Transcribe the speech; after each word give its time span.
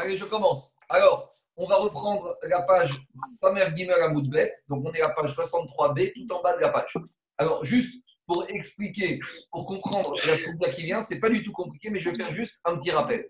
Allez, 0.00 0.16
je 0.16 0.24
commence. 0.24 0.70
Alors, 0.88 1.30
on 1.56 1.66
va 1.66 1.76
reprendre 1.76 2.34
la 2.48 2.62
page 2.62 2.90
Samer 3.38 3.66
Gimel 3.76 4.00
Amoudbet. 4.00 4.50
Donc, 4.70 4.82
on 4.86 4.92
est 4.94 5.02
à 5.02 5.08
la 5.08 5.14
page 5.14 5.36
63b, 5.36 6.12
tout 6.14 6.34
en 6.34 6.40
bas 6.40 6.56
de 6.56 6.62
la 6.62 6.70
page. 6.70 6.94
Alors, 7.36 7.62
juste 7.66 8.02
pour 8.26 8.48
expliquer, 8.48 9.20
pour 9.52 9.66
comprendre 9.66 10.14
la 10.24 10.34
structure 10.36 10.74
qui 10.74 10.84
vient, 10.84 11.02
c'est 11.02 11.20
pas 11.20 11.28
du 11.28 11.42
tout 11.42 11.52
compliqué, 11.52 11.90
mais 11.90 12.00
je 12.00 12.08
vais 12.08 12.16
faire 12.16 12.34
juste 12.34 12.62
un 12.64 12.78
petit 12.78 12.90
rappel. 12.90 13.28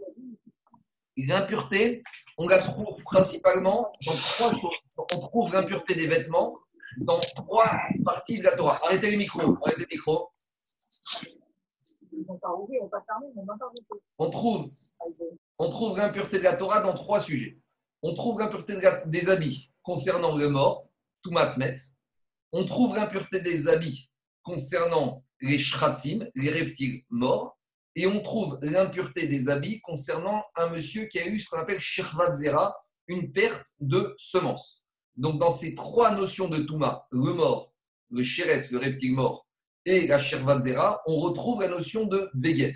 L'impureté, 1.17 2.04
on 2.38 2.46
la 2.46 2.61
trouve 2.61 3.02
principalement 3.02 3.93
dans 4.07 4.12
trois 4.12 4.55
choses. 4.55 4.71
On 4.96 5.18
trouve 5.27 5.52
l'impureté 5.52 5.96
des 5.96 6.07
vêtements 6.07 6.57
dans 6.98 7.18
trois 7.18 7.68
parties 8.05 8.39
de 8.39 8.45
la 8.45 8.55
Torah. 8.55 8.79
Arrêtez. 8.84 9.09
Arrêtez 9.09 9.11
les 9.11 9.16
micros. 9.16 10.30
On 14.18 14.30
trouve, 14.30 14.68
on 15.59 15.71
trouve 15.71 15.98
l'impureté 15.98 16.39
de 16.39 16.45
la 16.45 16.57
Torah 16.57 16.80
dans 16.80 16.95
trois 16.95 17.21
sujets. 17.21 17.59
On 18.03 18.14
trouve 18.14 18.40
l'impureté 18.40 18.77
des 19.07 19.29
habits 19.29 19.71
concernant 19.82 20.36
le 20.36 20.49
mort, 20.49 20.89
tout 21.22 21.30
matmet. 21.30 21.75
On 22.53 22.64
trouve 22.64 22.96
l'impureté 22.96 23.41
des 23.41 23.68
habits 23.68 24.11
concernant 24.43 25.25
les 25.41 25.58
shratzim, 25.58 26.29
les 26.35 26.50
reptiles 26.50 27.03
morts. 27.11 27.58
Et 27.96 28.07
on 28.07 28.21
trouve 28.22 28.58
l'impureté 28.63 29.27
des 29.27 29.49
habits 29.49 29.80
concernant 29.80 30.44
un 30.55 30.71
monsieur 30.71 31.07
qui 31.07 31.18
a 31.18 31.27
eu 31.27 31.39
ce 31.39 31.49
qu'on 31.49 31.58
appelle 31.58 31.80
shirvat 31.80 32.34
zera, 32.34 32.77
une 33.08 33.33
perte 33.33 33.75
de 33.80 34.14
semence. 34.16 34.84
Donc, 35.16 35.39
dans 35.39 35.50
ces 35.50 35.75
trois 35.75 36.14
notions 36.14 36.48
de 36.48 36.58
Touma, 36.58 37.06
le 37.11 37.33
mort, 37.34 37.75
le 38.11 38.22
shiretz, 38.22 38.70
le 38.70 38.78
reptile 38.78 39.12
mort, 39.12 39.47
et 39.84 40.06
la 40.06 40.19
shirvat 40.19 40.61
zera, 40.61 41.02
on 41.06 41.16
retrouve 41.16 41.62
la 41.62 41.69
notion 41.69 42.05
de 42.05 42.30
beged. 42.34 42.75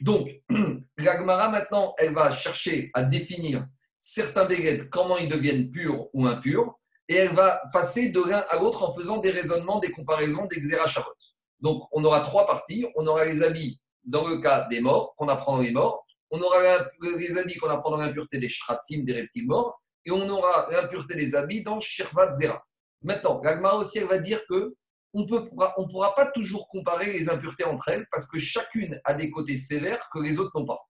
Donc, 0.00 0.28
l'agmara 0.98 1.48
maintenant, 1.48 1.94
elle 1.98 2.14
va 2.14 2.30
chercher 2.30 2.90
à 2.94 3.02
définir 3.02 3.66
certains 3.98 4.44
beged, 4.46 4.90
comment 4.90 5.16
ils 5.16 5.28
deviennent 5.28 5.70
purs 5.70 6.08
ou 6.12 6.26
impurs, 6.26 6.74
et 7.08 7.14
elle 7.14 7.34
va 7.34 7.60
passer 7.72 8.10
de 8.10 8.20
l'un 8.22 8.44
à 8.48 8.58
l'autre 8.58 8.82
en 8.82 8.92
faisant 8.92 9.18
des 9.18 9.30
raisonnements, 9.30 9.78
des 9.78 9.90
comparaisons, 9.90 10.46
des 10.46 10.60
xéracharot. 10.60 11.12
Donc, 11.60 11.84
on 11.92 12.04
aura 12.04 12.20
trois 12.20 12.46
parties. 12.46 12.86
On 12.96 13.06
aura 13.06 13.24
les 13.24 13.42
habits 13.42 13.80
dans 14.04 14.26
le 14.26 14.40
cas 14.40 14.66
des 14.68 14.80
morts, 14.80 15.14
qu'on 15.16 15.28
apprend 15.28 15.56
dans 15.56 15.62
les 15.62 15.70
morts. 15.70 16.04
On 16.30 16.40
aura 16.40 16.58
les 17.00 17.38
habits 17.38 17.56
qu'on 17.56 17.68
apprend 17.68 17.90
dans 17.90 17.98
l'impureté 17.98 18.38
des 18.38 18.48
shratzim, 18.48 19.04
des 19.04 19.12
reptiles 19.12 19.46
morts. 19.46 19.80
Et 20.04 20.10
on 20.10 20.28
aura 20.28 20.68
l'impureté 20.70 21.14
des 21.14 21.34
habits 21.34 21.62
dans 21.62 21.78
Shirvat 21.78 22.32
Zera. 22.32 22.62
Maintenant, 23.02 23.40
l'agma 23.42 23.74
aussi, 23.74 23.98
elle 23.98 24.08
va 24.08 24.18
dire 24.18 24.44
que 24.48 24.74
on 25.14 25.20
ne 25.22 25.90
pourra 25.90 26.14
pas 26.14 26.26
toujours 26.26 26.68
comparer 26.68 27.12
les 27.12 27.28
impuretés 27.28 27.64
entre 27.64 27.88
elles 27.88 28.06
parce 28.10 28.26
que 28.26 28.38
chacune 28.38 29.00
a 29.04 29.14
des 29.14 29.30
côtés 29.30 29.56
sévères 29.56 30.08
que 30.12 30.18
les 30.18 30.38
autres 30.38 30.58
n'ont 30.58 30.66
pas. 30.66 30.80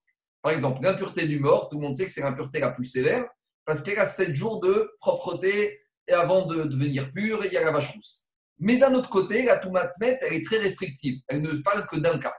Par 0.43 0.53
exemple, 0.53 0.83
l'impureté 0.83 1.27
du 1.27 1.39
mort, 1.39 1.69
tout 1.69 1.77
le 1.77 1.83
monde 1.83 1.97
sait 1.97 2.07
que 2.07 2.13
c'est 2.13 2.23
l'impureté 2.23 2.61
la 2.61 2.71
plus 2.71 2.85
sévère 2.85 3.25
parce 3.65 3.81
qu'elle 3.81 3.99
a 3.99 4.05
7 4.05 4.35
jours 4.35 4.61
de 4.61 4.93
propreté 5.01 5.81
et 6.09 6.13
avant 6.13 6.47
de 6.47 6.65
devenir 6.65 7.11
pure, 7.13 7.45
il 7.45 7.53
y 7.53 7.57
a 7.57 7.65
la 7.65 7.71
vache 7.71 7.93
rousse. 7.93 8.29
Mais 8.59 8.77
d'un 8.77 8.95
autre 8.95 9.09
côté, 9.09 9.45
la 9.45 9.59
Toumatmet, 9.59 10.19
elle 10.23 10.35
est 10.35 10.45
très 10.45 10.59
restrictive. 10.59 11.21
Elle 11.29 11.43
ne 11.43 11.53
parle 11.59 11.87
que 11.87 11.97
d'un 11.97 12.19
cas. 12.19 12.35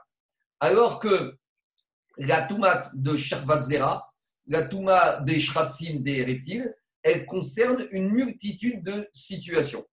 Alors 0.60 0.98
que 0.98 1.36
la 2.16 2.42
Toumat 2.42 2.80
de 2.94 3.16
Zera, 3.62 4.06
la 4.46 4.62
Touma 4.62 5.20
des 5.20 5.40
Shratzim, 5.40 6.00
des 6.00 6.22
reptiles, 6.24 6.74
elle 7.02 7.26
concerne 7.26 7.86
une 7.90 8.10
multitude 8.10 8.82
de 8.82 9.08
situations. 9.12 9.84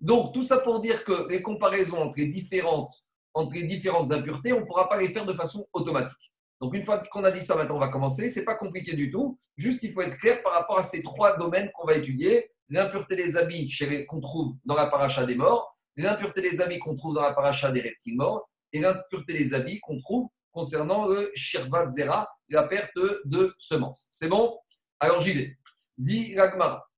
Donc, 0.00 0.32
tout 0.32 0.42
ça 0.42 0.58
pour 0.58 0.80
dire 0.80 1.04
que 1.04 1.28
les 1.28 1.42
comparaisons 1.42 1.98
entre 1.98 2.18
les 2.18 2.26
différentes, 2.26 2.92
entre 3.34 3.54
les 3.54 3.64
différentes 3.64 4.10
impuretés, 4.12 4.52
on 4.52 4.60
ne 4.60 4.64
pourra 4.64 4.88
pas 4.88 5.00
les 5.00 5.10
faire 5.10 5.26
de 5.26 5.34
façon 5.34 5.66
automatique. 5.72 6.32
Donc, 6.60 6.74
une 6.74 6.82
fois 6.82 6.98
qu'on 7.10 7.24
a 7.24 7.30
dit 7.30 7.42
ça, 7.42 7.54
maintenant, 7.54 7.76
on 7.76 7.80
va 7.80 7.88
commencer. 7.88 8.28
Ce 8.28 8.38
n'est 8.38 8.44
pas 8.44 8.54
compliqué 8.54 8.94
du 8.94 9.10
tout. 9.10 9.38
Juste, 9.56 9.82
il 9.82 9.92
faut 9.92 10.02
être 10.02 10.16
clair 10.16 10.42
par 10.42 10.52
rapport 10.52 10.78
à 10.78 10.82
ces 10.82 11.02
trois 11.02 11.36
domaines 11.36 11.70
qu'on 11.74 11.86
va 11.86 11.96
étudier 11.96 12.50
l'impureté 12.68 13.16
des 13.16 13.36
habits 13.36 13.68
qu'on 14.06 14.20
trouve 14.20 14.54
dans 14.64 14.74
la 14.76 14.86
paracha 14.86 15.24
des 15.24 15.34
morts, 15.34 15.76
l'impureté 15.96 16.40
des 16.40 16.60
habits 16.60 16.78
qu'on 16.78 16.96
trouve 16.96 17.14
dans 17.14 17.22
la 17.22 17.34
paracha 17.34 17.70
des 17.72 17.80
reptiles 17.80 18.16
morts, 18.16 18.48
et 18.72 18.80
l'impureté 18.80 19.32
des 19.32 19.54
habits 19.54 19.80
qu'on 19.80 19.98
trouve 19.98 20.28
concernant 20.52 21.06
le 21.06 21.30
shirvat 21.34 21.90
zera, 21.90 22.28
la 22.48 22.64
perte 22.64 22.98
de 23.24 23.54
semences. 23.58 24.08
C'est 24.12 24.28
bon? 24.28 24.56
Alors 24.98 25.20
j'y 25.20 25.32
vais. 25.32 25.58
Dit 25.98 26.34
l'agmara. 26.34 26.88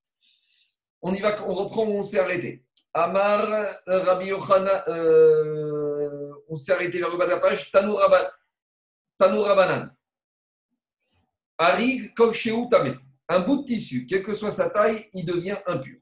On 1.01 1.13
y 1.13 1.21
va, 1.21 1.43
on 1.49 1.55
reprend 1.55 1.85
où 1.85 1.93
on 1.93 2.03
s'est 2.03 2.19
arrêté? 2.19 2.62
Amar, 2.95 3.47
Rabbi 3.87 4.27
Yochana, 4.27 4.89
euh, 4.89 6.33
on 6.49 6.57
s'est 6.57 6.73
arrêté 6.73 6.99
vers 6.99 7.11
le 7.11 7.17
bas 7.17 7.27
de 7.27 7.31
la 7.31 7.41
page. 7.41 7.71
Tanou 7.71 7.95
Rabanan. 9.43 9.91
Arig 11.59 12.13
Kokshéou 12.15 12.69
Tamé 12.69 12.95
un 13.33 13.41
bout 13.41 13.59
de 13.59 13.65
tissu, 13.65 14.05
quelle 14.05 14.23
que 14.23 14.35
soit 14.35 14.51
sa 14.51 14.69
taille, 14.69 15.09
il 15.15 15.25
devient 15.25 15.59
impur. 15.67 15.97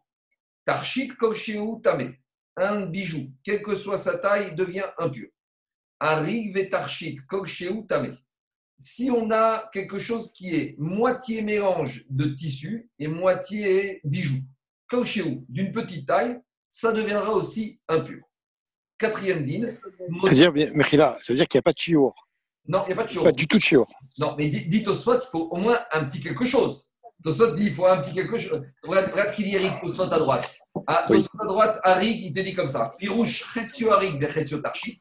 Tarchit 0.64 1.08
kokshéou 1.08 1.80
tamé, 1.80 2.18
un 2.56 2.86
bijou, 2.86 3.28
quelle 3.44 3.62
que 3.62 3.74
soit 3.74 3.98
sa 3.98 4.18
taille, 4.18 4.54
devient 4.56 4.86
impur. 4.98 5.28
Arig 6.00 6.54
vetarchit 6.54 7.16
kokshéou 7.28 7.82
tamé. 7.82 8.18
Si 8.78 9.10
on 9.10 9.30
a 9.30 9.68
quelque 9.72 9.98
chose 9.98 10.32
qui 10.32 10.54
est 10.54 10.74
moitié 10.78 11.42
mélange 11.42 12.04
de 12.08 12.24
tissu 12.24 12.90
et 12.98 13.06
moitié 13.06 14.00
bijou, 14.02 14.40
kokshéou, 14.88 15.44
d'une 15.48 15.70
petite 15.70 16.08
taille, 16.08 16.40
ça 16.70 16.92
deviendra 16.92 17.32
aussi 17.32 17.80
impur. 17.88 18.22
Quatrième 18.96 19.44
din. 19.44 19.76
C'est-à-dire, 20.24 20.52
ça 21.20 21.32
veut 21.32 21.36
dire 21.36 21.48
qu'il 21.48 21.58
n'y 21.58 21.60
a 21.60 21.62
pas 21.62 21.72
de 21.72 21.78
chiour. 21.78 22.14
Non, 22.68 22.84
il 22.84 22.88
n'y 22.88 22.92
a 22.92 22.96
pas 22.96 23.04
de 23.04 23.10
chiour. 23.10 23.24
Pas 23.24 23.32
du 23.32 23.48
tout 23.48 23.58
de 23.58 23.62
chiour. 23.62 23.88
Non, 24.18 24.36
mais 24.38 24.68
au 24.86 24.94
soit, 24.94 25.18
il 25.22 25.28
faut 25.30 25.48
au 25.50 25.56
moins 25.56 25.78
un 25.90 26.04
petit 26.04 26.20
quelque 26.20 26.44
chose. 26.44 26.84
Tosot 27.22 27.54
dit 27.54 27.66
il 27.66 27.74
faut 27.74 27.86
un 27.86 28.00
petit 28.00 28.14
quelque 28.14 28.38
chose. 28.38 28.62
Regarde, 28.82 29.10
regarde 29.10 29.30
ce 29.30 29.36
qu'il 29.36 29.46
dit 29.46 29.56
Eric, 29.56 29.72
Tosot 29.80 30.12
à 30.12 30.18
droite. 30.18 30.56
Ah, 30.86 31.04
oui. 31.10 31.26
à 31.38 31.44
droite, 31.44 31.80
Arik, 31.82 32.16
il 32.22 32.32
te 32.32 32.40
dit 32.40 32.54
comme 32.54 32.68
ça. 32.68 32.92
Pirouche, 32.98 33.44
Chetio 33.52 33.90
Arik, 33.92 34.18
Bechetio 34.18 34.58
Tarchit. 34.58 34.96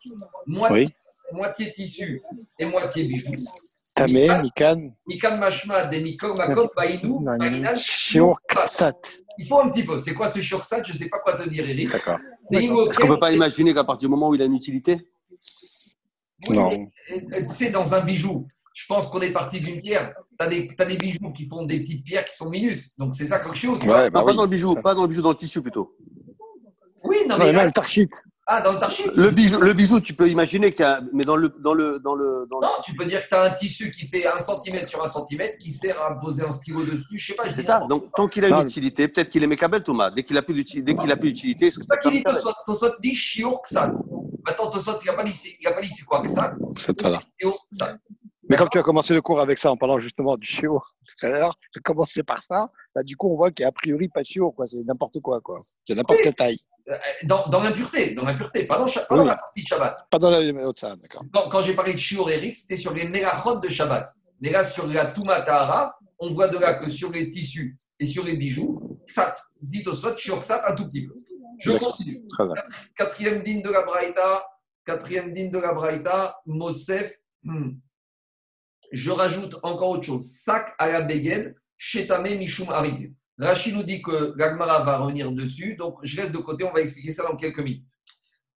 Moitié, 0.47 0.85
oui. 0.85 0.93
moitié 1.31 1.71
tissu 1.71 2.21
et 2.57 2.65
moitié 2.65 3.03
bijou. 3.03 3.35
Tamé, 3.99 4.27
Mikan. 4.41 4.91
Mikan 5.07 5.37
Mashma, 5.37 5.85
des 5.85 6.01
Mikor, 6.01 6.35
Makom, 6.35 6.69
Marinal. 7.21 7.77
Shiurksat. 7.77 9.21
Il 9.37 9.47
faut 9.47 9.59
un 9.59 9.69
petit 9.69 9.83
peu. 9.83 9.97
C'est 9.97 10.13
quoi 10.13 10.27
ce 10.27 10.39
Shiurksat 10.39 10.83
Je 10.83 10.93
ne 10.93 10.97
sais 10.97 11.09
pas 11.09 11.19
quoi 11.19 11.33
te 11.35 11.47
dire, 11.47 11.67
Eric. 11.69 11.91
D'accord. 11.91 12.19
Est-ce 12.51 12.99
qu'on 12.99 13.07
ne 13.07 13.13
peut 13.13 13.19
pas 13.19 13.31
imaginer 13.31 13.73
qu'à 13.73 13.83
partir 13.83 14.09
du 14.09 14.11
moment 14.11 14.29
où 14.29 14.35
il 14.35 14.41
a 14.41 14.45
une 14.45 14.55
utilité? 14.55 15.09
Oui, 16.47 16.55
Non. 16.55 16.71
Tu 17.07 17.49
sais, 17.49 17.69
dans 17.69 17.93
un 17.93 18.01
bijou, 18.01 18.47
je 18.73 18.85
pense 18.87 19.07
qu'on 19.07 19.21
est 19.21 19.31
parti 19.31 19.59
d'une 19.59 19.81
pierre. 19.81 20.13
Tu 20.39 20.45
as, 20.45 20.85
des 20.85 20.95
bijoux 20.95 21.31
qui 21.35 21.45
font 21.47 21.65
des 21.65 21.81
petites 21.81 22.05
pierres 22.05 22.23
qui 22.23 22.35
sont 22.35 22.49
minus. 22.49 22.97
Donc 22.97 23.13
c'est 23.13 23.27
ça 23.27 23.39
quelque 23.39 23.57
chose. 23.57 23.77
Ouais, 23.79 24.09
bah 24.09 24.23
pas 24.23 24.33
dans 24.33 24.43
le 24.43 24.47
bijou, 24.47 24.73
pas 24.81 24.95
dans 24.95 25.01
le 25.01 25.09
bijou, 25.09 25.21
dans 25.21 25.31
le 25.31 25.35
tissu 25.35 25.61
plutôt. 25.61 25.95
Oui, 27.03 27.17
non, 27.27 27.37
mais. 27.37 27.51
le 27.51 27.71
tarchit. 27.71 28.09
Ah, 28.51 28.61
dans 28.61 28.73
le 28.73 28.79
tarchit 28.79 29.03
le 29.15 29.29
bijou, 29.29 29.61
le 29.61 29.73
bijou, 29.73 29.99
tu 29.99 30.15
peux 30.15 30.27
imaginer 30.27 30.71
qu'il 30.71 30.81
y 30.81 30.87
a. 30.87 31.01
Mais 31.13 31.23
dans 31.23 31.35
le. 31.35 31.49
Dans 31.49 31.75
le, 31.75 31.99
dans 31.99 32.15
le 32.15 32.47
dans 32.49 32.59
non, 32.59 32.67
tu 32.83 32.95
peux 32.95 33.05
dire 33.05 33.21
que 33.21 33.29
tu 33.29 33.35
as 33.35 33.43
un 33.43 33.51
tissu 33.51 33.91
qui 33.91 34.07
fait 34.07 34.25
1 34.25 34.39
cm 34.39 34.87
sur 34.87 35.03
1 35.03 35.05
cm 35.05 35.57
qui 35.59 35.71
sert 35.71 36.01
à 36.01 36.19
poser 36.19 36.43
un 36.43 36.49
stylo 36.49 36.83
dessus. 36.83 37.19
Je 37.19 37.27
sais 37.27 37.33
pas. 37.35 37.51
C'est 37.51 37.61
ça. 37.61 37.81
Donc 37.87 38.11
tant 38.15 38.27
qu'il 38.27 38.43
a 38.45 38.49
une 38.49 38.65
utilité, 38.65 39.07
peut-être 39.07 39.29
qu'il 39.29 39.43
est 39.43 39.47
mécabel, 39.47 39.83
Thomas. 39.83 40.09
Dès 40.09 40.23
qu'il 40.23 40.35
a 40.35 40.41
plus 40.41 40.55
d'utilité, 40.55 40.93
dès 40.93 40.99
qu'il 40.99 41.11
a 41.11 41.15
plus 41.15 41.31
d'utilité, 41.31 41.69
c'est 41.69 41.87
pas 41.87 41.97
qu'il 41.97 42.23
Tosot 42.65 42.95
dit 42.99 43.13
shiur 43.13 43.61
ksat. 43.61 43.91
Maintenant, 44.43 44.71
Tosot, 44.71 44.97
il 45.03 45.05
n'a 45.05 45.13
pas 45.13 45.23
dit 45.23 45.33
c'est 45.35 46.05
quoi 46.05 46.23
ksat. 46.23 46.53
C'est 46.75 46.99
ça. 46.99 47.97
Mais 48.49 48.55
comme 48.55 48.69
tu 48.69 48.79
as 48.79 48.83
commencé 48.83 49.13
le 49.13 49.21
cours 49.21 49.39
avec 49.39 49.59
ça 49.59 49.71
en 49.71 49.77
parlant 49.77 49.99
justement 49.99 50.35
du 50.35 50.47
chiot 50.47 50.81
tout 51.05 51.25
à 51.25 51.29
l'heure, 51.29 51.57
je 51.75 51.79
commencé 51.81 52.23
par 52.23 52.41
ça. 52.41 52.71
Bah, 52.95 53.03
du 53.03 53.15
coup, 53.15 53.31
on 53.31 53.35
voit 53.35 53.51
qu'il 53.51 53.63
n'y 53.63 53.67
a 53.67 53.69
a 53.69 53.71
priori 53.71 54.09
pas 54.09 54.21
de 54.21 54.25
chiot, 54.25 54.51
quoi. 54.51 54.65
C'est 54.65 54.83
n'importe 54.85 55.19
quoi, 55.19 55.39
quoi. 55.39 55.59
C'est 55.81 55.93
n'importe 55.93 56.21
quelle 56.21 56.33
taille. 56.33 56.57
Euh, 56.89 56.97
dans, 57.23 57.45
dans 57.47 57.61
l'impureté, 57.61 58.15
dans 58.15 58.23
l'impureté, 58.23 58.65
pas, 58.65 58.79
dans, 58.79 58.85
pas 58.85 59.15
dans 59.15 59.23
la 59.23 59.35
sortie 59.37 59.61
de 59.61 59.67
Shabbat. 59.67 60.07
Pas 60.09 60.17
dans 60.17 60.31
la 60.31 60.41
de 60.41 60.73
ça, 60.75 60.95
d'accord. 60.95 61.23
Quand 61.51 61.61
j'ai 61.61 61.75
parlé 61.75 61.93
de 61.93 61.99
chiot 61.99 62.27
Eric, 62.27 62.55
c'était 62.55 62.75
sur 62.75 62.95
les 62.95 63.07
mégachot 63.07 63.59
de 63.59 63.69
Shabbat. 63.69 64.09
Mais 64.41 64.51
là, 64.51 64.63
sur 64.63 64.87
la 64.87 65.11
Touma 65.11 65.41
Tahara, 65.41 65.95
on 66.17 66.31
voit 66.31 66.47
de 66.47 66.57
là 66.57 66.73
que 66.73 66.89
sur 66.89 67.11
les 67.11 67.29
tissus 67.29 67.77
et 67.99 68.05
sur 68.05 68.23
les 68.25 68.35
bijoux, 68.35 68.99
Ksat, 69.07 69.35
dit 69.61 69.83
au 69.85 69.93
soit, 69.93 70.15
chiot 70.15 70.37
Ksat 70.39 70.63
un 70.67 70.75
tout 70.75 70.85
petit 70.85 71.05
peu. 71.05 71.13
Je 71.59 71.71
continue. 71.73 72.23
Quatrième 72.95 73.43
digne 73.43 73.61
de 73.61 73.69
la 73.69 73.83
Braïta, 73.83 74.43
quatrième 74.83 75.33
digne 75.33 75.51
de 75.51 75.59
la 75.59 75.73
Braïta, 75.73 76.39
Mosef. 76.47 77.13
Hmm 77.43 77.73
je 78.91 79.11
rajoute 79.11 79.57
encore 79.63 79.89
autre 79.89 80.03
chose. 80.03 80.25
Sac 80.31 80.73
à 80.77 80.91
la 80.91 81.01
beged, 81.01 81.55
chetame 81.77 82.37
mishum 82.37 82.69
arig. 82.69 83.13
Rachid 83.37 83.73
nous 83.73 83.83
dit 83.83 84.01
que 84.01 84.35
Gagmara 84.35 84.83
va 84.83 84.97
revenir 84.97 85.31
dessus, 85.31 85.75
donc 85.75 85.97
je 86.03 86.17
laisse 86.17 86.31
de 86.31 86.39
côté, 86.39 86.65
on 86.65 86.73
va 86.73 86.81
expliquer 86.81 87.13
ça 87.13 87.23
dans 87.23 87.37
quelques 87.37 87.59
minutes. 87.59 87.87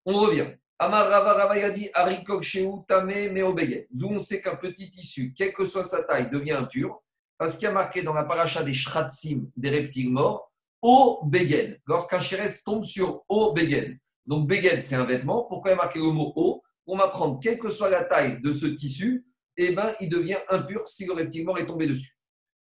On 0.05 0.19
revient. 0.19 0.55
Amar 0.79 1.07
Rava 1.07 1.33
Rava 1.33 1.69
dit 1.69 1.89
Arikok 1.93 2.43
Tame 2.87 3.31
Meobeged. 3.31 3.87
D'où 3.91 4.07
on 4.07 4.17
sait 4.17 4.41
qu'un 4.41 4.55
petit 4.55 4.89
tissu, 4.89 5.33
quelle 5.37 5.53
que 5.53 5.65
soit 5.65 5.83
sa 5.83 6.01
taille, 6.01 6.31
devient 6.31 6.53
impur, 6.53 7.03
parce 7.37 7.55
qu'il 7.55 7.65
y 7.65 7.67
a 7.67 7.71
marqué 7.71 8.01
dans 8.01 8.13
la 8.13 8.23
paracha 8.23 8.63
des 8.63 8.73
Shratsim, 8.73 9.51
des 9.55 9.69
reptiles 9.69 10.09
morts, 10.09 10.51
au 10.81 11.21
Beged. 11.25 11.79
Lorsqu'un 11.85 12.19
chéres 12.19 12.63
tombe 12.65 12.83
sur 12.83 13.23
au 13.29 13.53
Beged. 13.53 13.99
Donc 14.25 14.47
Beged, 14.47 14.81
c'est 14.81 14.95
un 14.95 15.05
vêtement. 15.05 15.43
Pourquoi 15.43 15.71
il 15.71 15.75
y 15.75 15.77
a 15.77 15.81
marqué 15.83 15.99
le 15.99 16.05
mot 16.05 16.33
au 16.35 16.63
Pour 16.85 16.97
m'apprendre, 16.97 17.39
quelle 17.39 17.59
que 17.59 17.69
soit 17.69 17.91
la 17.91 18.03
taille 18.03 18.41
de 18.41 18.51
ce 18.51 18.65
tissu, 18.65 19.25
eh 19.57 19.73
ben, 19.73 19.95
il 19.99 20.09
devient 20.09 20.39
impur 20.49 20.87
si 20.87 21.05
le 21.05 21.13
reptile 21.13 21.45
mort 21.45 21.57
est 21.59 21.65
tombé 21.65 21.87
dessus. 21.87 22.17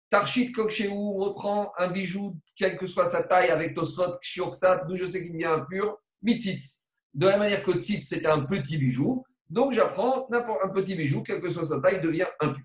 Tarchit 0.10 0.52
Koksheu 0.52 0.90
reprend 0.90 1.72
un 1.78 1.90
bijou, 1.90 2.40
quelle 2.56 2.78
que 2.78 2.88
soit 2.88 3.06
sa 3.06 3.24
taille, 3.24 3.50
avec 3.50 3.76
Tosot, 3.76 4.18
Kshiorksat, 4.20 4.86
d'où 4.88 4.96
je 4.96 5.06
sais 5.06 5.22
qu'il 5.22 5.34
devient 5.34 5.46
impur, 5.46 5.98
Mitzitz. 6.24 6.90
De 7.14 7.28
la 7.28 7.38
manière 7.38 7.62
que 7.62 7.72
Tzitz, 7.72 8.08
c'est 8.08 8.26
un 8.26 8.46
petit 8.46 8.78
bijou, 8.78 9.24
donc 9.50 9.72
j'apprends 9.74 10.28
un 10.32 10.70
petit 10.70 10.96
bijou, 10.96 11.22
quelle 11.22 11.42
que 11.42 11.50
soit 11.50 11.66
sa 11.66 11.80
taille, 11.80 12.02
devient 12.02 12.28
impur. 12.40 12.64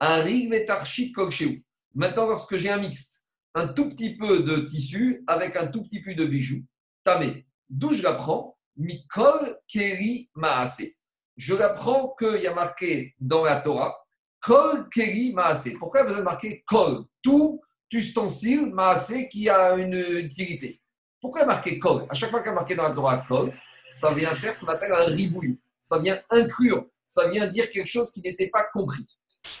Un 0.00 0.20
rig 0.20 0.66
Tarchit 0.66 1.12
Koksheu. 1.12 1.62
Maintenant, 1.94 2.26
lorsque 2.26 2.56
j'ai 2.56 2.70
un 2.70 2.78
mixte, 2.78 3.24
un 3.54 3.68
tout 3.68 3.88
petit 3.88 4.16
peu 4.16 4.42
de 4.42 4.58
tissu 4.68 5.24
avec 5.26 5.56
un 5.56 5.68
tout 5.68 5.82
petit 5.82 6.02
peu 6.02 6.14
de 6.14 6.26
bijou, 6.26 6.64
tamé. 7.02 7.46
D'où 7.68 7.92
je 7.94 8.02
l'apprends? 8.02 8.58
Mikol 8.76 9.56
Keri 9.66 10.30
Maase. 10.34 10.97
Je 11.38 11.54
l'apprends 11.54 12.16
qu'il 12.18 12.40
y 12.40 12.48
a 12.48 12.52
marqué 12.52 13.14
dans 13.20 13.44
la 13.44 13.60
Torah 13.60 13.96
Kol 14.40 14.88
Keri 14.90 15.32
Maase. 15.32 15.70
Pourquoi 15.78 16.00
il 16.00 16.02
y 16.02 16.04
a 16.04 16.06
besoin 16.06 16.20
de 16.20 16.24
marquer 16.24 16.64
Kol? 16.66 17.04
Tout 17.22 17.60
ustensile 17.92 18.66
Maase 18.74 19.14
qui 19.30 19.48
a 19.48 19.76
une 19.76 19.94
utilité. 19.94 20.82
Pourquoi 21.20 21.40
il 21.40 21.42
y 21.42 21.44
a 21.44 21.46
marqué 21.46 21.78
Kol? 21.78 22.06
À 22.10 22.14
chaque 22.14 22.30
fois 22.30 22.40
qu'il 22.40 22.48
y 22.48 22.50
a 22.50 22.54
marqué 22.54 22.74
dans 22.74 22.82
la 22.82 22.90
Torah 22.90 23.18
Kol, 23.18 23.52
ça 23.88 24.12
vient 24.12 24.34
faire 24.34 24.52
ce 24.52 24.64
qu'on 24.64 24.72
appelle 24.72 24.92
un 24.92 25.04
ribouille. 25.04 25.60
Ça 25.78 26.00
vient 26.00 26.20
inclure. 26.28 26.86
Ça 27.04 27.28
vient 27.30 27.46
dire 27.46 27.70
quelque 27.70 27.86
chose 27.86 28.10
qui 28.10 28.20
n'était 28.20 28.48
pas 28.48 28.64
compris. 28.72 29.06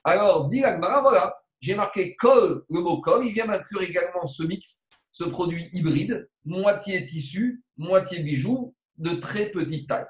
Alors, 0.02 0.48
dit 0.48 0.64
Agmara, 0.64 1.00
voilà, 1.00 1.36
j'ai 1.60 1.76
marqué 1.76 2.16
Kol, 2.16 2.64
le 2.68 2.80
mot 2.80 3.00
Kol, 3.00 3.24
il 3.24 3.32
vient 3.32 3.46
m'inclure 3.46 3.82
également 3.82 4.26
ce 4.26 4.42
mixte, 4.42 4.90
ce 5.12 5.22
produit 5.22 5.68
hybride, 5.72 6.28
moitié 6.44 7.06
tissu, 7.06 7.62
moitié 7.76 8.18
bijou, 8.24 8.74
de 8.96 9.10
très 9.10 9.46
petite 9.52 9.88
taille. 9.88 10.06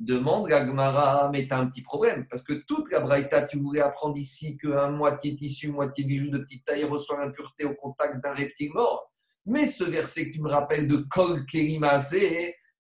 Demande 0.00 0.48
Gagmara, 0.48 1.28
mais 1.30 1.46
tu 1.46 1.52
as 1.52 1.58
un 1.58 1.66
petit 1.66 1.82
problème, 1.82 2.26
parce 2.30 2.42
que 2.42 2.54
toute 2.54 2.90
la 2.90 3.00
braïta, 3.00 3.42
tu 3.42 3.58
voulais 3.58 3.82
apprendre 3.82 4.16
ici 4.16 4.56
qu'un 4.56 4.88
moitié 4.88 5.36
tissu, 5.36 5.68
moitié 5.68 6.04
bijou 6.04 6.30
de 6.30 6.38
petite 6.38 6.64
taille 6.64 6.84
reçoit 6.84 7.18
l'impureté 7.18 7.66
au 7.66 7.74
contact 7.74 8.22
d'un 8.22 8.32
reptile 8.32 8.72
mort. 8.72 9.12
Mais 9.44 9.66
ce 9.66 9.84
verset 9.84 10.30
que 10.30 10.34
tu 10.34 10.40
me 10.40 10.48
rappelles 10.48 10.88
de 10.88 10.96
Kol 11.10 11.44
Kerimase, 11.44 12.16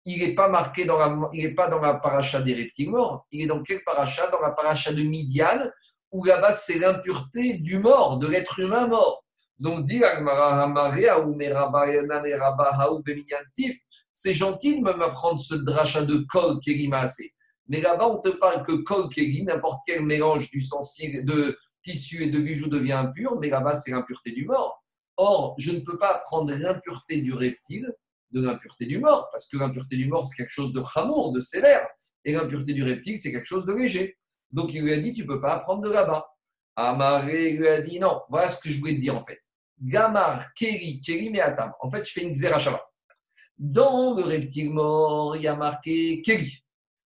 il 0.06 0.19
n'est 0.19 0.36
pas 0.36 0.48
marqué 0.48 0.86
dans 0.86 1.00
la, 1.00 1.30
il 1.34 1.44
est 1.44 1.56
pas 1.56 1.68
dans 1.68 1.81
la 1.81 1.96
paracha 1.96 2.40
des 2.42 2.54
reptiles 2.54 2.92
morts. 2.92 3.25
Il 3.31 3.42
est 3.42 3.48
dans 3.48 3.64
quel 3.64 3.84
paracha? 3.84 4.28
Dans 4.28 4.42
la 4.42 4.52
paracha 4.52 4.94
de 4.94 5.02
Midian, 5.02 5.72
où 6.12 6.24
là-bas 6.24 6.52
c'est 6.52 6.78
l'impureté 6.78 7.58
du 7.58 7.80
mort, 7.80 8.19
de 8.19 8.28
l'être 8.28 8.60
humain 8.60 8.88
mort. 8.88 9.24
Donc, 9.60 9.86
dit 9.86 10.04
c'est 14.19 14.34
gentil 14.34 14.80
de 14.80 14.81
m'apprendre 14.81 15.40
ce 15.40 15.54
dracha 15.54 16.04
de 16.04 16.25
kol 16.28 16.60
kérimase. 16.60 17.22
Mais 17.68 17.80
là-bas, 17.81 18.08
on 18.08 18.18
te 18.18 18.30
parle 18.30 18.66
que 18.66 18.72
kol 18.72 19.10
kéri, 19.10 19.44
n'importe 19.44 19.81
quel 19.86 20.02
mélange 20.02 20.50
de 20.50 21.58
tissu 21.84 22.24
et 22.24 22.28
de 22.28 22.40
bijoux 22.40 22.68
devient 22.68 22.94
impur, 22.94 23.38
mais 23.40 23.50
là-bas, 23.50 23.75
c'est 23.75 23.92
l'impureté 23.92 24.31
du 24.31 24.46
mort. 24.46 24.84
Or, 25.18 25.54
je 25.60 25.69
ne 25.69 25.81
peux 25.81 26.00
pas 26.00 26.16
apprendre 26.16 26.52
l'impureté 26.52 27.22
du 27.22 27.31
reptile 27.31 27.94
de 28.31 28.44
l'impureté 28.44 28.88
du 28.88 28.98
mort, 28.98 29.30
parce 29.31 29.48
que 29.48 29.56
l'impureté 29.56 29.98
du 29.98 30.08
mort, 30.08 30.25
c'est 30.25 30.36
quelque 30.36 30.52
chose 30.52 30.74
de 30.74 30.81
chamour, 30.92 31.31
de 31.31 31.40
sévère, 31.40 31.88
et 32.25 32.31
l'impureté 32.31 32.74
du 32.74 32.84
reptile, 32.84 33.19
c'est 33.19 33.31
quelque 33.31 33.46
chose 33.46 33.68
de 33.68 33.74
léger. 33.74 34.18
Donc, 34.50 34.74
il 34.74 34.81
lui 34.81 34.94
a 34.94 34.98
dit, 34.98 35.14
tu 35.14 35.22
ne 35.22 35.28
peux 35.28 35.40
pas 35.40 35.54
apprendre 35.54 35.84
de 35.84 35.92
là-bas. 35.92 36.25
Amaré 36.75 37.52
lui 37.52 37.68
a 37.68 37.84
dit, 37.84 38.00
non, 38.00 38.22
voilà 38.31 38.50
ce 38.50 38.60
que 38.60 38.72
je 38.72 38.80
voulais 38.80 38.96
te 38.96 39.00
dire 39.00 39.16
en 39.16 39.24
fait. 39.24 39.40
Gamar, 39.80 40.52
Keri, 40.56 41.02
Keri, 41.02 41.30
Meatam. 41.30 41.72
En 41.81 41.92
fait, 41.92 42.04
je 42.04 42.12
fais 42.12 42.24
une 42.24 42.31
Xerashava. 42.31 42.81
Dans 43.57 44.13
le 44.13 44.24
reptile 44.24 44.69
mort, 44.69 45.36
il 45.36 45.42
y 45.42 45.48
a 45.48 45.56
marqué 45.56 46.21
Keri. 46.21 46.63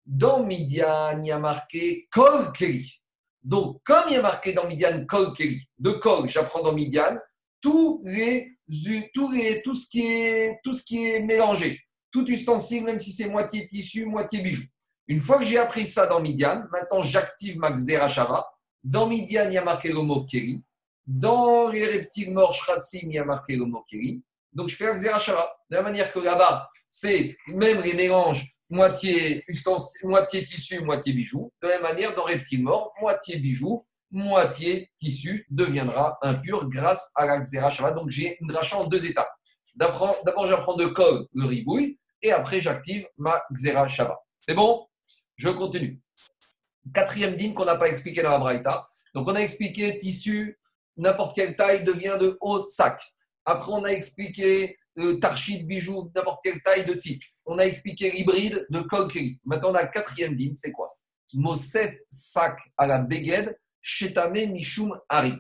Dans 0.06 0.44
Midian, 0.44 1.20
il 1.20 1.26
y 1.26 1.30
a 1.30 1.38
marqué 1.38 2.08
Kol 2.10 2.52
Keri. 2.52 2.90
Donc, 3.42 3.82
comme 3.84 4.04
il 4.08 4.14
y 4.14 4.16
a 4.16 4.22
marqué 4.22 4.54
dans 4.54 4.66
Midian 4.66 5.04
Kol 5.04 5.34
Keri, 5.34 5.60
de 5.78 5.90
Kol, 5.90 6.28
j'apprends 6.28 6.62
dans 6.62 6.72
Midian, 6.72 7.18
tout, 7.60 8.02
ce 8.04 9.90
qui 9.90 10.06
est, 10.06 10.60
tout 10.64 10.72
ce 10.72 10.82
qui 10.82 11.06
est 11.06 11.20
mélangé, 11.20 11.80
tout 12.10 12.26
ustensile, 12.26 12.84
même 12.84 12.98
si 12.98 13.12
c'est 13.12 13.28
moitié 13.28 13.66
tissu, 13.66 14.06
moitié 14.06 14.40
bijou. 14.40 14.62
Une 15.06 15.20
fois 15.20 15.38
que 15.38 15.44
j'ai 15.44 15.58
appris 15.58 15.86
ça 15.86 16.06
dans 16.06 16.20
Midian, 16.20 16.64
maintenant 16.72 17.02
j'active 17.02 17.58
ma 17.58 17.72
Xerashava. 17.72 18.46
Dans 18.82 19.06
Midian, 19.06 19.44
il 19.46 19.52
y 19.52 19.58
a 19.58 19.64
marqué 19.64 19.88
le 19.88 20.00
mot 20.00 20.24
Keri. 20.24 20.62
Dans 21.06 21.68
les 21.68 21.86
reptiles 21.86 22.32
morts, 22.32 22.54
Shratsim, 22.54 23.08
il 23.08 23.12
y 23.12 23.18
a 23.18 23.24
marqué 23.24 23.56
le 23.56 23.64
mot 23.64 23.84
Keri. 23.88 24.22
Donc 24.58 24.68
je 24.68 24.74
fais 24.74 24.88
un 24.88 24.96
Xerashava. 24.96 25.48
De 25.70 25.76
la 25.76 25.82
manière 25.82 26.12
que 26.12 26.18
là-bas, 26.18 26.68
c'est 26.88 27.36
même 27.46 27.80
les 27.80 27.94
mélanges 27.94 28.44
moitié, 28.68 29.44
moitié 30.02 30.44
tissu, 30.44 30.80
moitié 30.80 31.12
bijou. 31.12 31.52
De 31.62 31.68
la 31.68 31.74
même 31.74 31.82
manière, 31.84 32.14
dans 32.16 32.24
reptiles 32.24 32.64
morts, 32.64 32.92
moitié 33.00 33.36
bijou, 33.36 33.86
moitié 34.10 34.90
tissu 34.96 35.46
deviendra 35.48 36.18
impur 36.22 36.68
grâce 36.68 37.12
à 37.14 37.24
la 37.24 37.40
Xerashava. 37.40 37.92
Donc 37.92 38.10
j'ai 38.10 38.36
une 38.40 38.48
dracha 38.48 38.76
en 38.76 38.88
deux 38.88 39.06
étapes. 39.06 39.30
D'abord, 39.76 40.46
j'apprends 40.48 40.74
de 40.74 40.86
col 40.86 41.28
le 41.32 41.46
ribouille 41.46 41.96
et 42.20 42.32
après, 42.32 42.60
j'active 42.60 43.06
ma 43.16 43.40
Xerashava. 43.52 44.18
C'est 44.40 44.54
bon? 44.54 44.88
Je 45.36 45.50
continue. 45.50 46.00
Quatrième 46.92 47.36
dîme 47.36 47.54
qu'on 47.54 47.64
n'a 47.64 47.76
pas 47.76 47.88
expliqué 47.88 48.22
dans 48.22 48.30
la 48.30 48.38
Braïta. 48.38 48.88
Donc, 49.14 49.28
on 49.28 49.36
a 49.36 49.40
expliqué 49.40 49.96
tissu, 49.98 50.58
n'importe 50.96 51.36
quelle 51.36 51.54
taille 51.54 51.84
devient 51.84 52.16
de 52.20 52.36
haut 52.40 52.60
sac. 52.60 53.00
Après, 53.50 53.72
on 53.72 53.82
a 53.84 53.88
expliqué 53.88 54.76
euh, 54.98 55.18
tarchid, 55.20 55.66
bijou, 55.66 56.10
n'importe 56.14 56.42
quelle 56.42 56.60
taille 56.62 56.84
de 56.84 56.92
tzitz. 56.92 57.40
On 57.46 57.58
a 57.58 57.62
expliqué 57.62 58.10
l'hybride 58.10 58.66
de 58.68 58.80
kolkeri. 58.80 59.40
Maintenant, 59.42 59.70
on 59.70 59.74
a 59.74 59.86
quatrième 59.86 60.34
dîme, 60.34 60.54
c'est 60.54 60.70
quoi? 60.70 60.86
Mosef 61.32 61.94
sac 62.10 62.58
à 62.76 62.86
la 62.86 63.04
beged, 63.04 63.56
shetame 63.80 64.52
mishum 64.52 64.94
hari. 65.08 65.32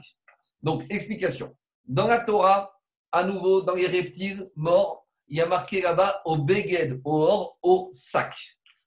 Donc, 0.62 0.84
explication. 0.88 1.54
Dans 1.84 2.06
la 2.06 2.20
Torah, 2.20 2.72
à 3.12 3.24
nouveau, 3.24 3.60
dans 3.60 3.74
les 3.74 3.86
reptiles 3.86 4.48
morts, 4.56 5.06
il 5.28 5.36
y 5.36 5.42
a 5.42 5.46
marqué 5.46 5.82
là-bas 5.82 6.22
au 6.24 6.38
beged, 6.38 7.02
au 7.04 7.12
or, 7.12 7.58
au 7.60 7.90
sac. 7.92 8.34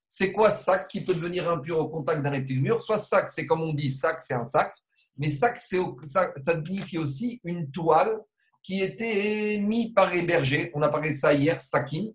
C'est 0.07 0.31
quoi 0.31 0.49
sac 0.49 0.87
qui 0.87 1.03
peut 1.03 1.13
devenir 1.13 1.47
impur 1.47 1.77
au 1.77 1.89
contact 1.89 2.23
d'un 2.23 2.31
reptile 2.31 2.59
mûr? 2.59 2.81
Soit 2.81 2.97
sac, 2.97 3.29
c'est 3.29 3.45
comme 3.45 3.61
on 3.61 3.73
dit, 3.73 3.91
sac, 3.91 4.23
c'est 4.23 4.33
un 4.33 4.43
sac. 4.43 4.73
Mais 5.15 5.29
sac, 5.29 5.61
ça 5.61 6.33
signifie 6.65 6.97
aussi 6.97 7.39
une 7.43 7.69
toile 7.69 8.19
qui 8.63 8.81
était 8.81 9.57
mise 9.59 9.93
par 9.93 10.11
les 10.11 10.23
bergers. 10.23 10.71
On 10.73 10.81
a 10.81 10.89
parlé 10.89 11.09
de 11.09 11.15
ça 11.15 11.33
hier, 11.33 11.59
sakin. 11.59 12.07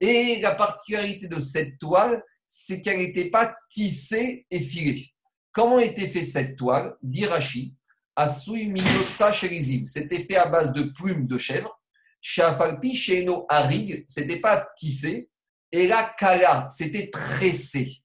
Et 0.00 0.40
la 0.40 0.54
particularité 0.54 1.26
de 1.26 1.40
cette 1.40 1.78
toile, 1.78 2.22
c'est 2.46 2.80
qu'elle 2.80 2.98
n'était 2.98 3.30
pas 3.30 3.54
tissée 3.70 4.46
et 4.50 4.60
filée. 4.60 5.06
Comment 5.52 5.78
était 5.80 6.08
fait 6.08 6.22
cette 6.22 6.56
toile 6.56 6.96
D'Irachi, 7.02 7.74
Asui 8.14 8.66
Minotsa 8.66 9.32
Sherizim. 9.32 9.86
C'était 9.86 10.22
fait 10.22 10.36
à 10.36 10.46
base 10.46 10.72
de 10.72 10.82
plumes 10.82 11.26
de 11.26 11.36
chèvre. 11.36 11.80
Shafalpi 12.20 12.96
Sheno 12.96 13.46
Arig, 13.48 14.04
c'était 14.06 14.40
pas 14.40 14.68
tissé, 14.76 15.30
et 15.70 15.86
la 15.86 16.14
kala, 16.18 16.66
c'était 16.68 17.10
tressé. 17.10 18.02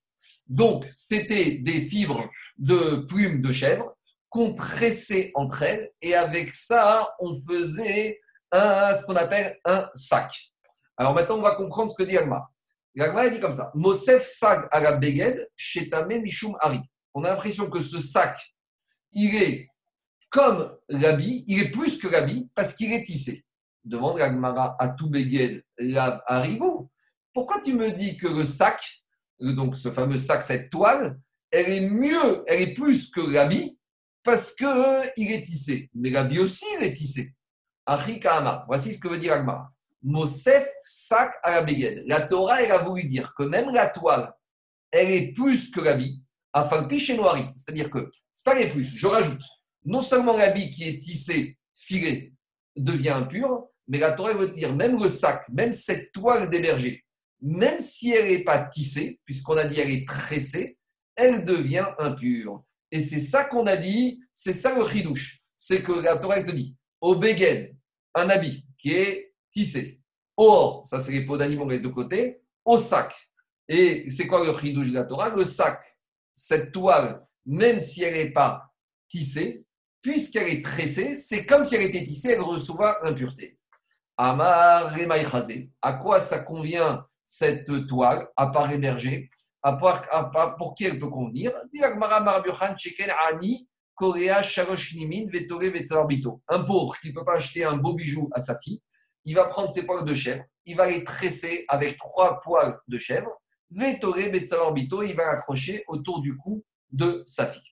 Donc, 0.48 0.86
c'était 0.90 1.60
des 1.60 1.82
fibres 1.82 2.30
de 2.58 3.06
plumes 3.08 3.42
de 3.42 3.52
chèvre 3.52 3.96
qu'on 4.34 4.56
entre 5.36 5.62
elles, 5.62 5.92
et 6.02 6.16
avec 6.16 6.56
ça, 6.56 7.08
on 7.20 7.36
faisait 7.36 8.20
un, 8.52 8.98
ce 8.98 9.06
qu'on 9.06 9.16
appelle 9.16 9.56
un 9.64 9.88
sac. 9.94 10.34
Alors 10.98 11.14
maintenant, 11.14 11.38
on 11.38 11.42
va 11.44 11.56
comprendre 11.56 11.92
ce 11.92 11.96
que 11.96 12.02
dit 12.02 12.18
Alma. 12.18 12.50
Alma 13.00 13.30
dit 13.30 13.40
comme 13.40 13.52
ça 13.52 13.72
Mosef 13.76 14.24
sag 14.24 14.68
à 14.72 14.92
beged, 14.94 15.48
shetame 15.56 16.20
mishum 16.20 16.58
ari. 16.60 16.80
On 17.14 17.24
a 17.24 17.30
l'impression 17.30 17.70
que 17.70 17.80
ce 17.80 18.02
sac, 18.02 18.40
il 19.12 19.36
est 19.36 19.68
comme 20.32 20.76
l'habit, 20.90 21.44
il 21.46 21.62
est 21.62 21.70
plus 21.70 22.00
que 22.00 22.08
l'habit 22.08 22.50
parce 22.56 22.74
qu'il 22.74 22.92
est 22.92 23.04
tissé. 23.04 23.46
Demande 23.84 24.20
Agmara 24.20 24.76
à 24.80 24.90
tout 24.90 25.12
beged, 25.12 25.64
la 25.78 26.24
harigo. 26.26 26.90
Pourquoi 27.34 27.62
tu 27.62 27.74
me 27.74 27.92
dis 27.92 28.18
que 28.18 28.28
le 28.28 28.46
sac, 28.46 28.82
donc 29.40 29.76
ce 29.76 29.92
fameux 29.92 30.18
sac, 30.18 30.42
cette 30.42 30.72
toile, 30.72 31.20
elle 31.52 31.70
est 31.70 31.88
mieux, 31.88 32.44
elle 32.48 32.62
est 32.62 32.74
plus 32.74 33.12
que 33.12 33.22
l'habit 33.22 33.78
parce 34.24 34.56
qu'il 34.56 34.68
euh, 34.68 35.04
est 35.18 35.44
tissé. 35.44 35.90
Mais 35.94 36.10
l'habit 36.10 36.40
aussi, 36.40 36.66
il 36.80 36.86
est 36.86 36.94
tissé. 36.94 37.34
Voici 38.68 38.94
ce 38.94 39.00
que 39.00 39.08
veut 39.10 39.18
dire 39.18 39.34
Agmara. 39.34 39.72
Mosef 40.02 40.68
sac 40.84 41.34
à 41.44 41.62
la 41.62 41.66
La 42.06 42.22
Torah, 42.22 42.62
elle 42.62 42.72
a 42.72 42.80
voulu 42.80 43.06
dire 43.06 43.34
que 43.38 43.44
même 43.44 43.70
la 43.72 43.88
toile, 43.88 44.34
elle 44.92 45.12
est 45.12 45.34
plus 45.34 45.72
que 45.72 45.82
l'habit. 45.82 46.22
Afalpi 46.52 47.00
chez 47.00 47.16
Noiri. 47.16 47.46
C'est-à-dire 47.56 47.90
que, 47.90 48.10
c'est 48.34 48.46
pas 48.46 48.54
les 48.54 48.70
plus, 48.70 48.86
je 48.96 49.08
rajoute. 49.08 49.42
Non 49.86 50.02
seulement 50.02 50.38
l'habit 50.38 50.70
qui 50.72 50.88
est 50.88 51.00
tissé, 51.00 51.58
filé, 51.74 52.34
devient 52.76 53.10
impur, 53.10 53.68
mais 53.88 53.98
la 53.98 54.14
Torah 54.14 54.34
veut 54.34 54.48
dire 54.48 54.76
même 54.76 55.02
le 55.02 55.10
sac, 55.10 55.48
même 55.50 55.74
cette 55.74 56.12
toile 56.12 56.50
d'héberger, 56.50 57.04
même 57.42 57.80
si 57.80 58.12
elle 58.12 58.30
n'est 58.30 58.44
pas 58.44 58.66
tissée, 58.66 59.20
puisqu'on 59.26 59.58
a 59.58 59.66
dit 59.66 59.80
elle 59.80 59.92
est 59.92 60.08
tressée, 60.08 60.78
elle 61.16 61.44
devient 61.44 61.88
impure. 62.00 62.64
Et 62.94 63.00
c'est 63.00 63.20
ça 63.20 63.46
qu'on 63.46 63.66
a 63.66 63.76
dit, 63.76 64.24
c'est 64.32 64.54
ça 64.54 64.78
le 64.78 64.86
chidouche. 64.86 65.40
C'est 65.56 65.82
que 65.82 65.94
la 65.94 66.16
Torah 66.18 66.44
te 66.44 66.52
dit, 66.52 66.76
au 67.02 67.16
beged, 67.16 67.76
un 68.14 68.30
habit 68.30 68.68
qui 68.78 68.92
est 68.92 69.34
tissé, 69.52 70.00
au 70.38 70.44
or, 70.44 70.84
ça 70.88 71.00
c'est 71.00 71.12
les 71.12 71.26
peaux 71.26 71.36
d'animaux 71.36 71.66
reste 71.66 71.84
de 71.84 71.88
côté, 71.88 72.44
au 72.64 72.78
sac. 72.78 73.12
Et 73.68 74.08
c'est 74.12 74.28
quoi 74.28 74.46
le 74.46 74.56
chidouche 74.56 74.90
de 74.90 74.94
la 74.94 75.06
Torah? 75.06 75.30
Le 75.30 75.44
sac, 75.44 75.84
cette 76.32 76.72
toile, 76.72 77.24
même 77.48 77.80
si 77.80 78.04
elle 78.04 78.14
n'est 78.14 78.32
pas 78.32 78.72
tissée, 79.10 79.66
puisqu'elle 80.00 80.50
est 80.50 80.64
tressée, 80.64 81.16
c'est 81.16 81.48
comme 81.48 81.64
si 81.64 81.74
elle 81.74 81.88
était 81.88 82.04
tissée, 82.04 82.34
elle 82.34 82.42
recevra 82.42 83.00
l'impureté. 83.02 83.58
Amar 84.18 84.96
À 85.82 85.94
quoi 85.94 86.20
ça 86.20 86.40
convient 86.44 87.08
cette 87.24 87.88
toile, 87.88 88.28
à 88.38 88.48
part 88.48 88.72
héberger 88.72 89.30
part, 89.64 90.56
Pour 90.58 90.76
qui 90.76 90.84
elle 90.86 91.00
peut 91.00 91.10
convenir? 91.10 91.52
Un 96.50 96.64
pauvre 96.64 97.00
qui 97.00 97.10
ne 97.10 97.14
peut 97.14 97.26
pas 97.26 97.36
acheter 97.36 97.64
un 97.64 97.78
beau 97.78 97.94
bijou 97.94 98.30
à 98.34 98.40
sa 98.40 98.60
fille, 98.60 98.82
il 99.24 99.36
va 99.36 99.46
prendre 99.46 99.72
ses 99.72 99.86
poils 99.86 100.06
de 100.06 100.14
chèvre, 100.14 100.44
il 100.66 100.76
va 100.76 100.90
les 100.90 101.04
tresser 101.04 101.66
avec 101.70 101.98
trois 101.98 102.42
poils 102.42 102.78
de 102.88 102.98
chèvre, 102.98 103.30
Vetore 103.72 104.20
il 104.20 105.16
va 105.16 105.26
l'accrocher 105.32 105.84
autour 105.88 106.22
du 106.22 106.38
cou 106.38 106.64
de 106.92 107.24
sa 107.26 107.48
fille. 107.48 107.64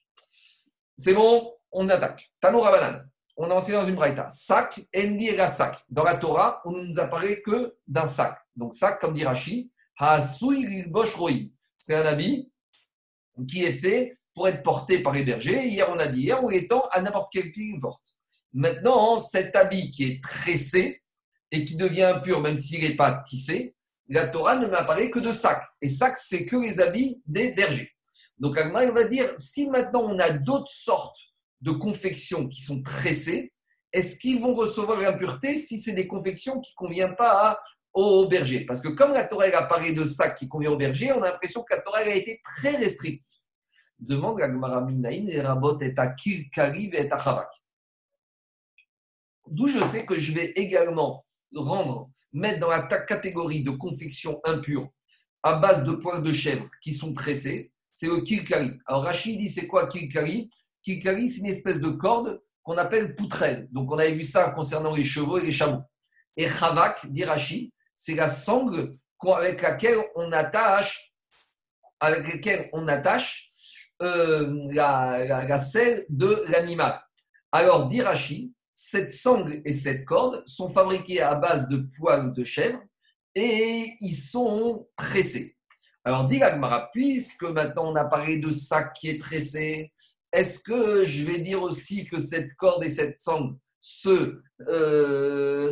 C'est 0.96 1.14
bon, 1.14 1.52
on 1.70 1.88
attaque. 1.88 2.30
Tanoura 2.40 2.70
Banane. 2.70 3.08
On 3.36 3.50
a 3.50 3.54
enseigné 3.54 3.78
dans 3.78 3.86
une 3.86 3.94
braïta. 3.94 4.28
Sac, 4.30 4.80
Endi 4.94 5.28
et 5.28 5.48
sac. 5.48 5.82
Dans 5.88 6.04
la 6.04 6.16
Torah, 6.16 6.60
on 6.64 6.72
ne 6.72 6.86
nous 6.86 6.98
apparaît 7.00 7.40
que 7.42 7.76
d'un 7.86 8.06
sac. 8.06 8.38
Donc, 8.54 8.74
sac, 8.74 9.00
comme 9.00 9.14
dit 9.14 9.24
Rashi, 9.24 9.70
C'est 11.84 11.96
un 11.96 12.06
habit 12.06 12.48
qui 13.48 13.64
est 13.64 13.72
fait 13.72 14.16
pour 14.34 14.46
être 14.46 14.62
porté 14.62 15.02
par 15.02 15.12
les 15.12 15.24
bergers. 15.24 15.66
Hier, 15.66 15.90
on 15.90 15.98
a 15.98 16.06
dit, 16.06 16.22
hier, 16.22 16.44
ou 16.44 16.52
étant 16.52 16.82
à 16.92 17.02
n'importe 17.02 17.32
quel 17.32 17.50
qui 17.50 17.76
porte. 17.80 18.18
Maintenant, 18.52 19.18
cet 19.18 19.56
habit 19.56 19.90
qui 19.90 20.04
est 20.04 20.22
tressé 20.22 21.02
et 21.50 21.64
qui 21.64 21.74
devient 21.74 22.04
impur, 22.04 22.40
même 22.40 22.56
s'il 22.56 22.88
n'est 22.88 22.94
pas 22.94 23.24
tissé, 23.26 23.74
la 24.08 24.28
Torah 24.28 24.58
ne 24.58 24.68
m'apparaît 24.68 25.10
que 25.10 25.18
de 25.18 25.32
sac. 25.32 25.60
Et 25.80 25.88
sac, 25.88 26.16
c'est 26.18 26.46
que 26.46 26.54
les 26.54 26.78
habits 26.78 27.20
des 27.26 27.50
bergers. 27.52 27.90
Donc, 28.38 28.56
Agma, 28.58 28.84
il 28.84 28.92
va 28.92 29.08
dire, 29.08 29.32
si 29.36 29.68
maintenant 29.68 30.02
on 30.04 30.20
a 30.20 30.30
d'autres 30.30 30.70
sortes 30.70 31.18
de 31.62 31.72
confections 31.72 32.46
qui 32.46 32.62
sont 32.62 32.80
tressées, 32.80 33.52
est-ce 33.92 34.16
qu'ils 34.18 34.40
vont 34.40 34.54
recevoir 34.54 35.00
l'impureté 35.00 35.56
si 35.56 35.80
c'est 35.80 35.94
des 35.94 36.06
confections 36.06 36.60
qui 36.60 36.74
ne 36.74 36.86
conviennent 36.86 37.16
pas 37.16 37.58
au 37.94 38.26
berger 38.26 38.64
Parce 38.64 38.80
que 38.80 38.88
comme 38.88 39.12
la 39.12 39.24
Torah 39.24 39.44
a 39.44 39.64
parlé 39.64 39.92
de 39.92 40.04
sac 40.04 40.36
qui 40.38 40.48
convient 40.48 40.70
au 40.70 40.76
berger, 40.76 41.12
on 41.12 41.22
a 41.22 41.30
l'impression 41.30 41.62
que 41.62 41.74
la 41.74 41.80
Torah 41.80 41.98
a 41.98 42.08
été 42.08 42.40
très 42.44 42.76
restrictive. 42.76 43.28
Demande 43.98 44.40
la 44.40 44.48
Gemara 44.48 44.86
et 44.90 45.40
Rabot 45.40 45.78
et 45.80 45.94
à 45.96 46.16
et 46.24 47.10
à 47.10 47.50
D'où 49.46 49.68
je 49.68 49.82
sais 49.84 50.06
que 50.06 50.18
je 50.18 50.32
vais 50.32 50.52
également 50.56 51.24
rendre, 51.54 52.10
mettre 52.32 52.60
dans 52.60 52.70
la 52.70 52.82
catégorie 52.82 53.62
de 53.62 53.70
confections 53.70 54.40
impures 54.44 54.88
à 55.42 55.54
base 55.54 55.84
de 55.84 55.92
poils 55.92 56.22
de 56.22 56.32
chèvre 56.32 56.68
qui 56.80 56.92
sont 56.92 57.12
tressés, 57.12 57.72
c'est 57.92 58.06
le 58.06 58.20
kilkari. 58.22 58.78
Alors 58.86 59.04
Rachid 59.04 59.38
dit 59.38 59.50
c'est 59.50 59.66
quoi 59.66 59.86
kilkari 59.86 60.50
Kilkari, 60.82 61.28
c'est 61.28 61.40
une 61.40 61.46
espèce 61.46 61.80
de 61.80 61.90
corde 61.90 62.42
qu'on 62.62 62.76
appelle 62.76 63.14
poutrelle. 63.14 63.68
Donc 63.70 63.90
on 63.92 63.98
avait 63.98 64.14
vu 64.14 64.24
ça 64.24 64.50
concernant 64.50 64.94
les 64.94 65.04
chevaux 65.04 65.38
et 65.38 65.42
les 65.42 65.52
chameaux. 65.52 65.82
Et 66.36 66.48
chavak, 66.48 67.10
dit 67.10 67.24
Rachid, 67.24 67.70
c'est 67.94 68.14
la 68.14 68.28
sangle 68.28 68.96
avec 69.30 69.62
laquelle 69.62 69.98
on 70.16 70.32
attache, 70.32 71.14
avec 72.00 72.26
laquelle 72.26 72.68
on 72.72 72.88
attache 72.88 73.50
euh, 74.02 74.68
la, 74.72 75.44
la, 75.44 75.58
selle 75.58 76.04
de 76.08 76.44
l'animal. 76.48 77.00
Alors, 77.52 77.86
dit 77.86 78.02
Rachid, 78.02 78.52
cette 78.74 79.12
sangle 79.12 79.62
et 79.64 79.72
cette 79.72 80.04
corde 80.04 80.42
sont 80.46 80.68
fabriquées 80.68 81.22
à 81.22 81.36
base 81.36 81.68
de 81.68 81.86
poils 81.96 82.32
de 82.34 82.42
chèvre 82.42 82.80
et 83.34 83.96
ils 84.00 84.16
sont 84.16 84.88
tressés. 84.96 85.56
Alors, 86.04 86.26
dit 86.26 86.42
Agmara, 86.42 86.90
puisque 86.92 87.44
maintenant 87.44 87.92
on 87.92 87.94
a 87.94 88.04
parlé 88.04 88.38
de 88.38 88.50
sac 88.50 88.92
qui 88.94 89.08
est 89.08 89.20
tressé, 89.20 89.92
est-ce 90.32 90.58
que 90.58 91.04
je 91.04 91.24
vais 91.24 91.38
dire 91.38 91.62
aussi 91.62 92.06
que 92.06 92.18
cette 92.18 92.54
corde 92.54 92.82
et 92.82 92.90
cette 92.90 93.20
sangle, 93.20 93.56
ce 93.78 94.42
euh, 94.68 95.70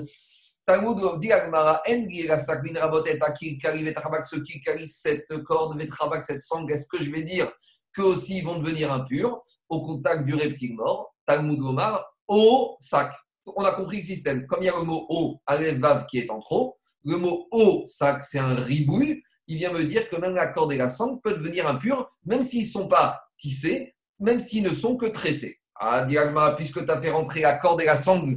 dit 1.19 1.33
Agmara, 1.33 1.83
ce 1.87 4.41
qui 4.41 4.61
cette 4.87 5.43
corde, 5.43 5.81
cette 6.23 6.41
sangle, 6.41 6.73
est-ce 6.73 6.89
que 6.89 7.03
je 7.03 7.11
vais 7.11 7.23
dire 7.23 7.51
que 7.93 8.03
aussi 8.03 8.41
vont 8.41 8.59
devenir 8.59 8.93
impurs 8.93 9.43
au 9.69 9.83
contact 9.83 10.25
du 10.25 10.35
reptile 10.35 10.75
mort? 10.75 11.15
Talmud 11.27 11.61
Omar, 11.61 12.15
au 12.29 12.77
sac. 12.79 13.13
On 13.57 13.65
a 13.65 13.73
compris 13.73 13.99
le 13.99 14.03
système. 14.03 14.47
Comme 14.47 14.63
il 14.63 14.67
y 14.67 14.69
a 14.69 14.77
le 14.77 14.83
mot 14.83 15.07
au, 15.09 15.41
vav 15.49 16.07
qui 16.07 16.19
est 16.19 16.31
en 16.31 16.39
trop, 16.39 16.79
le 17.05 17.17
mot 17.17 17.49
au 17.51 17.83
sac, 17.85 18.25
c'est 18.25 18.39
un 18.39 18.55
ribouille 18.55 19.23
il 19.51 19.57
vient 19.57 19.73
me 19.73 19.85
dire 19.85 20.09
que 20.09 20.17
même 20.17 20.37
la 20.37 20.47
corde 20.47 20.73
et 20.73 20.77
la 20.77 20.89
sangle 20.89 21.21
peuvent 21.21 21.39
devenir 21.39 21.67
impurs, 21.67 22.09
même 22.25 22.43
s'ils 22.43 22.63
ne 22.63 22.67
sont 22.67 22.87
pas 22.87 23.21
tissés, 23.37 23.97
même 24.21 24.39
s'ils 24.39 24.63
ne 24.63 24.71
sont 24.71 24.97
que 24.97 25.07
tressés. 25.07 25.60
Ah, 25.83 26.05
Diagma, 26.05 26.53
puisque 26.57 26.85
tu 26.85 26.93
as 26.93 26.99
fait 26.99 27.11
rentrer 27.11 27.41
la 27.41 27.57
corde 27.57 27.81
et 27.81 27.87
la 27.87 27.97
sangle, 27.97 28.37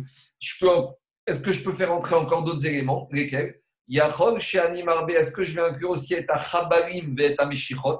est-ce 1.27 1.41
que 1.41 1.51
je 1.51 1.61
peux 1.61 1.73
faire 1.73 1.89
rentrer 1.89 2.15
encore 2.15 2.43
d'autres 2.43 2.65
éléments 2.65 3.09
Lesquels? 3.11 3.59
Yachol, 3.89 4.39
chez 4.39 4.59
Animarbe, 4.59 5.09
est-ce 5.09 5.33
que 5.33 5.43
je 5.43 5.53
vais 5.55 5.67
inclure 5.67 5.89
aussi 5.89 6.15
à 6.15 6.39
Chabarim 6.39 7.19
et 7.19 7.35
à 7.37 7.45
Meshichot? 7.45 7.99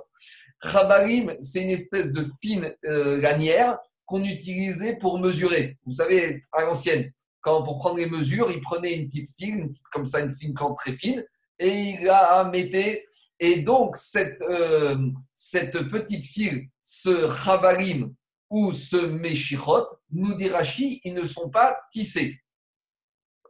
Chabarim, 0.63 1.33
c'est 1.41 1.61
une 1.61 1.71
espèce 1.71 2.13
de 2.13 2.25
fine 2.41 2.73
euh, 2.85 3.17
lanière 3.17 3.77
qu'on 4.05 4.23
utilisait 4.23 4.95
pour 4.95 5.19
mesurer. 5.19 5.77
Vous 5.85 5.91
savez, 5.91 6.39
à 6.53 6.61
l'ancienne, 6.61 7.11
quand 7.41 7.63
pour 7.63 7.79
prendre 7.79 7.97
les 7.97 8.05
mesures, 8.05 8.49
il 8.49 8.61
prenait 8.61 8.93
une 8.93 9.07
petite 9.07 9.27
file, 9.35 9.55
une 9.55 9.69
petite, 9.71 9.87
comme 9.91 10.05
ça, 10.05 10.21
une 10.21 10.29
fine 10.29 10.53
corde 10.53 10.77
très 10.77 10.93
fine, 10.93 11.21
et 11.59 11.69
il 11.69 12.05
la 12.05 12.49
mettait. 12.49 13.05
Et 13.41 13.57
donc, 13.57 13.97
cette, 13.97 14.41
euh, 14.43 14.95
cette 15.33 15.89
petite 15.89 16.23
file, 16.23 16.69
ce 16.81 17.29
chabarim 17.43 18.13
ou 18.53 18.71
ce 18.71 18.95
meshichot, 18.97 19.87
nous 20.11 20.35
dit 20.35 20.47
Rashi, 20.47 21.01
ils 21.03 21.15
ne 21.15 21.25
sont 21.25 21.49
pas 21.49 21.75
tissés. 21.91 22.39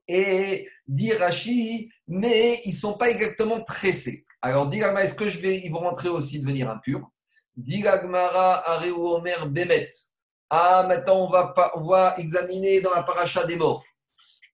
Et 0.07 0.65
dit 0.87 1.11
Rashi, 1.11 1.91
mais 2.07 2.61
ils 2.63 2.71
ne 2.71 2.77
sont 2.77 2.93
pas 2.93 3.09
exactement 3.09 3.61
tressés. 3.65 4.23
Alors, 4.41 4.69
dit 4.69 4.79
est-ce 4.79 5.13
que 5.13 5.27
je 5.27 5.39
vais, 5.39 5.59
ils 5.59 5.69
vont 5.69 5.79
rentrer 5.79 6.07
aussi 6.07 6.39
devenir 6.39 6.69
impurs? 6.69 7.05
Dit 7.57 7.85
Areu 7.85 8.91
Omer 8.91 9.49
Bemet. 9.49 9.89
Ah, 10.49 10.85
maintenant, 10.87 11.25
on 11.25 11.27
va, 11.27 11.53
on 11.75 11.85
va 11.85 12.15
examiner 12.17 12.79
dans 12.79 12.93
la 12.93 13.03
paracha 13.03 13.45
des 13.45 13.57
morts. 13.57 13.83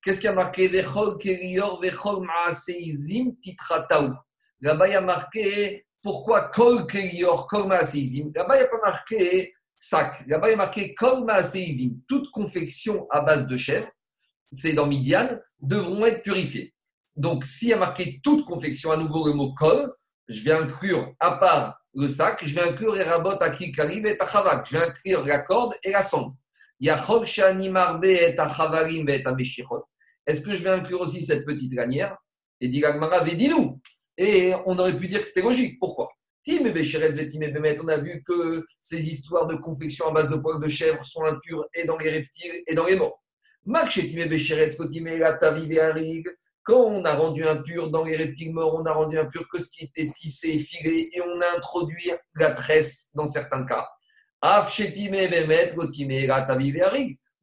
Qu'est-ce 0.02 0.20
qui 0.20 0.28
a 0.28 0.34
marqué? 0.34 0.68
Là-bas, 0.68 1.18
il 4.88 4.92
y 4.92 4.96
a 4.96 5.02
marqué 5.02 5.86
pourquoi 6.02 6.50
Kol 6.50 6.88
Kelior, 6.88 7.46
Kol 7.46 7.68
Maaseizim. 7.68 8.32
Là-bas, 8.34 8.56
il 8.56 8.62
n'y 8.62 8.66
a 8.66 8.70
pas 8.70 8.82
marqué 8.84 9.54
sac. 9.80 10.24
Là-bas, 10.28 10.50
il 10.50 10.54
a 10.54 10.58
marqué 10.58 10.94
Kol. 10.94 11.26
Toute 12.08 12.30
confection 12.32 13.08
à 13.10 13.22
base 13.22 13.48
de 13.48 13.58
chèvre, 13.58 13.88
c'est 14.52 14.74
dans 14.74 14.86
Midian, 14.86 15.40
devront 15.60 16.06
être 16.06 16.22
purifiées. 16.22 16.76
Donc, 17.16 17.46
s'il 17.46 17.70
y 17.70 17.74
a 17.74 17.78
marqué 17.78 18.20
toute 18.22 18.46
confection, 18.46 18.92
à 18.92 18.98
nouveau 18.98 19.26
le 19.26 19.34
mot 19.34 19.54
Kol, 19.54 19.92
je 20.28 20.44
vais 20.44 20.52
inclure, 20.52 21.16
à 21.20 21.38
part 21.38 21.80
le 21.96 22.08
sac, 22.08 22.46
je 22.46 22.54
vais 22.54 22.62
inclure 22.62 22.94
les 22.94 23.04
rabots 23.04 23.42
à 23.42 23.50
Kikarim 23.50 24.06
et 24.06 24.16
à 24.20 24.64
Je 24.64 24.78
vais 24.78 24.86
inclure 24.86 25.26
la 25.26 25.40
corde 25.40 25.74
et 25.84 25.92
la 25.92 26.04
sonde. 26.04 26.36
Est-ce 26.82 27.02
que 30.42 30.56
je 30.56 30.64
vais 30.64 30.70
inclure 30.70 31.02
aussi 31.02 31.26
cette 31.26 31.46
petite 31.46 31.74
lanière? 31.74 32.16
Et 32.62 32.68
dit 32.68 32.84
dis-nous. 33.36 33.82
Et 34.18 34.54
on 34.66 34.78
aurait 34.78 34.96
pu 34.96 35.08
dire 35.08 35.22
que 35.22 35.28
c'était 35.28 35.42
logique. 35.42 35.80
Pourquoi? 35.80 36.10
On 36.48 37.88
a 37.88 37.98
vu 37.98 38.24
que 38.24 38.66
ces 38.80 39.08
histoires 39.08 39.48
de 39.48 39.56
confection 39.56 40.08
à 40.08 40.12
base 40.12 40.30
de 40.30 40.36
poils 40.36 40.62
de 40.62 40.68
chèvre 40.68 41.04
sont 41.04 41.26
impures 41.26 41.68
et 41.74 41.86
dans 41.86 41.98
les 41.98 42.10
reptiles 42.10 42.64
et 42.66 42.76
dans 42.76 42.86
les 42.86 42.96
morts. 42.96 43.22
Quand 46.64 46.82
on 46.86 47.04
a 47.06 47.16
rendu 47.16 47.48
impur 47.48 47.90
dans 47.90 48.04
les 48.04 48.16
reptiles 48.16 48.54
morts, 48.54 48.76
on 48.76 48.86
a 48.86 48.94
rendu 48.94 49.18
impur 49.18 49.48
que 49.52 49.60
ce 49.60 49.70
qui 49.72 49.86
était 49.86 50.12
tissé 50.16 50.50
et 50.50 50.60
filé 50.60 51.10
et 51.12 51.22
on 51.22 51.42
a 51.42 51.58
introduit 51.58 52.12
la 52.36 52.52
tresse 52.52 53.10
dans 53.16 53.30
certains 53.30 53.66
cas. 53.66 53.88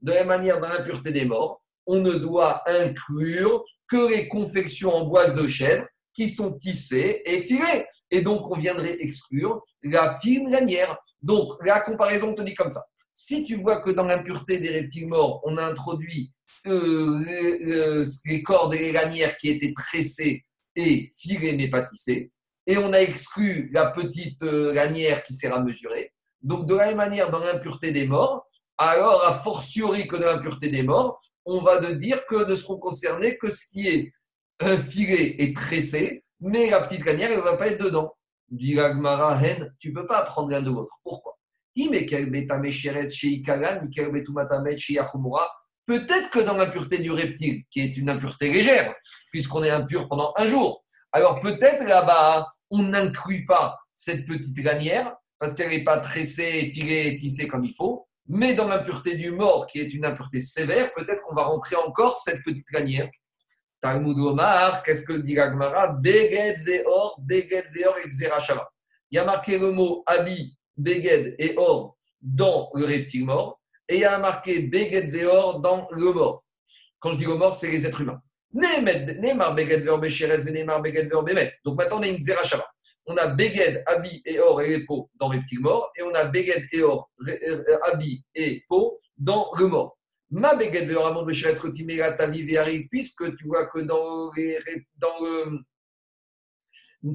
De 0.03 0.12
la 0.12 0.25
manière, 0.25 0.61
dans 0.61 0.69
l'impureté 0.69 1.12
des 1.12 1.25
morts, 1.25 1.62
on 1.87 2.00
ne 2.00 2.12
doit 2.12 2.62
inclure 2.69 3.65
que 3.88 4.09
les 4.09 4.29
confections 4.29 4.95
en 4.95 5.07
bois 5.07 5.31
de 5.31 5.47
chèvre 5.47 5.87
qui 6.16 6.28
sont 6.30 6.54
tissées 6.54 7.23
et 7.25 7.42
filées. 7.42 7.87
Et 8.11 8.23
donc, 8.23 8.50
on 8.50 8.56
viendrait 8.56 8.96
exclure 9.00 9.62
la 9.82 10.18
fine 10.18 10.50
lanière. 10.50 10.99
Donc, 11.20 11.52
la 11.64 11.80
comparaison 11.80 12.35
te 12.35 12.42
dit 12.42 12.54
comme 12.54 12.70
ça. 12.70 12.82
Si 13.12 13.44
tu 13.44 13.56
vois 13.56 13.80
que 13.82 13.90
dans 13.90 14.04
l'impureté 14.04 14.58
des 14.58 14.70
reptiles 14.70 15.08
morts, 15.08 15.42
on 15.44 15.56
a 15.58 15.64
introduit 15.64 16.32
euh, 16.66 18.04
les, 18.25 18.42
cordes 18.42 18.75
et 18.75 18.78
les 18.78 18.92
lanières 18.92 19.37
qui 19.37 19.50
étaient 19.50 19.75
tressées 19.75 20.44
et 20.75 21.11
filées 21.16 21.56
mais 21.56 21.68
pas 21.68 21.82
tissées, 21.82 22.30
et 22.66 22.76
on 22.78 22.92
a 22.92 22.99
exclu 22.99 23.70
la 23.73 23.90
petite 23.90 24.42
euh, 24.42 24.73
lanière 24.73 25.23
qui 25.23 25.32
sert 25.32 25.54
à 25.54 25.62
mesurer, 25.62 26.12
donc, 26.42 26.66
de 26.66 26.75
la 26.75 26.87
même 26.87 26.96
manière, 26.96 27.30
dans 27.30 27.38
l'impureté 27.38 27.92
des 27.92 28.06
morts, 28.06 28.46
alors, 28.78 29.25
a 29.25 29.32
fortiori 29.32 30.06
que 30.06 30.16
dans 30.16 30.26
l'impureté 30.26 30.68
des 30.68 30.82
morts, 30.82 31.20
on 31.44 31.61
va 31.61 31.78
de 31.78 31.92
dire 31.92 32.26
que 32.26 32.44
ne 32.44 32.54
seront 32.54 32.78
concernés 32.78 33.38
que 33.38 33.50
ce 33.50 33.64
qui 33.66 33.88
est 33.88 34.12
filé 34.78 35.36
et 35.38 35.52
tressé, 35.54 36.25
mais 36.40 36.70
la 36.70 36.80
petite 36.80 37.04
lanière, 37.04 37.30
elle 37.30 37.38
ne 37.38 37.42
va 37.42 37.56
pas 37.56 37.68
être 37.68 37.82
dedans. 37.82 38.14
Dit 38.48 38.76
Hen, 38.76 39.75
tu 39.78 39.90
ne 39.90 39.94
peux 39.94 40.06
pas 40.06 40.22
prendre 40.22 40.50
l'un 40.50 40.62
de 40.62 40.70
l'autre. 40.70 40.98
Pourquoi? 41.02 41.36
Peut-être 45.86 46.30
que 46.30 46.40
dans 46.40 46.56
l'impureté 46.56 46.98
du 46.98 47.10
reptile, 47.10 47.64
qui 47.70 47.80
est 47.80 47.96
une 47.96 48.08
impureté 48.08 48.50
légère, 48.50 48.94
puisqu'on 49.30 49.62
est 49.62 49.70
impur 49.70 50.08
pendant 50.08 50.32
un 50.36 50.46
jour, 50.46 50.84
alors 51.12 51.38
peut-être 51.40 51.84
là-bas, 51.84 52.46
on 52.70 52.82
n'inclut 52.82 53.44
pas 53.44 53.78
cette 53.94 54.26
petite 54.26 54.58
lanière, 54.64 55.14
parce 55.38 55.54
qu'elle 55.54 55.70
n'est 55.70 55.84
pas 55.84 55.98
tressée, 55.98 56.70
filée 56.72 57.08
et 57.08 57.16
tissée 57.16 57.46
comme 57.46 57.64
il 57.64 57.75
faut. 57.75 58.06
Mais 58.28 58.54
dans 58.54 58.66
l'impureté 58.66 59.16
du 59.16 59.30
mort, 59.30 59.66
qui 59.66 59.78
est 59.78 59.94
une 59.94 60.04
impureté 60.04 60.40
sévère, 60.40 60.92
peut-être 60.94 61.22
qu'on 61.22 61.34
va 61.34 61.44
rentrer 61.44 61.76
encore 61.76 62.16
cette 62.16 62.42
petite 62.42 62.70
lanière. 62.72 63.08
Talmud 63.80 64.18
Omar, 64.18 64.83
qu'est-ce 64.83 65.04
que 65.04 65.12
dit 65.12 65.35
l'Agmara 65.35 65.88
Beged 65.88 66.61
veor, 66.66 67.16
beged 67.21 67.66
veor 67.75 67.97
et 67.99 68.09
Il 69.11 69.16
y 69.16 69.18
a 69.18 69.25
marqué 69.25 69.59
le 69.59 69.71
mot 69.73 70.02
habit, 70.06 70.56
beged 70.76 71.37
et 71.38 71.54
or 71.56 71.97
dans 72.21 72.71
le 72.75 72.85
reptile 72.85 73.25
mort, 73.25 73.61
et 73.88 73.97
il 73.97 74.00
y 74.00 74.04
a 74.04 74.18
marqué 74.18 74.61
beged 74.61 75.11
veor 75.11 75.61
dans 75.61 75.87
le 75.90 76.12
mort. 76.12 76.45
Quand 76.99 77.12
je 77.12 77.18
dis 77.18 77.26
le 77.26 77.37
mort, 77.37 77.54
c'est 77.54 77.71
les 77.71 77.87
êtres 77.87 78.00
humains. 78.00 78.21
Neymar 78.52 79.54
beged 79.54 79.85
veor 79.85 80.00
becheres, 80.00 80.45
neymar 80.45 80.83
beged 80.83 81.11
veor 81.11 81.23
bemet. 81.23 81.52
Donc 81.64 81.78
maintenant, 81.78 81.99
on 81.99 82.02
a 82.02 82.09
une 82.09 82.23
zerachava 82.23 82.66
on 83.06 83.16
a 83.16 83.28
Beged, 83.28 83.83
Abi 83.87 84.23
et 84.25 84.38
Or 84.40 84.61
et 84.61 84.68
les 84.68 84.85
peaux 84.85 85.09
dans 85.14 85.28
Reptile 85.28 85.61
mort, 85.61 85.92
et 85.97 86.02
on 86.02 86.12
a 86.14 86.25
Beged 86.25 86.66
et 86.73 86.83
Or, 86.83 87.11
Abi 87.85 88.25
et 88.35 88.64
peau 88.68 89.00
dans 89.16 89.49
le 89.59 89.68
mort. 89.68 89.96
Ma 90.30 90.54
Beged 90.54 90.90
et 90.90 90.95
Or, 90.95 91.06
Amon 91.06 91.25
puisque 92.90 93.35
tu 93.37 93.45
vois 93.47 93.66
que 93.68 93.80
dans, 93.80 94.30
dans 94.99 95.21
le. 95.21 95.59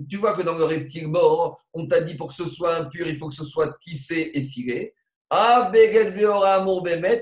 Tu 0.10 0.18
vois 0.18 0.34
que 0.34 0.42
dans 0.42 0.58
le 0.58 0.64
reptile 0.64 1.10
mort, 1.10 1.62
on 1.74 1.88
t'a 1.88 2.02
dit 2.02 2.16
pour 2.16 2.28
que 2.28 2.34
ce 2.34 2.46
soit 2.46 2.78
impur, 2.78 3.08
il 3.08 3.18
faut 3.18 3.28
que 3.28 3.36
ce 3.36 3.44
soit 3.44 3.78
tissé 3.80 4.32
et 4.34 4.44
filé. 4.44 4.94
Ah, 5.30 5.70
Beged 5.72 6.14
Veora 6.14 6.56
Amour 6.56 6.84
Bemet, 6.84 7.22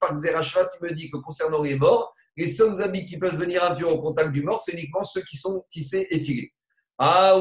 par 0.00 0.14
Xerashva, 0.14 0.66
tu 0.66 0.82
me 0.82 0.92
dis 0.92 1.10
que 1.10 1.16
concernant 1.18 1.62
les 1.62 1.76
morts, 1.76 2.12
les 2.36 2.48
seuls 2.48 2.82
habits 2.82 3.04
qui 3.04 3.18
peuvent 3.18 3.36
venir 3.36 3.64
impurs 3.64 3.92
au 3.92 4.00
contact 4.00 4.32
du 4.32 4.42
mort, 4.42 4.60
c'est 4.60 4.72
uniquement 4.72 5.04
ceux 5.04 5.22
qui 5.22 5.36
sont 5.36 5.64
tissés 5.70 6.06
et 6.10 6.20
filés. 6.20 6.52
Ah, 6.98 7.36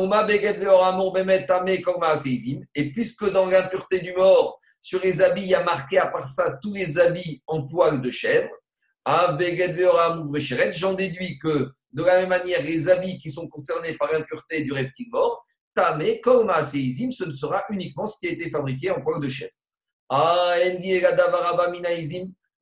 et 2.75 2.91
puisque 2.91 3.31
dans 3.31 3.45
l'impureté 3.45 4.00
du 4.01 4.13
mort, 4.13 4.59
sur 4.85 5.01
les 5.01 5.19
habits, 5.19 5.41
il 5.41 5.47
y 5.47 5.55
a 5.55 5.63
marqué 5.63 5.97
à 5.97 6.05
part 6.05 6.27
ça 6.27 6.59
tous 6.61 6.71
les 6.71 6.99
habits 6.99 7.41
en 7.47 7.65
poil 7.65 8.03
de 8.03 8.11
chèvre, 8.11 8.51
ah, 9.03 9.35
j'en 10.75 10.93
déduis 10.93 11.39
que 11.39 11.71
de 11.91 12.03
la 12.03 12.19
même 12.19 12.29
manière, 12.29 12.61
les 12.61 12.87
habits 12.87 13.17
qui 13.17 13.31
sont 13.31 13.47
concernés 13.47 13.97
par 13.97 14.11
l'impureté 14.11 14.63
du 14.63 14.71
reptile 14.73 15.07
mort, 15.09 15.43
tamé, 15.73 16.21
comme 16.21 16.51
ce 16.61 17.25
ne 17.25 17.33
sera 17.33 17.63
uniquement 17.71 18.05
ce 18.05 18.19
qui 18.19 18.27
a 18.27 18.29
été 18.29 18.47
fabriqué 18.47 18.91
en 18.91 19.01
poil 19.01 19.19
de 19.19 19.27
chèvre. 19.27 19.53
Ah, 20.09 20.53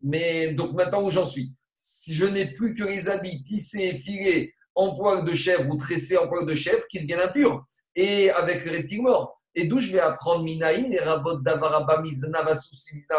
mais 0.02 0.54
donc 0.54 0.72
maintenant 0.76 1.04
où 1.04 1.12
j'en 1.12 1.26
suis, 1.26 1.52
si 1.76 2.14
je 2.14 2.24
n'ai 2.24 2.54
plus 2.54 2.74
que 2.74 2.86
les 2.86 3.10
habits 3.10 3.44
tissés 3.44 3.92
et 3.96 3.98
filés 3.98 4.54
en 4.76 4.96
poil 4.96 5.26
de 5.26 5.34
chèvre 5.34 5.70
ou 5.70 5.76
tressé 5.76 6.18
en 6.18 6.30
poil 6.30 6.46
de 6.46 6.56
chèvre 6.56 6.84
qui 6.90 7.02
deviennent 7.02 7.20
impurs. 7.20 7.66
Et 7.96 8.30
avec 8.30 8.64
le 8.64 8.72
reptile 8.72 9.02
mort. 9.02 9.43
Et 9.56 9.66
d'où 9.66 9.80
je 9.80 9.92
vais 9.92 10.00
apprendre 10.00 10.44
Minaïn, 10.44 10.90
les 10.90 11.00
rabot 11.00 11.42
d'avaraba, 11.42 12.02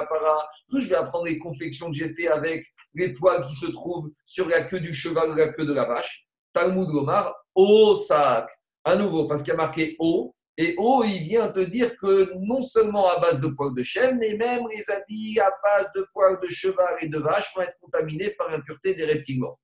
para, 0.09 0.49
d'où 0.69 0.81
je 0.81 0.89
vais 0.89 0.97
apprendre 0.97 1.27
les 1.27 1.39
confections 1.39 1.91
que 1.91 1.97
j'ai 1.97 2.09
fait 2.09 2.29
avec 2.29 2.67
les 2.95 3.13
poils 3.13 3.45
qui 3.47 3.55
se 3.55 3.67
trouvent 3.67 4.11
sur 4.25 4.49
la 4.49 4.63
queue 4.63 4.81
du 4.81 4.93
cheval 4.93 5.31
ou 5.31 5.35
la 5.35 5.53
queue 5.53 5.65
de 5.65 5.73
la 5.73 5.85
vache? 5.85 6.27
Talmud 6.53 6.89
Gomar, 6.89 7.35
O 7.55 7.95
sac. 7.95 8.49
À 8.85 8.97
nouveau, 8.97 9.27
parce 9.27 9.43
qu'il 9.43 9.53
y 9.53 9.55
a 9.55 9.57
marqué 9.57 9.97
O. 9.99 10.35
Et 10.57 10.75
O, 10.79 11.03
il 11.05 11.21
vient 11.21 11.49
te 11.49 11.61
dire 11.61 11.97
que 11.97 12.33
non 12.47 12.63
seulement 12.63 13.09
à 13.09 13.19
base 13.19 13.41
de 13.41 13.49
poils 13.49 13.75
de 13.75 13.83
chèvre, 13.83 14.15
mais 14.21 14.35
même 14.35 14.65
les 14.73 14.89
habits 14.91 15.39
à 15.41 15.51
base 15.63 15.91
de 15.97 16.07
poils 16.13 16.39
de 16.41 16.49
cheval 16.49 16.97
et 17.01 17.09
de 17.09 17.19
vache 17.19 17.53
vont 17.55 17.63
être 17.63 17.79
contaminés 17.81 18.31
par 18.31 18.51
l'impureté 18.51 18.95
des 18.95 19.05
reptiles 19.05 19.41
morts. 19.41 19.59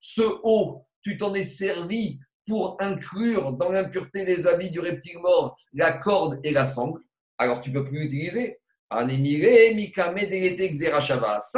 Ce 0.00 0.22
haut, 0.42 0.86
tu 1.02 1.16
t'en 1.16 1.34
es 1.34 1.42
servi 1.42 2.20
pour 2.48 2.76
inclure 2.80 3.52
dans 3.52 3.68
l'impureté 3.68 4.24
des 4.24 4.46
habits 4.46 4.70
du 4.70 4.80
reptile 4.80 5.18
mort 5.18 5.54
la 5.74 5.92
corde 5.92 6.40
et 6.42 6.50
la 6.50 6.64
sangle. 6.64 7.02
Alors 7.36 7.60
tu 7.60 7.70
ne 7.70 7.78
peux 7.78 7.84
plus 7.84 8.00
l'utiliser. 8.00 8.58
Ça, 8.90 9.06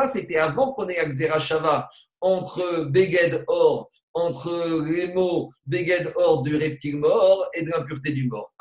c'était 0.09 0.37
avant 0.37 0.73
qu'on 0.73 0.89
ait 0.89 0.97
la 0.97 1.09
Xerashava 1.09 1.89
entre 2.21 2.87
Beged 2.91 3.45
Or, 3.47 3.89
entre 4.13 4.83
les 4.85 5.15
mots 5.15 5.49
Beged 5.65 6.13
Or 6.17 6.43
du 6.43 6.57
reptile 6.57 6.97
mort 6.97 7.49
et 7.55 7.63
de 7.63 7.71
l'impureté 7.71 8.11
du 8.13 8.29
mort. 8.29 8.53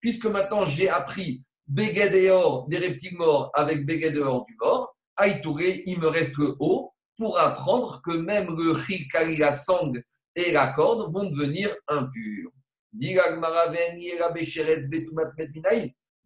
Puisque 0.00 0.26
maintenant 0.26 0.66
j'ai 0.66 0.90
appris 0.90 1.42
Beged 1.66 2.14
et 2.14 2.30
Or 2.30 2.68
des 2.68 2.78
reptiles 2.78 3.16
morts 3.16 3.50
avec 3.54 3.86
Beged 3.86 4.18
Or 4.18 4.44
du 4.44 4.54
mort, 4.60 4.94
Aïtouré, 5.16 5.80
il 5.86 5.98
me 5.98 6.08
reste 6.08 6.36
le 6.36 6.54
haut 6.60 6.92
pour 7.16 7.38
apprendre 7.38 8.02
que 8.04 8.12
même 8.12 8.54
le 8.56 8.78
Chikari, 8.78 9.38
la 9.38 9.50
sangle 9.50 10.04
et 10.38 10.52
la 10.52 10.72
corde 10.72 11.12
vont 11.12 11.24
devenir 11.24 11.74
impurs. 11.88 12.50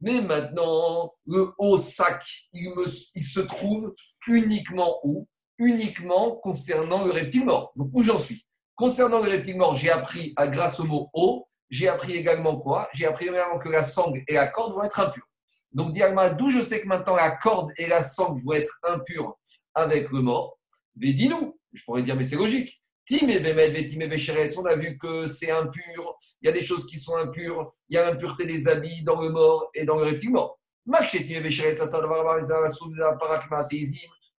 Mais 0.01 0.21
maintenant, 0.21 1.13
le 1.27 1.53
haut 1.59 1.79
sac, 1.79 2.25
il, 2.53 3.25
se 3.25 3.41
trouve 3.41 3.95
uniquement 4.27 4.99
où? 5.03 5.27
Uniquement 5.59 6.37
concernant 6.37 7.05
le 7.05 7.11
reptile 7.11 7.45
mort. 7.47 7.73
Donc, 7.77 7.91
où 7.95 8.03
j'en 8.03 8.19
suis? 8.19 8.45
Concernant 8.75 9.23
le 9.23 9.31
reptile 9.31 9.57
mort, 9.57 9.77
j'ai 9.77 9.91
appris, 9.91 10.33
à, 10.37 10.47
grâce 10.49 10.81
au 10.81 10.85
mot 10.85 11.09
haut, 11.15 11.49
j'ai 11.71 11.89
appris 11.89 12.13
également 12.15 12.61
quoi? 12.61 12.89
J'ai 12.93 13.07
appris 13.07 13.29
également 13.29 13.59
que 13.59 13.69
la 13.69 13.83
sangle 13.83 14.23
et 14.29 14.35
la 14.35 14.49
corde 14.49 14.75
vont 14.75 14.83
être 14.83 15.01
impures. 15.01 15.27
Donc, 15.73 15.93
Diagma, 15.93 16.31
d'où 16.31 16.51
je 16.51 16.61
sais 16.61 16.83
que 16.83 16.87
maintenant 16.87 17.17
la 17.17 17.31
corde 17.37 17.73
et 17.79 17.87
la 17.87 18.03
sangle 18.03 18.43
vont 18.43 18.53
être 18.53 18.79
impures 18.83 19.39
avec 19.75 20.11
le 20.11 20.21
mort? 20.21 20.59
Mais 20.97 21.15
dis-nous, 21.15 21.59
je 21.73 21.83
pourrais 21.85 22.03
dire, 22.03 22.17
mais 22.17 22.25
c'est 22.25 22.37
logique. 22.37 22.82
On 23.11 24.65
a 24.65 24.77
vu 24.77 24.99
que 24.99 25.27
c'est 25.27 25.51
impur, 25.51 26.19
il 26.41 26.47
y 26.47 26.49
a 26.49 26.53
des 26.53 26.63
choses 26.63 26.87
qui 26.87 26.99
sont 26.99 27.17
impures, 27.17 27.75
il 27.89 27.97
y 27.97 27.99
a 27.99 28.11
l'impureté 28.11 28.47
des 28.47 28.69
habits 28.69 29.03
dans 29.03 29.21
le 29.21 29.31
mort 29.31 29.71
et 29.75 29.85
dans 29.85 29.97
le 29.99 30.05
reptile 30.05 30.31
mort. 30.31 30.59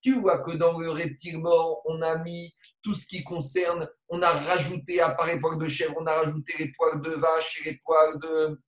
Tu 0.02 0.20
vois 0.20 0.40
que 0.40 0.52
dans 0.52 0.78
le 0.78 0.90
reptile 0.90 1.40
mort, 1.40 1.82
on 1.86 2.02
a 2.02 2.18
mis 2.18 2.54
tout 2.82 2.94
ce 2.94 3.06
qui 3.06 3.24
concerne, 3.24 3.90
on 4.10 4.22
a 4.22 4.32
rajouté, 4.32 5.00
à 5.00 5.12
part 5.12 5.28
les 5.28 5.40
poils 5.40 5.58
de 5.58 5.68
chèvre, 5.68 5.96
on 5.98 6.06
a 6.06 6.16
rajouté 6.16 6.54
les 6.60 6.72
poils 6.74 7.02
de 7.02 7.12
vache 7.12 7.62
et 7.62 7.72
les 7.72 7.80
poils 7.84 8.20
de, 8.20 8.62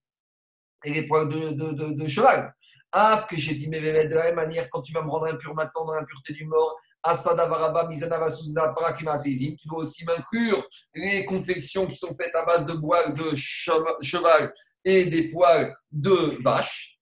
et 0.85 0.93
les 0.93 1.07
poils 1.07 1.27
de, 1.27 1.51
de, 1.51 1.93
de, 1.93 2.07
cheval. 2.07 2.53
Ah, 2.91 3.25
que 3.29 3.35
j'ai 3.35 3.55
dit, 3.55 3.67
mais 3.67 3.81
de 3.81 4.15
la 4.15 4.23
même 4.25 4.35
manière, 4.35 4.69
quand 4.69 4.81
tu 4.81 4.93
vas 4.93 5.01
me 5.01 5.09
rendre 5.09 5.25
impur 5.25 5.53
maintenant 5.53 5.85
dans 5.85 5.95
l'impureté 5.95 6.31
du 6.31 6.45
mort, 6.45 6.79
tu 9.57 9.67
dois 9.67 9.79
aussi 9.79 10.05
m'inclure 10.05 10.67
les 10.95 11.25
confections 11.25 11.85
qui 11.85 11.95
sont 11.95 12.13
faites 12.15 12.33
à 12.33 12.45
base 12.45 12.65
de 12.65 12.73
poils 12.73 13.13
de 13.13 13.35
cheval 13.35 14.53
et 14.83 15.05
des 15.05 15.29
poils 15.29 15.75
de 15.91 16.41
vache. 16.41 16.99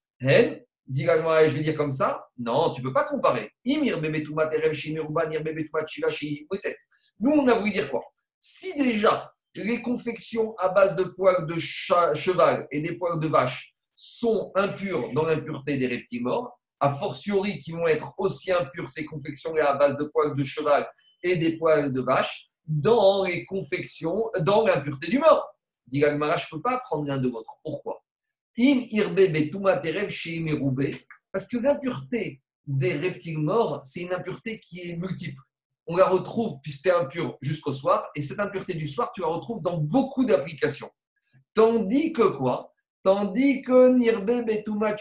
Dis 0.86 1.04
je 1.06 1.50
vais 1.50 1.62
dire 1.62 1.74
comme 1.74 1.92
ça. 1.92 2.26
Non, 2.36 2.70
tu 2.70 2.82
ne 2.82 2.86
peux 2.86 2.92
pas 2.92 3.04
comparer. 3.04 3.50
Nous, 7.20 7.30
on 7.30 7.48
a 7.48 7.54
voulu 7.54 7.70
dire 7.70 7.90
quoi? 7.90 8.02
Si 8.38 8.76
déjà 8.76 9.32
les 9.54 9.80
confections 9.80 10.54
à 10.58 10.68
base 10.68 10.96
de 10.96 11.04
poils 11.04 11.46
de 11.46 11.56
cheval 11.56 12.66
et 12.70 12.80
des 12.80 12.98
poils 12.98 13.20
de 13.20 13.28
vache 13.28 13.74
sont 13.94 14.52
impures 14.56 15.12
dans 15.14 15.24
l'impureté 15.24 15.78
des 15.78 15.86
reptiles 15.86 16.24
morts, 16.24 16.60
a 16.84 16.90
fortiori 16.90 17.60
qui 17.60 17.72
vont 17.72 17.86
être 17.86 18.14
aussi 18.18 18.52
impures 18.52 18.88
ces 18.88 19.04
confections-là 19.06 19.70
à 19.70 19.76
base 19.76 19.96
de 19.96 20.04
poils 20.04 20.36
de 20.36 20.44
cheval 20.44 20.86
et 21.22 21.36
des 21.36 21.56
poils 21.56 21.92
de 21.92 22.00
vache 22.02 22.50
dans 22.66 23.24
les 23.24 23.46
confections, 23.46 24.30
dans 24.40 24.64
l'impureté 24.64 25.10
du 25.10 25.18
mort. 25.18 25.56
Dit 25.86 26.00
je 26.00 26.06
ne 26.06 26.50
peux 26.50 26.62
pas 26.62 26.78
prendre 26.80 27.06
l'un 27.06 27.18
de 27.18 27.28
l'autre. 27.28 27.54
Pourquoi? 27.62 28.02
Parce 31.32 31.48
que 31.48 31.56
l'impureté 31.56 32.42
des 32.66 32.92
reptiles 32.92 33.38
morts, 33.38 33.80
c'est 33.84 34.00
une 34.00 34.12
impureté 34.12 34.60
qui 34.60 34.80
est 34.80 34.96
multiple. 34.96 35.40
On 35.86 35.96
la 35.96 36.06
retrouve, 36.06 36.60
puisque 36.62 36.82
tu 36.82 36.88
es 36.88 36.92
impur 36.92 37.36
jusqu'au 37.40 37.72
soir, 37.72 38.08
et 38.14 38.22
cette 38.22 38.40
impureté 38.40 38.74
du 38.74 38.88
soir, 38.88 39.10
tu 39.12 39.22
la 39.22 39.28
retrouves 39.28 39.60
dans 39.60 39.78
beaucoup 39.78 40.24
d'applications. 40.24 40.90
Tandis 41.54 42.12
que 42.12 42.22
quoi? 42.22 42.73
Tandis 43.04 43.60
que 43.60 43.90
Nirbe 43.90 44.46
Betuma 44.46 44.96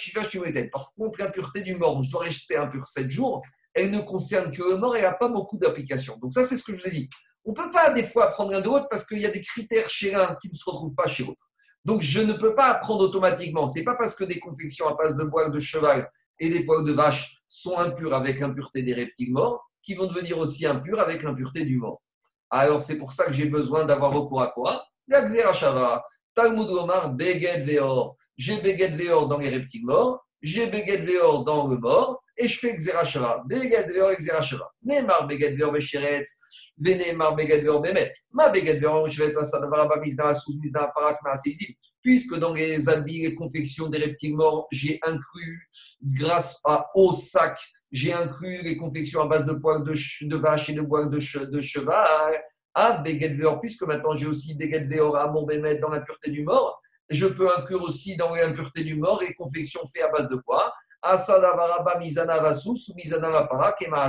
Par 0.71 0.93
contre, 0.93 1.19
l'impureté 1.19 1.61
du 1.61 1.75
mort, 1.75 2.03
je 2.03 2.11
dois 2.11 2.23
rester 2.23 2.57
impur 2.57 2.85
7 2.85 3.09
jours, 3.09 3.41
elle 3.73 3.91
ne 3.91 4.01
concerne 4.01 4.51
que 4.51 4.61
le 4.61 4.75
mort 4.75 4.97
et 4.97 5.01
n'a 5.01 5.13
pas 5.13 5.29
beaucoup 5.29 5.57
d'applications. 5.57 6.17
Donc, 6.17 6.33
ça, 6.33 6.43
c'est 6.43 6.57
ce 6.57 6.65
que 6.65 6.75
je 6.75 6.81
vous 6.81 6.87
ai 6.89 6.91
dit. 6.91 7.09
On 7.45 7.51
ne 7.51 7.55
peut 7.55 7.71
pas 7.71 7.93
des 7.93 8.03
fois 8.03 8.25
apprendre 8.25 8.53
un 8.53 8.59
de 8.59 8.65
l'autre 8.65 8.87
parce 8.89 9.07
qu'il 9.07 9.19
y 9.19 9.25
a 9.25 9.31
des 9.31 9.39
critères 9.39 9.89
chez 9.89 10.11
l'un 10.11 10.35
qui 10.41 10.49
ne 10.49 10.53
se 10.53 10.69
retrouvent 10.69 10.95
pas 10.95 11.07
chez 11.07 11.23
l'autre. 11.23 11.49
Donc, 11.85 12.01
je 12.01 12.19
ne 12.19 12.33
peux 12.33 12.53
pas 12.53 12.65
apprendre 12.71 13.05
automatiquement. 13.05 13.67
Ce 13.67 13.79
n'est 13.79 13.85
pas 13.85 13.95
parce 13.95 14.15
que 14.15 14.25
des 14.25 14.39
confections 14.39 14.87
à 14.89 14.95
base 14.95 15.15
de 15.15 15.23
poils 15.23 15.53
de 15.53 15.59
cheval 15.59 16.05
et 16.39 16.49
des 16.49 16.65
poils 16.65 16.83
de 16.83 16.91
vache 16.91 17.37
sont 17.47 17.77
impures 17.77 18.13
avec 18.13 18.41
l'impureté 18.41 18.83
des 18.83 18.93
reptiles 18.93 19.31
morts 19.31 19.65
qui 19.81 19.95
vont 19.95 20.07
devenir 20.07 20.37
aussi 20.39 20.65
impures 20.65 20.99
avec 20.99 21.23
l'impureté 21.23 21.63
du 21.63 21.77
mort. 21.77 22.01
Alors, 22.49 22.81
c'est 22.81 22.97
pour 22.97 23.13
ça 23.13 23.25
que 23.25 23.33
j'ai 23.33 23.45
besoin 23.45 23.85
d'avoir 23.85 24.11
recours 24.11 24.41
à 24.41 24.47
quoi? 24.47 24.85
La 25.07 25.21
Xerashava, 25.25 26.03
Talmud 26.35 26.69
Omar, 26.69 27.13
Beged 27.13 27.67
Veor. 27.67 28.15
J'ai 28.37 28.59
Beged 28.61 28.95
Veor 28.95 29.27
dans 29.27 29.37
les 29.37 29.49
reptiles 29.49 29.85
morts, 29.85 30.25
j'ai 30.41 30.67
Beged 30.67 31.05
Veor 31.05 31.43
dans 31.45 31.67
le 31.67 31.77
mort, 31.77 32.23
et 32.35 32.47
je 32.47 32.59
fais 32.59 32.75
Xerashava. 32.75 33.43
Beged 33.45 33.91
Veor 33.91 34.11
et 34.11 34.17
Xerashava. 34.17 34.67
Neymar 34.83 35.27
Beged 35.27 35.57
Veor 35.57 35.71
Besheretz, 35.71 36.39
Venemar 36.77 37.35
Beged 37.35 37.63
Veor 37.63 37.81
Bemet. 37.81 38.11
Ma 38.31 38.49
Beged 38.49 38.81
Veor 38.81 39.05
Besheretz, 39.05 39.37
Asadavara 39.37 39.99
Misdana 39.99 40.33
Sous 40.33 40.59
Misdana 40.59 40.91
Parak 40.93 41.19
Maasezim. 41.23 41.73
Puisque 42.01 42.37
dans 42.37 42.53
les 42.53 42.89
habits 42.89 43.25
et 43.25 43.35
confections 43.35 43.87
des 43.87 43.99
reptiles 43.99 44.35
morts, 44.35 44.67
j'ai 44.71 44.99
inclus, 45.03 45.69
grâce 46.01 46.59
à, 46.65 46.89
au 46.95 47.13
sac, 47.13 47.57
j'ai 47.91 48.11
inclus 48.11 48.61
les 48.63 48.75
confections 48.75 49.21
à 49.21 49.27
base 49.27 49.45
de 49.45 49.53
poils 49.53 49.85
de, 49.85 50.35
vache 50.35 50.69
et 50.69 50.73
de 50.73 50.81
poils 50.81 51.09
de 51.09 51.61
cheval, 51.61 52.33
à 52.73 52.97
Beged 52.97 53.39
Veor, 53.39 53.59
puisque 53.61 53.83
maintenant 53.83 54.15
j'ai 54.15 54.27
aussi 54.27 54.55
Beged 54.55 54.91
Veor 54.91 55.15
à 55.15 55.27
mon 55.27 55.43
Bémet 55.43 55.79
dans 55.79 55.89
la 55.89 56.01
pureté 56.01 56.31
du 56.31 56.43
mort, 56.43 56.81
je 57.09 57.27
peux 57.27 57.49
inclure 57.55 57.83
aussi 57.83 58.15
dans 58.15 58.33
l'impureté 58.33 58.83
du 58.83 58.95
mort 58.95 59.21
les 59.21 59.33
confections 59.33 59.81
faites 59.93 60.03
à 60.03 60.09
base 60.09 60.29
de 60.29 60.35
quoi? 60.37 60.73
Asadavaraba 61.01 61.99
Mizana 61.99 62.39
Vasus, 62.39 62.91
Mizana 62.95 63.47
Kema 63.77 64.07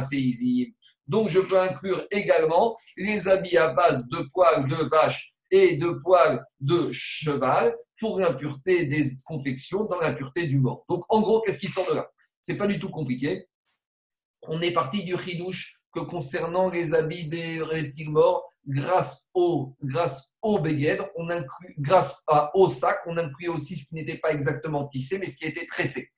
Donc 1.09 1.29
je 1.29 1.41
peux 1.41 1.59
inclure 1.59 2.07
également 2.11 2.77
les 2.97 3.27
habits 3.29 3.59
à 3.59 3.73
base 3.73 4.09
de 4.09 4.19
poils 4.33 4.69
de 4.69 4.77
vache 4.89 5.35
et 5.51 5.77
de 5.77 5.89
poils 6.03 6.45
de 6.61 6.91
cheval 6.93 7.75
pour 7.99 8.21
l'impureté 8.21 8.87
des 8.87 9.05
confections 9.27 9.85
dans 9.85 10.01
l'impureté 10.01 10.47
du 10.47 10.59
mort. 10.59 10.85
Donc 10.89 11.05
en 11.09 11.21
gros, 11.21 11.41
qu'est-ce 11.43 11.59
qui 11.59 11.69
sort 11.69 11.89
de 11.89 11.95
là? 11.95 12.09
C'est 12.41 12.57
pas 12.57 12.67
du 12.67 12.79
tout 12.79 12.91
compliqué. 12.91 13.47
On 14.43 14.61
est 14.61 14.73
parti 14.73 15.05
du 15.05 15.17
chidouche 15.17 15.81
que 15.95 16.01
concernant 16.01 16.69
les 16.69 16.95
habits 16.95 17.29
des 17.29 17.63
reptiles 17.63 18.11
morts, 18.11 18.49
grâce 18.67 19.31
au, 19.35 19.75
grâce 19.83 20.35
au 20.43 20.59
on 21.17 21.31
inclut, 21.31 21.75
grâce 21.79 22.23
à, 22.29 22.51
au 22.55 22.69
sac, 22.69 22.99
on 23.07 23.17
inclut 23.17 23.49
aussi 23.49 23.77
ce 23.77 23.89
qui 23.89 23.95
n'était 23.95 24.19
pas 24.19 24.33
exactement 24.33 24.87
tissé, 24.87 25.19
mais 25.19 25.27
ce 25.27 25.37
qui 25.37 25.45
était 25.45 25.67
tressé. 25.67 26.09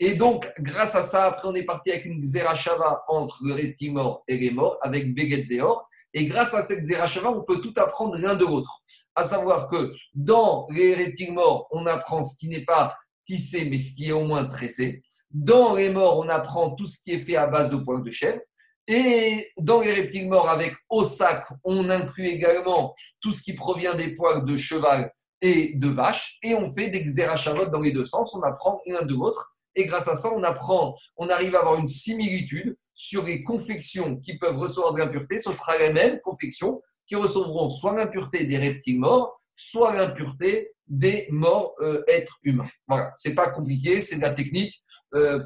Et 0.00 0.14
donc, 0.14 0.50
grâce 0.60 0.94
à 0.94 1.02
ça, 1.02 1.24
après, 1.24 1.48
on 1.48 1.54
est 1.54 1.64
parti 1.64 1.90
avec 1.90 2.04
une 2.04 2.20
xerashava 2.20 3.04
entre 3.08 3.40
le 3.44 3.54
reptile 3.54 3.92
mort 3.92 4.22
et 4.28 4.36
les 4.36 4.50
morts, 4.50 4.78
avec 4.82 5.14
Beged 5.14 5.48
Veor. 5.50 5.88
Et 6.14 6.26
grâce 6.26 6.54
à 6.54 6.62
cette 6.62 6.84
xerashava, 6.84 7.30
on 7.30 7.42
peut 7.42 7.60
tout 7.60 7.74
apprendre 7.76 8.16
l'un 8.16 8.34
de 8.34 8.44
l'autre. 8.44 8.80
À 9.14 9.24
savoir 9.24 9.68
que 9.68 9.92
dans 10.14 10.66
les 10.70 10.94
reptiles 10.94 11.32
morts, 11.32 11.66
on 11.72 11.86
apprend 11.86 12.22
ce 12.22 12.36
qui 12.36 12.48
n'est 12.48 12.64
pas 12.64 12.96
tissé, 13.26 13.68
mais 13.68 13.78
ce 13.78 13.94
qui 13.94 14.08
est 14.08 14.12
au 14.12 14.24
moins 14.24 14.46
tressé. 14.46 15.02
Dans 15.30 15.74
les 15.74 15.90
morts, 15.90 16.18
on 16.18 16.28
apprend 16.28 16.74
tout 16.74 16.86
ce 16.86 17.02
qui 17.02 17.12
est 17.12 17.18
fait 17.18 17.36
à 17.36 17.46
base 17.48 17.68
de 17.70 17.76
poils 17.76 18.02
de 18.02 18.10
chèvre. 18.10 18.40
Et 18.88 19.52
dans 19.58 19.82
les 19.82 19.92
reptiles 19.92 20.28
morts 20.28 20.48
avec 20.48 20.72
sac, 21.04 21.46
on 21.62 21.90
inclut 21.90 22.26
également 22.26 22.94
tout 23.20 23.32
ce 23.32 23.42
qui 23.42 23.52
provient 23.52 23.94
des 23.94 24.16
poils 24.16 24.46
de 24.46 24.56
cheval 24.56 25.12
et 25.42 25.74
de 25.74 25.88
vache. 25.88 26.38
Et 26.42 26.54
on 26.54 26.70
fait 26.70 26.88
des 26.88 27.04
xérachavot 27.04 27.66
dans 27.66 27.82
les 27.82 27.92
deux 27.92 28.06
sens. 28.06 28.34
On 28.34 28.42
apprend 28.42 28.80
l'un 28.86 29.04
de 29.04 29.12
l'autre. 29.12 29.56
Et 29.74 29.84
grâce 29.84 30.08
à 30.08 30.14
ça, 30.14 30.32
on 30.34 30.42
apprend, 30.42 30.94
on 31.18 31.28
arrive 31.28 31.54
à 31.54 31.60
avoir 31.60 31.78
une 31.78 31.86
similitude 31.86 32.76
sur 32.94 33.24
les 33.24 33.44
confections 33.44 34.16
qui 34.16 34.38
peuvent 34.38 34.58
recevoir 34.58 34.94
de 34.94 35.00
l'impureté. 35.00 35.38
Ce 35.38 35.52
sera 35.52 35.76
les 35.76 35.92
mêmes 35.92 36.18
confections 36.20 36.80
qui 37.06 37.14
recevront 37.14 37.68
soit 37.68 37.94
l'impureté 37.94 38.44
des 38.44 38.56
reptiles 38.56 38.98
morts, 38.98 39.38
soit 39.54 39.94
l'impureté 39.94 40.72
des 40.86 41.26
morts 41.30 41.74
euh, 41.80 42.02
êtres 42.08 42.38
humains. 42.42 42.68
Voilà, 42.88 43.12
c'est 43.16 43.34
pas 43.34 43.50
compliqué, 43.50 44.00
c'est 44.00 44.16
de 44.16 44.22
la 44.22 44.32
technique. 44.32 44.74
Euh, 45.14 45.42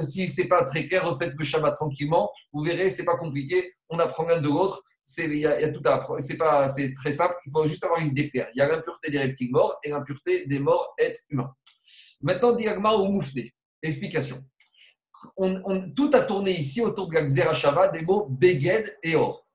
si 0.00 0.28
c'est 0.28 0.48
pas 0.48 0.64
très 0.64 0.86
clair, 0.86 1.08
refaites 1.08 1.34
le 1.38 1.44
Shabbat 1.44 1.74
tranquillement. 1.74 2.30
Vous 2.52 2.62
verrez, 2.62 2.88
c'est 2.88 3.04
pas 3.04 3.16
compliqué. 3.16 3.72
On 3.88 3.98
apprend 3.98 4.24
l'un 4.24 4.40
de 4.40 4.46
l'autre. 4.46 4.82
C'est, 5.02 5.26
y, 5.26 5.72
tout 5.72 5.86
à. 5.86 6.02
C'est 6.18 6.38
pas, 6.38 6.66
c'est 6.68 6.92
très 6.94 7.12
simple. 7.12 7.34
Il 7.46 7.52
faut 7.52 7.66
juste 7.66 7.84
avoir 7.84 8.00
les 8.00 8.08
idées 8.08 8.30
claires. 8.30 8.48
Il 8.54 8.58
y 8.58 8.62
a 8.62 8.68
l'impureté 8.68 9.10
des 9.10 9.18
reptiles 9.18 9.50
morts 9.50 9.78
et 9.84 9.90
l'impureté 9.90 10.46
des 10.46 10.58
morts 10.58 10.94
êtres 10.98 11.20
humains. 11.28 11.54
Maintenant, 12.22 12.54
diagma 12.54 12.94
ou 12.94 13.08
moufné. 13.08 13.52
Explication. 13.82 14.42
On, 15.36 15.90
tout 15.90 16.10
a 16.14 16.20
tourné 16.22 16.52
ici 16.52 16.80
autour 16.80 17.08
de 17.08 17.14
la 17.14 17.26
Xerashava 17.26 17.88
des 17.88 18.02
mots 18.02 18.26
Beged 18.30 18.98
et 19.02 19.14
Or. 19.14 19.46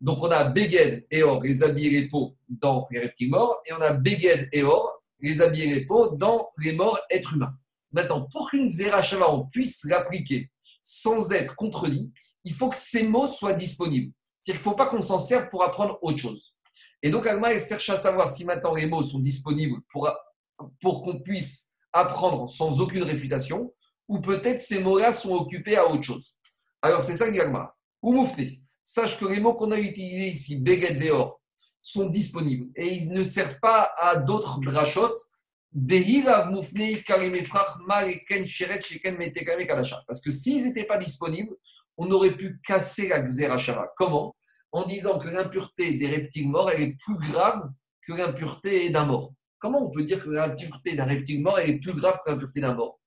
Donc, 0.00 0.22
on 0.22 0.30
a 0.30 0.44
Beged 0.44 1.06
et 1.10 1.22
Or, 1.22 1.42
les 1.42 1.62
habits 1.62 1.86
et 1.86 2.00
les 2.00 2.08
peaux 2.08 2.36
dans 2.48 2.86
les 2.90 3.00
reptiles 3.00 3.30
morts, 3.30 3.60
et 3.66 3.72
on 3.72 3.80
a 3.80 3.92
Beged 3.92 4.48
et 4.52 4.62
Or, 4.62 5.02
les 5.20 5.40
habits 5.40 5.62
et 5.62 5.74
les 5.74 5.86
peaux 5.86 6.10
dans 6.16 6.50
les 6.58 6.72
morts 6.72 6.98
êtres 7.10 7.34
humains. 7.34 7.54
Maintenant, 7.92 8.28
pour 8.30 8.50
qu'une 8.50 8.70
Zerachava, 8.70 9.30
on 9.32 9.46
puisse 9.46 9.84
l'appliquer 9.84 10.50
sans 10.82 11.32
être 11.32 11.56
contredit, 11.56 12.12
il 12.44 12.54
faut 12.54 12.68
que 12.68 12.76
ces 12.76 13.02
mots 13.02 13.26
soient 13.26 13.52
disponibles. 13.52 14.12
C'est-à-dire 14.42 14.62
qu'il 14.62 14.70
ne 14.70 14.72
faut 14.72 14.76
pas 14.76 14.86
qu'on 14.86 15.02
s'en 15.02 15.18
serve 15.18 15.48
pour 15.48 15.62
apprendre 15.62 15.98
autre 16.02 16.18
chose. 16.18 16.54
Et 17.02 17.10
donc, 17.10 17.26
Agma, 17.26 17.52
elle 17.52 17.60
cherche 17.60 17.90
à 17.90 17.96
savoir 17.96 18.30
si 18.30 18.44
maintenant 18.44 18.74
les 18.74 18.86
mots 18.86 19.02
sont 19.02 19.18
disponibles 19.18 19.80
pour, 19.90 20.10
pour 20.80 21.02
qu'on 21.02 21.20
puisse 21.20 21.74
apprendre 21.92 22.48
sans 22.48 22.80
aucune 22.80 23.02
réfutation, 23.02 23.72
ou 24.08 24.20
peut-être 24.20 24.60
ces 24.60 24.80
mots-là 24.80 25.12
sont 25.12 25.32
occupés 25.32 25.76
à 25.76 25.88
autre 25.88 26.02
chose. 26.02 26.34
Alors, 26.82 27.02
c'est 27.02 27.16
ça 27.16 27.26
que 27.26 27.32
dit 27.32 27.40
Agma. 27.40 27.74
Ou. 28.02 28.26
Sache 28.82 29.18
que 29.18 29.26
les 29.26 29.40
mots 29.40 29.54
qu'on 29.54 29.70
a 29.70 29.78
utilisés 29.78 30.28
ici, 30.28 30.56
Beged 30.60 31.00
Veor, 31.00 31.40
sont 31.80 32.06
disponibles 32.06 32.68
et 32.76 32.92
ils 32.92 33.10
ne 33.10 33.22
servent 33.22 33.58
pas 33.60 33.90
à 33.98 34.16
d'autres 34.16 34.60
drachotes 34.60 35.29
parce 40.06 40.20
que 40.20 40.30
s'ils 40.30 40.64
n'étaient 40.64 40.84
pas 40.84 40.98
disponibles, 40.98 41.54
on 41.96 42.10
aurait 42.10 42.36
pu 42.36 42.60
casser 42.66 43.08
la 43.08 43.22
Xerashava. 43.22 43.92
Comment? 43.96 44.34
En 44.72 44.84
disant 44.84 45.18
que 45.18 45.28
l'impureté 45.28 45.94
des 45.94 46.06
reptiles 46.08 46.48
morts, 46.48 46.70
elle 46.70 46.82
est 46.82 46.96
plus 46.96 47.16
grave 47.16 47.70
que 48.02 48.12
l'impureté 48.12 48.90
d'un 48.90 49.04
mort. 49.04 49.32
Comment 49.58 49.86
on 49.86 49.90
peut 49.90 50.02
dire 50.02 50.24
que 50.24 50.30
l'impureté 50.30 50.96
d'un 50.96 51.04
reptile 51.04 51.42
mort, 51.42 51.58
elle 51.58 51.70
est 51.70 51.78
plus 51.78 51.92
grave 51.92 52.18
que 52.24 52.30
l'impureté 52.30 52.60
d'un 52.60 52.74
mort? 52.74 52.98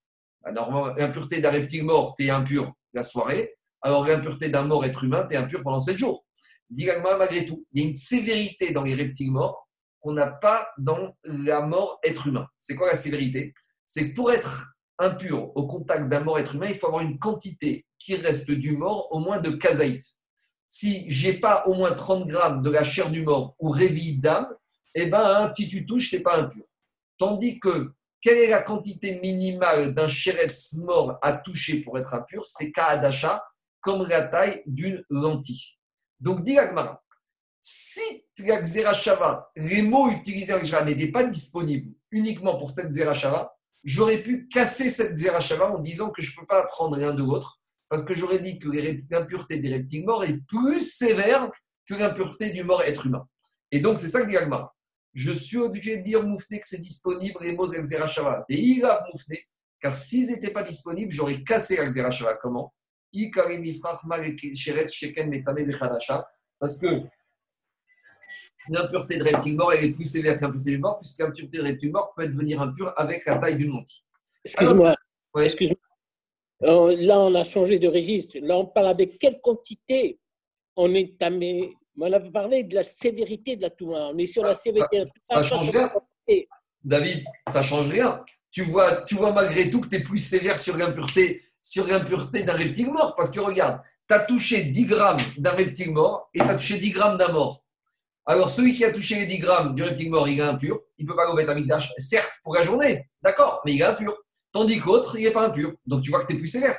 Bah, 0.42 0.52
L'impureté 0.98 1.42
d'un 1.42 1.52
reptile 1.52 1.84
mort, 1.84 2.16
tu 2.18 2.26
es 2.26 2.30
impur 2.30 2.72
la 2.94 3.04
soirée, 3.04 3.56
alors 3.82 4.06
l'impureté 4.06 4.50
d'un 4.50 4.64
mort 4.64 4.86
être 4.86 5.04
humain, 5.04 5.26
tu 5.28 5.36
es 5.36 5.38
impur 5.38 5.64
pendant 5.64 5.80
7 5.80 5.98
jours. 5.98 6.26
Malgré 6.70 7.46
tout, 7.46 7.66
il 7.74 7.82
y 7.82 7.86
a 7.86 7.88
une 7.90 7.94
sévérité 7.94 8.72
dans 8.72 8.84
les 8.84 8.94
reptiles 8.94 9.32
morts 9.32 9.68
qu'on 10.04 10.14
n'a 10.14 10.28
pas 10.28 10.70
dans 10.78 11.16
la 11.24 11.62
mort 11.62 12.00
être 12.04 12.28
humain. 12.28 12.48
C'est 12.58 12.76
quoi 12.76 12.88
la 12.88 12.94
sévérité? 12.94 13.54
C'est 13.86 14.10
que 14.10 14.16
pour 14.16 14.32
être 14.32 14.74
impur 15.00 15.56
au 15.56 15.66
contact 15.66 16.10
d'un 16.10 16.20
mort 16.20 16.38
être 16.38 16.56
humain, 16.56 16.68
il 16.68 16.76
faut 16.76 16.88
avoir 16.88 17.02
une 17.02 17.18
quantité 17.18 17.86
qui 17.98 18.16
reste 18.18 18.52
du 18.52 18.76
mort 18.76 19.08
au 19.12 19.20
moins 19.20 19.40
de 19.40 19.52
kazaït. 19.52 20.04
Si 20.68 21.10
j'ai 21.10 21.40
pas 21.40 21.66
au 21.68 21.74
moins 21.74 21.94
30 21.94 22.28
grammes 22.28 22.62
de 22.62 22.70
la 22.70 22.84
chair 22.84 23.10
du 23.10 23.24
mort 23.24 23.56
ou 23.60 23.70
réville 23.70 24.20
d'âme, 24.20 24.54
eh 24.94 25.08
ben, 25.08 25.50
si 25.54 25.70
tu 25.70 25.86
touches, 25.86 26.10
tu 26.10 26.18
n'es 26.18 26.22
pas 26.22 26.38
impur. 26.38 26.66
Tandis 27.18 27.60
que, 27.60 27.94
quelle 28.20 28.38
est 28.38 28.50
la 28.50 28.62
quantité 28.62 29.20
minimale 29.22 29.94
d'un 29.94 30.08
chéretz 30.08 30.74
mort 30.78 31.18
à 31.22 31.34
toucher 31.34 31.82
pour 31.82 31.98
être 31.98 32.14
impur? 32.14 32.46
C'est 32.46 32.72
Kaadasha, 32.72 33.44
comme 33.82 34.08
la 34.08 34.28
taille 34.28 34.64
d'une 34.66 35.04
lentille. 35.10 35.78
Donc, 36.20 36.42
dit 36.44 36.58
Agmara, 36.58 37.04
si 37.66 38.02
la 38.40 38.62
Xerashava, 38.62 39.50
les 39.56 39.82
mots 39.84 40.10
utilisés 40.12 40.52
avec 40.52 40.66
Xerashava 40.66 40.86
n'étaient 40.86 41.12
pas 41.12 41.24
disponibles 41.24 41.94
uniquement 42.12 42.58
pour 42.58 42.72
cette 42.72 42.90
Xerashava, 42.90 43.56
j'aurais 43.86 44.22
pu 44.22 44.50
casser 44.50 44.90
cette 44.90 45.14
Xerashava 45.14 45.72
en 45.72 45.80
disant 45.80 46.12
que 46.12 46.22
je 46.22 46.32
ne 46.32 46.42
peux 46.42 46.46
pas 46.46 46.60
apprendre 46.60 46.98
l'un 46.98 47.14
de 47.14 47.20
l'autre, 47.20 47.62
parce 47.88 48.04
que 48.04 48.14
j'aurais 48.14 48.40
dit 48.40 48.60
que 48.60 48.68
l'impureté 49.10 49.60
des 49.60 49.70
reptiles 49.70 50.06
morts 50.06 50.26
est 50.26 50.46
plus 50.46 50.82
sévère 50.82 51.50
que 51.88 51.94
l'impureté 51.94 52.50
du 52.50 52.66
mort 52.66 52.82
être 52.82 53.06
humain. 53.06 53.26
Et 53.72 53.80
donc, 53.80 53.98
c'est 53.98 54.10
ça 54.10 54.22
que 54.22 54.28
dit 54.28 54.36
Agmara. 54.36 54.76
Je 55.14 55.32
suis 55.32 55.58
obligé 55.58 55.96
de 55.98 56.04
dire 56.04 56.22
Moufné 56.22 56.60
que 56.60 56.68
c'est 56.68 56.82
disponible, 56.82 57.38
les 57.40 57.54
mots 57.54 57.70
Xerashava. 57.70 58.44
Et 58.50 58.60
il 58.60 58.84
a 58.84 59.06
Moufné, 59.10 59.42
car 59.80 59.96
s'ils 59.96 60.28
n'étaient 60.28 60.52
pas 60.52 60.64
disponibles, 60.64 61.12
j'aurais 61.12 61.42
cassé 61.44 61.78
la 61.78 61.86
Xerashava. 61.86 62.36
Comment? 62.42 62.74
Parce 66.60 66.78
que 66.78 66.88
l'impureté 68.70 69.18
de 69.18 69.24
reptile 69.24 69.56
mort 69.56 69.74
est 69.74 69.94
plus 69.94 70.06
sévère 70.06 70.36
que 70.36 70.42
l'impureté 70.42 70.72
du 70.72 70.78
mort, 70.80 71.00
puisque 71.00 71.20
l'impureté 71.20 71.58
de 71.58 71.64
reptile 71.64 71.92
mort 71.92 72.14
peut 72.16 72.28
devenir 72.28 72.62
impure 72.62 72.94
avec 72.98 73.26
la 73.26 73.38
taille 73.38 73.58
d'une 73.58 73.70
lentille. 73.70 74.04
Excuse-moi. 74.44 74.96
Excuse 75.40 75.74
euh, 76.64 76.96
là, 76.98 77.20
on 77.20 77.36
a 77.36 77.44
changé 77.44 77.78
de 77.78 77.88
registre. 77.88 78.38
Là, 78.42 78.58
on 78.58 78.66
parle 78.66 78.88
avec 78.88 79.20
quelle 79.20 79.42
quantité 79.42 80.20
on 80.76 80.94
est 80.94 81.18
tamé? 81.18 81.76
On 82.00 82.12
a 82.12 82.20
parlé 82.20 82.64
de 82.64 82.76
la 82.76 82.84
sévérité 82.84 83.56
de 83.56 83.64
la 83.64 83.70
touma. 83.70 84.10
On 84.14 84.18
est 84.18 84.26
sur 84.28 84.44
la 84.44 84.56
sévérité. 84.56 85.02
Ça, 85.22 85.44
change 85.44 85.70
rien. 85.70 85.92
David, 86.84 87.24
ça 87.52 87.62
change 87.62 87.90
rien. 87.90 88.24
Tu 88.50 88.64
vois, 88.64 89.04
tu 89.04 89.16
vois 89.16 89.34
malgré 89.34 89.70
tout 89.70 89.82
que 89.82 89.90
tu 89.90 89.98
es 89.98 90.00
plus 90.04 90.18
sévère 90.18 90.58
sur 90.58 90.78
l'impureté 90.78 91.44
sur 91.62 91.88
l'impureté 91.88 92.44
d'un 92.44 92.54
reptile 92.54 92.92
mort. 92.92 93.16
Parce 93.16 93.32
que 93.32 93.40
regarde, 93.40 93.82
tu 94.08 94.14
as 94.14 94.20
touché 94.20 94.64
10 94.64 94.86
grammes 94.86 95.18
d'un 95.38 95.52
reptile 95.52 95.92
mort 95.92 96.30
et 96.34 96.40
tu 96.40 96.46
as 96.46 96.56
touché 96.56 96.78
10 96.78 96.92
grammes 96.92 97.18
d'un 97.18 97.32
mort. 97.32 97.63
Alors, 98.26 98.50
celui 98.50 98.72
qui 98.72 98.86
a 98.86 98.92
touché 98.92 99.16
les 99.16 99.26
10 99.26 99.40
grammes 99.40 99.74
du 99.74 99.84
reptile 99.84 100.10
mort, 100.10 100.28
il 100.28 100.40
est 100.40 100.44
impur. 100.44 100.80
Il 100.98 101.06
ne 101.06 101.12
peut 101.12 101.16
pas 101.16 101.26
go 101.26 101.34
mettre 101.34 101.52
un 101.52 101.80
certes, 101.98 102.40
pour 102.44 102.56
la 102.56 102.64
journée, 102.64 103.06
d'accord, 103.22 103.62
mais 103.66 103.74
il 103.74 103.82
est 103.82 103.86
impur. 103.86 104.16
Tandis 104.52 104.80
que 104.80 104.86
l'autre, 104.86 105.18
il 105.18 105.26
n'est 105.26 105.32
pas 105.32 105.48
impur. 105.48 105.74
Donc, 105.86 106.04
tu 106.04 106.10
vois 106.10 106.22
que 106.22 106.28
tu 106.28 106.36
es 106.36 106.38
plus 106.38 106.48
sévère. 106.48 106.78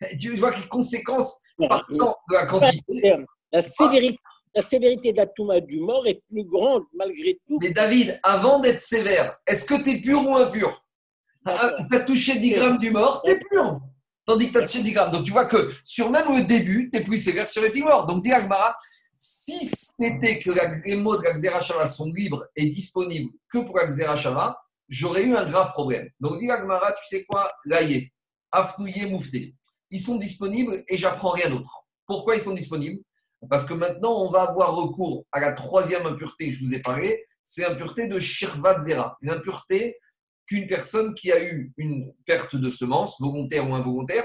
Tu 0.18 0.36
vois 0.36 0.50
les 0.50 0.68
conséquences 0.68 1.40
de 1.58 2.34
la 2.34 2.46
quantité. 2.46 3.14
La 3.52 3.62
sévérité, 3.62 4.18
la 4.54 4.62
sévérité 4.62 5.12
de 5.12 5.16
la 5.18 5.26
Touma 5.26 5.60
du 5.60 5.80
mort 5.80 6.06
est 6.06 6.22
plus 6.28 6.44
grande 6.44 6.84
malgré 6.94 7.38
tout. 7.46 7.58
Mais 7.62 7.70
David, 7.70 8.18
avant 8.22 8.60
d'être 8.60 8.80
sévère, 8.80 9.38
est-ce 9.46 9.64
que 9.64 9.82
tu 9.82 9.90
es 9.92 10.00
pur 10.00 10.26
ou 10.26 10.36
impur? 10.36 10.84
Tu 11.46 11.96
as 11.96 12.00
touché 12.00 12.38
10 12.38 12.50
grammes 12.52 12.78
du 12.78 12.90
mort, 12.90 13.22
tu 13.22 13.30
es 13.30 13.38
pur. 13.38 13.80
Tandis 14.24 14.48
que 14.48 14.52
tu 14.52 14.58
as 14.58 14.62
touché 14.62 14.82
10 14.82 14.92
grammes. 14.92 15.10
Donc 15.10 15.24
tu 15.24 15.32
vois 15.32 15.46
que 15.46 15.70
sur 15.84 16.10
même 16.10 16.26
le 16.28 16.44
début, 16.44 16.90
tu 16.90 16.98
es 16.98 17.02
plus 17.02 17.18
sévère 17.18 17.48
sur 17.48 17.62
les 17.62 17.80
morts. 17.80 18.06
Donc 18.06 18.22
dis 18.22 18.32
Agmara, 18.32 18.76
si 19.24 19.64
c'était 19.64 20.40
que 20.40 20.50
les 20.84 20.96
mots 20.96 21.16
de 21.16 21.22
la 21.22 21.32
Xerashava 21.32 21.86
sont 21.86 22.10
libres 22.12 22.44
et 22.56 22.66
disponibles 22.70 23.30
que 23.48 23.58
pour 23.58 23.78
la 23.78 23.86
Xerashava, 23.86 24.60
j'aurais 24.88 25.22
eu 25.22 25.36
un 25.36 25.48
grave 25.48 25.70
problème. 25.70 26.08
Donc 26.18 26.40
dis 26.40 26.50
Agmara, 26.50 26.92
tu 26.92 27.06
sais 27.06 27.24
quoi? 27.24 27.52
Laïe, 27.64 28.10
Afnouye, 28.50 29.08
Moufté. 29.08 29.54
Ils 29.90 30.00
sont 30.00 30.16
disponibles 30.16 30.82
et 30.88 30.96
j'apprends 30.96 31.30
rien 31.30 31.50
d'autre. 31.50 31.84
Pourquoi 32.04 32.34
ils 32.34 32.42
sont 32.42 32.52
disponibles? 32.52 33.00
Parce 33.48 33.64
que 33.64 33.74
maintenant, 33.74 34.24
on 34.24 34.28
va 34.28 34.42
avoir 34.42 34.74
recours 34.74 35.24
à 35.30 35.38
la 35.38 35.52
troisième 35.52 36.04
impureté 36.04 36.48
que 36.48 36.56
je 36.56 36.64
vous 36.64 36.74
ai 36.74 36.82
parlé, 36.82 37.24
c'est 37.44 37.62
l'impureté 37.62 38.08
de 38.08 38.18
Shirvat 38.18 38.80
Zera, 38.80 39.18
l'impureté 39.22 39.98
qu'une 40.46 40.66
personne 40.66 41.14
qui 41.14 41.30
a 41.30 41.40
eu 41.40 41.72
une 41.76 42.12
perte 42.26 42.56
de 42.56 42.70
semence, 42.70 43.20
volontaire 43.20 43.70
ou 43.70 43.74
involontaire, 43.76 44.24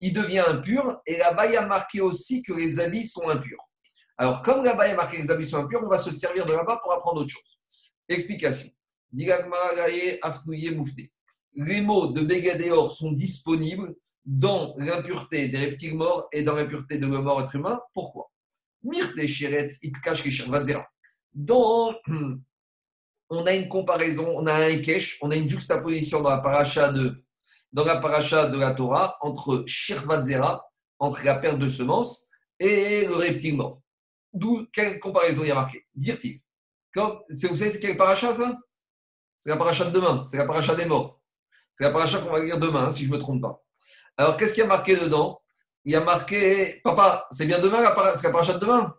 il 0.00 0.14
devient 0.14 0.44
impur. 0.48 1.02
Et 1.04 1.18
là-bas, 1.18 1.48
il 1.48 1.52
y 1.52 1.56
a 1.56 1.66
marqué 1.66 2.00
aussi 2.00 2.40
que 2.40 2.54
les 2.54 2.80
habits 2.80 3.04
sont 3.04 3.28
impurs. 3.28 3.67
Alors, 4.20 4.42
comme 4.42 4.64
là-bas, 4.64 4.90
a 4.90 4.94
marqué 4.94 5.18
les 5.18 5.30
habits 5.30 5.48
sont 5.48 5.58
impurs, 5.58 5.80
on 5.84 5.88
va 5.88 5.96
se 5.96 6.10
servir 6.10 6.44
de 6.44 6.52
là-bas 6.52 6.80
pour 6.82 6.92
apprendre 6.92 7.20
autre 7.20 7.30
chose. 7.30 7.56
Explication. 8.08 8.68
Les 9.12 9.28
mots 11.80 12.08
de 12.08 12.22
Bégadéor 12.22 12.90
sont 12.90 13.12
disponibles 13.12 13.94
dans 14.24 14.74
l'impureté 14.76 15.48
des 15.48 15.58
reptiles 15.58 15.94
morts 15.94 16.26
et 16.32 16.42
dans 16.42 16.56
l'impureté 16.56 16.98
de 16.98 17.06
l'homme 17.06 17.24
mort 17.24 17.40
être 17.40 17.54
humain. 17.54 17.80
Pourquoi? 17.94 18.28
Dans, 21.32 21.94
on 23.30 23.46
a 23.46 23.54
une 23.54 23.68
comparaison, 23.68 24.36
on 24.36 24.46
a 24.46 24.52
un 24.52 24.68
Ekesh, 24.68 25.18
on 25.22 25.30
a 25.30 25.36
une 25.36 25.48
juxtaposition 25.48 26.20
dans 26.20 26.30
la 26.30 26.40
paracha 26.40 26.90
de, 26.90 27.24
dans 27.72 27.84
la, 27.84 28.00
de 28.00 28.58
la 28.58 28.74
Torah 28.74 29.16
entre 29.20 29.64
Shirvatzera, 29.66 30.64
entre 30.98 31.24
la 31.24 31.36
perte 31.36 31.58
de 31.58 31.68
semences, 31.68 32.28
et 32.58 33.06
le 33.06 33.14
reptile 33.14 33.56
mort. 33.56 33.80
D'où, 34.32 34.66
quelle 34.72 35.00
comparaison 35.00 35.42
il 35.42 35.48
y 35.48 35.50
a 35.50 35.54
marqué 35.54 35.86
Dirtiv. 35.94 36.40
Vous 36.94 37.56
savez, 37.56 37.70
c'est 37.70 37.80
quelle 37.80 37.96
paracha 37.96 38.32
ça? 38.32 38.58
C'est 39.38 39.50
la 39.50 39.56
paracha 39.56 39.84
de 39.84 39.90
demain, 39.90 40.22
c'est 40.22 40.36
la 40.36 40.46
paracha 40.46 40.74
des 40.74 40.84
morts. 40.84 41.20
C'est 41.72 41.84
la 41.84 41.90
paracha 41.90 42.18
qu'on 42.20 42.30
va 42.30 42.40
lire 42.40 42.58
demain, 42.58 42.86
hein, 42.86 42.90
si 42.90 43.04
je 43.04 43.10
ne 43.10 43.14
me 43.14 43.20
trompe 43.20 43.40
pas. 43.40 43.62
Alors, 44.16 44.36
qu'est-ce 44.36 44.52
qu'il 44.52 44.62
y 44.62 44.66
a 44.66 44.68
marqué 44.68 44.96
dedans? 44.96 45.40
Il 45.84 45.92
y 45.92 45.94
a 45.96 46.00
marqué, 46.00 46.80
papa, 46.82 47.28
c'est 47.30 47.46
bien 47.46 47.60
demain, 47.60 47.84
c'est 48.16 48.26
la 48.26 48.32
paracha 48.32 48.54
de 48.54 48.58
demain? 48.58 48.96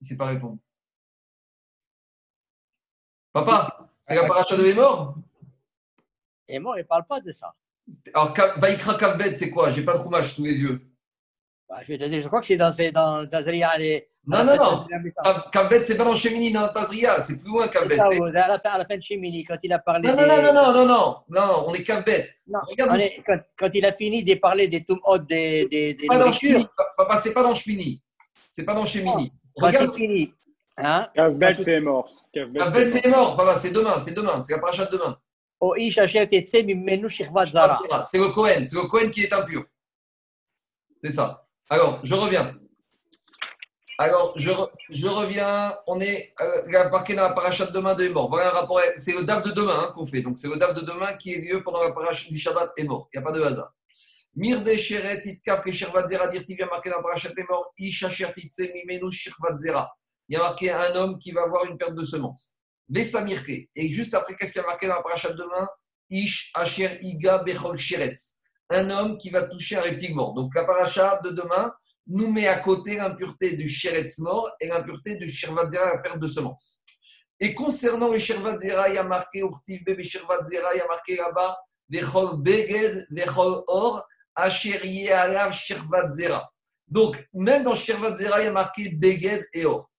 Il 0.00 0.04
ne 0.04 0.08
sait 0.08 0.16
pas 0.18 0.26
répondre. 0.26 0.58
Papa, 3.32 3.88
c'est 4.02 4.14
la 4.14 4.26
paracha 4.26 4.54
de 4.56 4.66
Hémor 4.66 5.16
Hémor, 6.46 6.76
il 6.76 6.82
ne 6.82 6.86
parle 6.86 7.06
pas 7.06 7.20
de 7.22 7.32
ça. 7.32 7.54
Alors, 8.12 8.34
Vaikra 8.58 8.96
Kavbet, 8.96 9.34
c'est 9.34 9.50
quoi? 9.50 9.70
J'ai 9.70 9.82
pas 9.82 9.94
de 9.94 10.00
fromage 10.00 10.34
sous 10.34 10.44
les 10.44 10.58
yeux. 10.58 10.91
Bah, 11.72 11.78
je, 11.88 11.94
je, 11.96 12.26
crois 12.26 12.40
que 12.40 12.46
c'est 12.46 12.58
dans, 12.58 12.70
dans 12.92 13.26
Tazria. 13.26 13.78
Les, 13.78 14.06
non, 14.26 14.44
non, 14.44 14.56
non. 14.56 14.86
Kavbet, 15.50 15.82
c'est 15.84 15.96
pas 15.96 16.04
dans 16.04 16.14
Chemini, 16.14 16.52
dans 16.52 16.68
Tazria. 16.68 17.18
C'est 17.18 17.40
plus 17.40 17.50
loin, 17.50 17.66
Kavbet. 17.68 17.98
À 17.98 18.08
la, 18.10 18.58
fin, 18.60 18.70
à 18.72 18.78
la 18.78 18.84
fin 18.84 18.98
de 18.98 19.02
Chemini, 19.02 19.42
quand 19.42 19.56
il 19.62 19.72
a 19.72 19.78
parlé. 19.78 20.06
Non, 20.06 20.14
non, 20.14 20.26
non, 20.26 20.52
non, 20.52 20.72
non, 20.72 20.86
non, 20.86 21.16
non, 21.30 21.64
on 21.66 21.72
est 21.72 21.82
Kavbet. 21.82 22.24
Regarde 22.68 23.00
quand, 23.24 23.38
quand, 23.58 23.70
il 23.72 23.86
a 23.86 23.92
fini 23.92 24.22
de 24.22 24.34
parler 24.34 24.68
des 24.68 24.84
Tumhot, 24.84 25.16
des, 25.20 25.66
des, 25.66 25.94
des 25.94 26.06
pas 26.06 26.18
dans 26.18 26.30
Chemini. 26.30 26.68
Papa, 26.94 27.16
c'est 27.16 27.32
pas 27.32 27.42
dans 27.42 27.54
Chemini. 27.54 28.02
C'est 28.50 28.66
pas 28.66 28.74
dans 28.74 28.84
Chemini. 28.84 29.32
Quand 29.56 29.68
Regarde. 29.68 29.92
il 29.94 29.98
finit. 29.98 30.34
Hein, 30.76 31.08
Kavbet, 31.14 31.54
c'est 31.54 31.80
mort. 31.80 32.12
Kavbet, 32.34 32.86
c'est 32.86 33.08
mort. 33.08 33.34
Papa, 33.34 33.54
c'est 33.54 33.70
demain, 33.70 33.96
c'est 33.96 34.12
demain. 34.12 34.38
C'est 34.40 34.52
la 34.52 34.58
paracha 34.58 34.84
de 34.84 34.90
demain. 34.90 35.16
C'est 38.04 38.18
le 38.18 38.28
Cohen, 38.28 38.66
c'est 38.66 38.76
le 38.76 38.86
Cohen 38.88 39.08
qui 39.08 39.22
est 39.22 39.32
impur. 39.32 39.64
C'est 41.00 41.12
ça. 41.12 41.41
Alors, 41.70 42.00
je 42.04 42.14
reviens. 42.14 42.54
Alors, 43.98 44.32
je, 44.36 44.50
je 44.90 45.06
reviens. 45.06 45.76
On 45.86 46.00
est 46.00 46.34
euh, 46.40 46.90
marqué 46.90 47.14
dans 47.14 47.22
la 47.22 47.32
paracha 47.32 47.66
de 47.66 47.72
demain 47.72 47.94
de 47.94 48.08
mort. 48.08 48.28
Voilà 48.28 48.48
un 48.48 48.50
rapport. 48.50 48.80
C'est 48.96 49.12
le 49.12 49.22
DAF 49.22 49.44
de 49.44 49.52
demain 49.52 49.86
hein, 49.86 49.92
qu'on 49.94 50.06
fait. 50.06 50.22
Donc, 50.22 50.38
c'est 50.38 50.48
le 50.48 50.56
DAF 50.56 50.74
de 50.74 50.80
demain 50.80 51.16
qui 51.16 51.32
est 51.34 51.38
lieu 51.38 51.62
pendant 51.62 51.82
la 51.82 51.92
paracha 51.92 52.28
du 52.28 52.38
Shabbat 52.38 52.72
est 52.76 52.84
mort. 52.84 53.08
Il 53.12 53.18
n'y 53.18 53.24
a 53.24 53.30
pas 53.30 53.36
de 53.36 53.42
hasard. 53.42 53.72
Mir 54.34 54.62
de 54.62 54.74
Sheret, 54.74 55.20
Itkaf, 55.24 55.62
Keshervat 55.62 56.08
Zera, 56.08 56.26
Dirtiv, 56.28 56.56
il 56.56 56.60
y 56.60 56.62
a 56.62 56.66
marqué 56.66 56.88
dans 56.88 56.96
la 56.96 57.02
paracha 57.02 57.28
de 57.28 57.42
mort. 57.48 57.72
Isha 57.78 58.08
Shertitse, 58.08 58.60
Mimenu, 58.74 59.12
Shirvat 59.12 59.56
Zera. 59.56 59.92
Il 60.28 60.34
y 60.34 60.36
a 60.36 60.40
marqué 60.40 60.70
un 60.70 60.94
homme 60.96 61.18
qui 61.18 61.32
va 61.32 61.42
avoir 61.42 61.64
une 61.66 61.76
perte 61.76 61.94
de 61.94 62.02
semences. 62.02 62.58
Vesamirke. 62.88 63.68
Et 63.76 63.88
juste 63.88 64.14
après, 64.14 64.34
qu'est-ce 64.34 64.52
qu'il 64.52 64.62
y 64.62 64.64
a 64.64 64.66
marqué 64.66 64.86
dans 64.86 64.96
la 64.96 65.02
paracha 65.02 65.30
de 65.30 65.36
demain? 65.36 65.68
Ish 66.10 66.50
Asher 66.54 66.98
Iga 67.02 67.38
Bechol 67.38 67.78
Sheretz 67.78 68.41
un 68.72 68.90
homme 68.90 69.18
qui 69.18 69.30
va 69.30 69.42
toucher 69.42 69.76
un 69.76 69.82
reptile 69.82 70.14
mort. 70.14 70.34
Donc 70.34 70.54
la 70.54 70.64
paracha 70.64 71.20
de 71.24 71.30
demain 71.30 71.72
nous 72.06 72.30
met 72.30 72.48
à 72.48 72.58
côté 72.58 72.96
l'impureté 72.96 73.56
du 73.56 73.68
sheretz 73.68 74.18
mort 74.18 74.50
et 74.60 74.68
l'impureté 74.68 75.16
du 75.16 75.30
shirvadzera, 75.30 75.94
la 75.94 75.98
perte 75.98 76.18
de 76.18 76.26
semences. 76.26 76.78
Et 77.38 77.54
concernant 77.54 78.10
les 78.12 78.20
shirvadzera, 78.20 78.88
il 78.88 78.94
y 78.94 78.98
a 78.98 79.02
marqué 79.04 79.40
Urtiv 79.40 79.84
bébé 79.84 80.04
il 80.04 80.78
y 80.78 80.80
a 80.80 80.86
marqué 80.86 81.16
là-bas 81.16 81.58
Vechol 81.88 82.42
beged, 82.42 83.06
Vechol 83.10 83.62
or, 83.66 84.04
Asher 84.34 85.10
alav 85.12 85.52
shirvadzera. 85.52 86.50
Donc 86.88 87.28
même 87.32 87.62
dans 87.62 87.74
shirvadzera, 87.74 88.40
il 88.40 88.44
y 88.44 88.48
a 88.48 88.52
marqué 88.52 88.88
beged 88.90 89.46
et 89.52 89.64
or. 89.64 89.90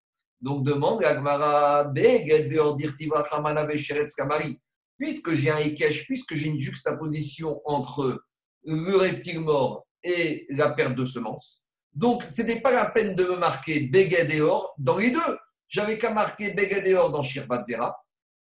Donc 0.42 0.66
demande 0.66 1.04
Agmara 1.04 1.86
beged 1.86 2.52
veor 2.52 2.76
dirtiva 2.76 3.24
vesheretz 3.68 4.16
kamari. 4.16 4.60
Puisque 4.98 5.34
j'ai 5.34 5.52
un 5.52 5.58
ekesh, 5.58 6.06
puisque 6.06 6.36
j'ai 6.36 6.48
une 6.48 6.60
juxtaposition 6.60 7.62
entre 7.66 8.24
le 8.66 8.96
reptile 8.96 9.40
mort 9.40 9.86
et 10.04 10.46
la 10.50 10.72
perte 10.72 10.96
de 10.96 11.06
semences. 11.06 11.64
Donc, 11.94 12.24
ce 12.24 12.42
n'était 12.42 12.62
pas 12.62 12.72
la 12.72 12.86
peine 12.86 13.16
de 13.16 13.24
me 13.24 13.38
marquer 13.38 13.82
Begadéor 13.88 14.74
dans 14.78 14.98
les 14.98 15.12
deux. 15.12 15.38
J'avais 15.68 15.98
qu'à 15.98 16.12
marquer 16.12 16.52
Begadéor 16.52 17.12
dans 17.12 17.22
Shirvatzera 17.22 17.96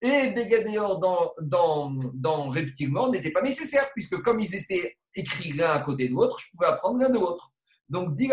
et 0.01 0.31
Begadéor 0.31 0.99
dans, 0.99 1.33
dans, 1.41 1.91
dans 2.13 2.49
reptile 2.49 2.91
mort 2.91 3.11
n'était 3.11 3.31
pas 3.31 3.41
nécessaire, 3.41 3.89
puisque 3.93 4.21
comme 4.21 4.39
ils 4.39 4.55
étaient 4.55 4.97
écrits 5.13 5.53
l'un 5.53 5.71
à 5.71 5.79
côté 5.79 6.09
de 6.09 6.13
l'autre, 6.13 6.39
je 6.39 6.49
pouvais 6.51 6.67
apprendre 6.67 6.99
l'un 6.99 7.09
de 7.09 7.15
l'autre. 7.15 7.51
Donc, 7.87 8.15
dit 8.15 8.29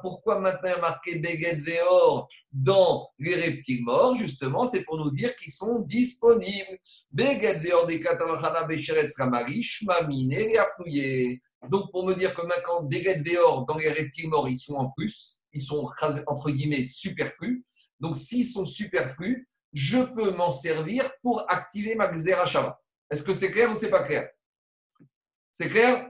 pourquoi 0.00 0.38
maintenant 0.38 0.68
il 0.68 0.72
y 0.72 0.74
a 0.74 0.80
marqué 0.80 1.20
Veor 1.20 2.28
dans 2.52 3.10
les 3.18 3.34
reptiles 3.34 3.82
morts? 3.82 4.14
Justement, 4.14 4.64
c'est 4.64 4.84
pour 4.84 4.96
nous 4.96 5.10
dire 5.10 5.34
qu'ils 5.34 5.52
sont 5.52 5.80
disponibles. 5.80 6.78
Beged 7.10 7.62
Veor 7.62 7.86
des 7.86 7.98
Katavachana 7.98 8.62
Becheretz 8.64 9.16
Ramari, 9.18 9.62
Shmamine 9.62 10.32
et 10.32 10.58
Afnouye. 10.58 11.40
Donc, 11.68 11.90
pour 11.90 12.06
me 12.06 12.14
dire 12.14 12.32
que 12.34 12.42
maintenant, 12.42 12.84
Beged 12.84 13.26
Veor 13.26 13.64
dans 13.66 13.76
les 13.76 13.90
reptiles 13.90 14.28
morts, 14.28 14.48
ils 14.48 14.56
sont 14.56 14.74
en 14.74 14.90
plus, 14.90 15.40
ils 15.52 15.62
sont 15.62 15.88
entre 16.26 16.50
guillemets 16.50 16.84
superflus. 16.84 17.64
Donc, 17.98 18.16
s'ils 18.16 18.46
sont 18.46 18.64
superflus, 18.64 19.48
je 19.72 19.98
peux 19.98 20.30
m'en 20.30 20.50
servir 20.50 21.10
pour 21.22 21.44
activer 21.50 21.94
ma 21.96 22.06
Xerashava. 22.08 22.80
Est-ce 23.10 23.22
que 23.22 23.34
c'est 23.34 23.50
clair 23.50 23.70
ou 23.70 23.74
c'est 23.74 23.90
pas 23.90 24.04
clair? 24.04 24.28
C'est 25.52 25.68
clair? 25.68 26.08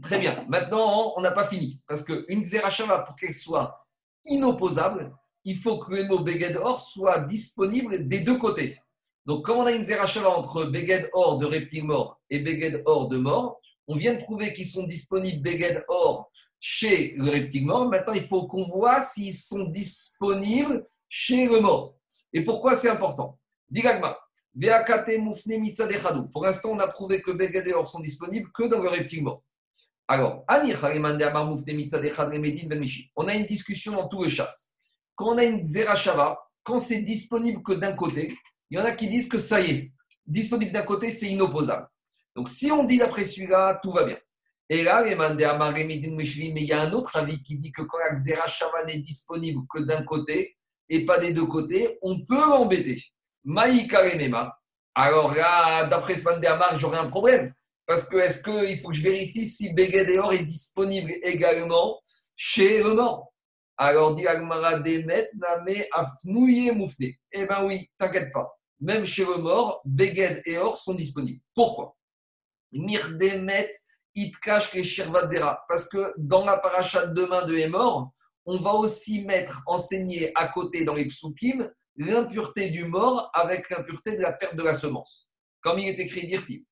Très 0.00 0.18
bien. 0.18 0.46
Maintenant, 0.48 1.12
on 1.16 1.20
n'a 1.20 1.32
pas 1.32 1.44
fini. 1.44 1.80
Parce 1.86 2.02
qu'une 2.02 2.42
Xerashava, 2.42 3.00
pour 3.00 3.14
qu'elle 3.16 3.34
soit 3.34 3.86
inopposable, 4.24 5.14
il 5.44 5.58
faut 5.58 5.78
que 5.78 5.94
le 5.94 6.04
mot 6.04 6.20
Beged 6.20 6.56
Or 6.56 6.80
soit 6.80 7.20
disponible 7.20 8.08
des 8.08 8.20
deux 8.20 8.38
côtés. 8.38 8.78
Donc, 9.26 9.46
quand 9.46 9.56
on 9.56 9.66
a 9.66 9.72
une 9.72 9.82
Xerashava 9.82 10.30
entre 10.30 10.64
Beged 10.64 11.10
Or 11.12 11.38
de 11.38 11.46
reptile 11.46 11.84
mort 11.84 12.20
et 12.30 12.38
Beged 12.38 12.82
Or 12.86 13.08
de 13.08 13.18
mort, 13.18 13.60
on 13.86 13.96
vient 13.96 14.14
de 14.14 14.20
prouver 14.20 14.54
qu'ils 14.54 14.66
sont 14.66 14.84
disponibles 14.84 15.42
Beged 15.42 15.84
Or 15.88 16.30
chez 16.58 17.14
le 17.16 17.30
reptile 17.30 17.66
mort. 17.66 17.88
Maintenant, 17.88 18.14
il 18.14 18.22
faut 18.22 18.46
qu'on 18.46 18.66
voit 18.68 19.00
s'ils 19.00 19.34
sont 19.34 19.64
disponibles 19.64 20.86
chez 21.08 21.46
le 21.46 21.60
mort. 21.60 21.96
Et 22.32 22.42
pourquoi 22.42 22.74
c'est 22.74 22.88
important? 22.88 23.38
Digagma. 23.68 24.18
Pour 26.32 26.44
l'instant, 26.44 26.70
on 26.70 26.78
a 26.78 26.88
prouvé 26.88 27.20
que 27.20 27.30
Beged 27.30 27.68
Or 27.74 27.86
sont 27.86 28.00
disponibles 28.00 28.50
que 28.52 28.64
dans 28.64 28.80
le 28.80 28.88
reptile 28.88 29.24
mort. 29.24 29.42
Alors, 30.12 30.44
ben 30.46 30.68
on 33.16 33.28
a 33.28 33.34
une 33.34 33.46
discussion 33.46 33.92
dans 33.92 34.08
tout 34.08 34.22
le 34.22 34.28
chasse. 34.28 34.74
Quand 35.14 35.28
on 35.28 35.38
a 35.38 35.44
une 35.44 35.64
Zerachava, 35.64 36.38
quand 36.62 36.78
c'est 36.78 37.00
disponible 37.00 37.62
que 37.62 37.72
d'un 37.72 37.94
côté, 37.94 38.36
il 38.68 38.78
y 38.78 38.80
en 38.82 38.84
a 38.84 38.92
qui 38.92 39.08
disent 39.08 39.26
que 39.26 39.38
ça 39.38 39.58
y 39.62 39.70
est, 39.70 39.92
disponible 40.26 40.70
d'un 40.70 40.82
côté, 40.82 41.08
c'est 41.08 41.28
inopposable. 41.28 41.88
Donc, 42.36 42.50
si 42.50 42.70
on 42.70 42.84
dit 42.84 42.98
d'après 42.98 43.24
celui-là, 43.24 43.80
tout 43.82 43.90
va 43.92 44.04
bien. 44.04 44.18
Et 44.68 44.82
là, 44.82 45.02
mais 45.02 45.14
il 45.14 45.40
y 46.66 46.72
a 46.72 46.82
un 46.82 46.92
autre 46.92 47.16
avis 47.16 47.42
qui 47.42 47.58
dit 47.58 47.72
que 47.72 47.80
quand 47.80 47.98
la 47.98 48.14
Zerachava 48.14 48.84
n'est 48.84 48.98
disponible 48.98 49.62
que 49.74 49.80
d'un 49.80 50.02
côté 50.02 50.58
et 50.90 51.06
pas 51.06 51.20
des 51.20 51.32
deux 51.32 51.46
côtés, 51.46 51.98
on 52.02 52.22
peut 52.22 52.38
l'embêter. 52.50 53.02
Alors 54.94 55.34
là, 55.34 55.84
d'après 55.84 56.16
Svande 56.16 56.44
Amar, 56.44 56.78
j'aurais 56.78 56.98
un 56.98 57.08
problème. 57.08 57.54
Parce 57.86 58.08
que 58.08 58.16
est-ce 58.16 58.42
qu'il 58.42 58.78
faut 58.78 58.88
que 58.88 58.94
je 58.94 59.02
vérifie 59.02 59.44
si 59.44 59.72
Begedeor 59.72 60.32
est 60.32 60.44
disponible 60.44 61.12
également 61.22 62.00
chez 62.36 62.82
le 62.82 62.94
mort. 62.94 63.32
Alors 63.76 64.14
dit 64.14 64.26
Agmara 64.26 64.80
Demet 64.80 65.28
Name 65.34 65.84
Afnouye 65.92 66.70
Moufne. 66.72 67.06
Eh 67.32 67.46
bien 67.46 67.64
oui, 67.64 67.88
t'inquiète 67.98 68.32
pas. 68.32 68.58
Même 68.80 69.04
chez 69.04 69.24
le 69.24 69.36
mort, 69.36 69.80
Beged 69.84 70.42
et 70.44 70.58
Or 70.58 70.76
sont 70.76 70.94
disponibles. 70.94 71.40
Pourquoi? 71.54 71.96
Mirdemet 72.72 73.70
Itkash 74.14 74.72
les 74.74 74.84
Shirvadzera. 74.84 75.64
Parce 75.68 75.88
que 75.88 76.12
dans 76.18 76.44
la 76.44 76.58
paracha 76.58 77.06
de 77.06 77.14
demain 77.14 77.46
de 77.46 77.54
Hémor, 77.56 78.12
on 78.44 78.58
va 78.58 78.72
aussi 78.72 79.24
mettre, 79.24 79.62
enseigner 79.66 80.32
à 80.34 80.48
côté 80.48 80.84
dans 80.84 80.94
les 80.94 81.06
psukim, 81.06 81.70
l'impureté 81.96 82.70
du 82.70 82.84
mort 82.84 83.30
avec 83.34 83.70
l'impureté 83.70 84.16
de 84.16 84.22
la 84.22 84.32
perte 84.32 84.56
de 84.56 84.62
la 84.62 84.72
semence. 84.72 85.30
Comme 85.60 85.78
il 85.78 85.88
est 85.88 85.98
écrit 86.00 86.26
d'Irtiv. 86.26 86.64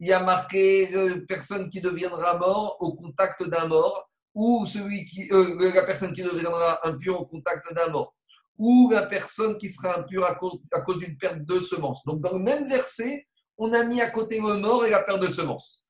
Il 0.00 0.08
y 0.08 0.12
a 0.12 0.20
marqué 0.20 0.92
euh, 0.94 1.24
personne 1.28 1.70
qui 1.70 1.80
deviendra 1.80 2.36
mort 2.36 2.76
au 2.80 2.94
contact 2.94 3.44
d'un 3.44 3.68
mort, 3.68 4.10
ou 4.34 4.66
celui 4.66 5.04
qui, 5.06 5.30
euh, 5.32 5.72
la 5.72 5.84
personne 5.84 6.12
qui 6.12 6.24
deviendra 6.24 6.86
impure 6.86 7.20
au 7.20 7.26
contact 7.26 7.72
d'un 7.72 7.88
mort, 7.88 8.16
ou 8.58 8.90
la 8.90 9.02
personne 9.02 9.56
qui 9.58 9.68
sera 9.68 10.00
impure 10.00 10.24
à 10.26 10.34
cause, 10.34 10.60
à 10.72 10.80
cause 10.80 10.98
d'une 10.98 11.16
perte 11.16 11.44
de 11.44 11.60
semence. 11.60 12.04
Donc, 12.04 12.20
dans 12.20 12.32
le 12.32 12.40
même 12.42 12.68
verset, 12.68 13.28
on 13.56 13.72
a 13.72 13.84
mis 13.84 14.00
à 14.00 14.10
côté 14.10 14.40
le 14.40 14.54
mort 14.54 14.84
et 14.84 14.90
la 14.90 15.04
perte 15.04 15.20
de 15.20 15.28
semence. 15.28 15.84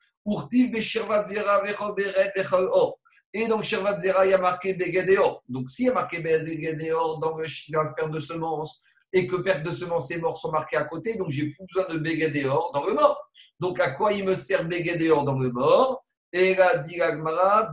Et 3.36 3.48
donc, 3.48 3.64
Shervat 3.64 3.98
il 4.00 4.30
y 4.30 4.32
a 4.32 4.38
marqué 4.38 4.74
Begedeor. 4.74 5.42
Donc, 5.48 5.68
s'il 5.68 5.86
y 5.86 5.88
a 5.88 5.92
marqué 5.92 6.20
Begedeor 6.20 7.18
dans, 7.18 7.36
le, 7.36 7.46
dans 7.72 7.82
la 7.82 7.92
perte 7.92 8.12
de 8.12 8.20
semence 8.20 8.80
et 9.12 9.26
que 9.26 9.34
perte 9.36 9.64
de 9.64 9.72
semence 9.72 10.08
et 10.12 10.18
mort 10.18 10.38
sont 10.38 10.52
marqués 10.52 10.76
à 10.76 10.84
côté, 10.84 11.16
donc 11.16 11.30
j'ai 11.30 11.46
plus 11.50 11.64
besoin 11.66 11.92
de 11.92 11.98
Begedeor 11.98 12.70
dans 12.72 12.86
le 12.86 12.94
mort. 12.94 13.28
Donc, 13.58 13.80
à 13.80 13.90
quoi 13.90 14.12
il 14.12 14.24
me 14.24 14.36
sert 14.36 14.64
Begedeor 14.68 15.24
dans 15.24 15.36
le 15.36 15.50
mort? 15.50 16.04
Et 16.32 16.54
là, 16.54 16.78
dit 16.78 17.00
Agmara, 17.00 17.72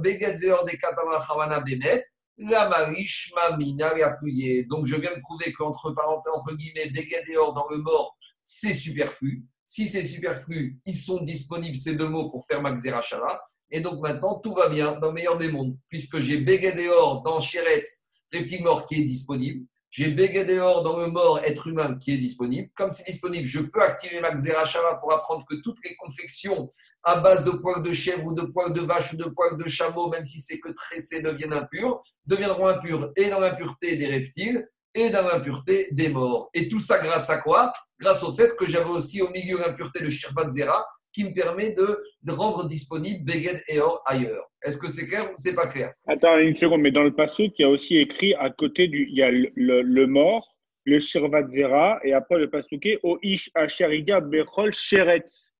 Begedeor 0.00 0.66
des 0.66 0.76
Katama 0.76 1.18
Chavana 1.26 1.60
Bemet, 1.60 2.04
la 2.36 2.68
marish 2.68 3.32
mamina 3.34 3.94
fouillé. 4.18 4.66
Donc, 4.66 4.84
je 4.84 4.94
viens 4.96 5.14
de 5.14 5.20
prouver 5.20 5.54
qu'entre 5.54 5.90
parenthèses, 5.92 6.32
entre 6.34 6.54
guillemets, 6.54 6.90
Begedeor 6.90 7.54
dans 7.54 7.66
le 7.70 7.78
mort, 7.78 8.14
c'est 8.42 8.74
superflu. 8.74 9.42
Si 9.64 9.88
c'est 9.88 10.04
superflu, 10.04 10.78
ils 10.84 10.96
sont 10.96 11.22
disponibles, 11.22 11.76
ces 11.76 11.96
deux 11.96 12.08
mots, 12.08 12.28
pour 12.28 12.46
faire 12.46 12.60
Magzera 12.60 13.00
Shava. 13.00 13.40
Et 13.70 13.80
donc 13.80 14.00
maintenant, 14.00 14.40
tout 14.40 14.54
va 14.54 14.68
bien 14.68 14.98
dans 14.98 15.08
le 15.08 15.14
meilleur 15.14 15.38
des 15.38 15.50
mondes, 15.50 15.76
puisque 15.88 16.18
j'ai 16.18 16.38
Begedéor 16.38 17.22
dans 17.22 17.40
Chéretz, 17.40 18.08
reptile 18.32 18.62
mort 18.62 18.86
qui 18.86 19.02
est 19.02 19.04
disponible. 19.04 19.66
J'ai 19.90 20.08
Begedéor 20.08 20.82
dans 20.82 20.98
le 20.98 21.06
mort, 21.06 21.38
être 21.44 21.66
humain, 21.66 21.98
qui 21.98 22.12
est 22.12 22.18
disponible. 22.18 22.68
Comme 22.74 22.92
c'est 22.92 23.10
disponible, 23.10 23.46
je 23.46 23.60
peux 23.60 23.82
activer 23.82 24.20
ma 24.20 24.38
Shava 24.64 24.96
pour 24.96 25.12
apprendre 25.12 25.46
que 25.48 25.56
toutes 25.56 25.78
les 25.82 25.96
confections 25.96 26.68
à 27.02 27.20
base 27.20 27.42
de 27.44 27.50
poils 27.50 27.82
de 27.82 27.92
chèvre 27.94 28.26
ou 28.26 28.34
de 28.34 28.42
poils 28.42 28.74
de 28.74 28.82
vache 28.82 29.14
ou 29.14 29.16
de 29.16 29.24
poils 29.24 29.56
de 29.56 29.66
chameau, 29.66 30.10
même 30.10 30.26
si 30.26 30.40
c'est 30.40 30.60
que 30.60 30.68
tressé, 30.70 31.22
deviennent 31.22 31.54
impures, 31.54 32.02
deviendront 32.26 32.66
impures 32.66 33.12
et 33.16 33.30
dans 33.30 33.40
l'impureté 33.40 33.96
des 33.96 34.06
reptiles 34.06 34.68
et 34.94 35.08
dans 35.08 35.22
l'impureté 35.22 35.88
des 35.92 36.08
morts. 36.08 36.50
Et 36.52 36.68
tout 36.68 36.80
ça 36.80 36.98
grâce 36.98 37.30
à 37.30 37.38
quoi? 37.38 37.72
Grâce 37.98 38.22
au 38.22 38.32
fait 38.34 38.54
que 38.56 38.66
j'avais 38.66 38.90
aussi 38.90 39.22
au 39.22 39.30
milieu 39.30 39.58
l'impureté 39.58 40.00
de 40.00 40.10
Shirvat 40.10 40.50
Zera, 40.50 40.84
qui 41.18 41.24
me 41.24 41.34
permet 41.34 41.72
de, 41.72 42.00
rendre 42.28 42.68
disponible 42.68 43.24
Beged 43.24 43.60
et 43.66 43.80
Or 43.80 44.02
ailleurs. 44.06 44.48
Est-ce 44.62 44.78
que 44.78 44.86
c'est 44.86 45.08
clair 45.08 45.28
ou 45.28 45.34
c'est 45.36 45.54
pas 45.54 45.66
clair? 45.66 45.92
Attends 46.06 46.38
une 46.38 46.54
seconde, 46.54 46.82
mais 46.82 46.92
dans 46.92 47.02
le 47.02 47.12
passage, 47.12 47.50
il 47.58 47.62
y 47.62 47.64
a 47.64 47.68
aussi 47.68 47.96
écrit 47.96 48.34
à 48.34 48.50
côté 48.50 48.86
du. 48.86 49.08
Il 49.08 49.16
y 49.16 49.22
a 49.22 49.30
le, 49.32 50.06
mort, 50.06 50.56
le 50.84 51.00
Shirvat 51.00 51.48
Zera, 51.50 51.98
et 52.04 52.12
après 52.12 52.38
le 52.38 52.48
Pasouké, 52.48 53.00
O 53.02 53.18
Ish 53.22 53.50
Asheriga 53.54 54.20
Bechol 54.20 54.72
Sheretz. 54.72 55.52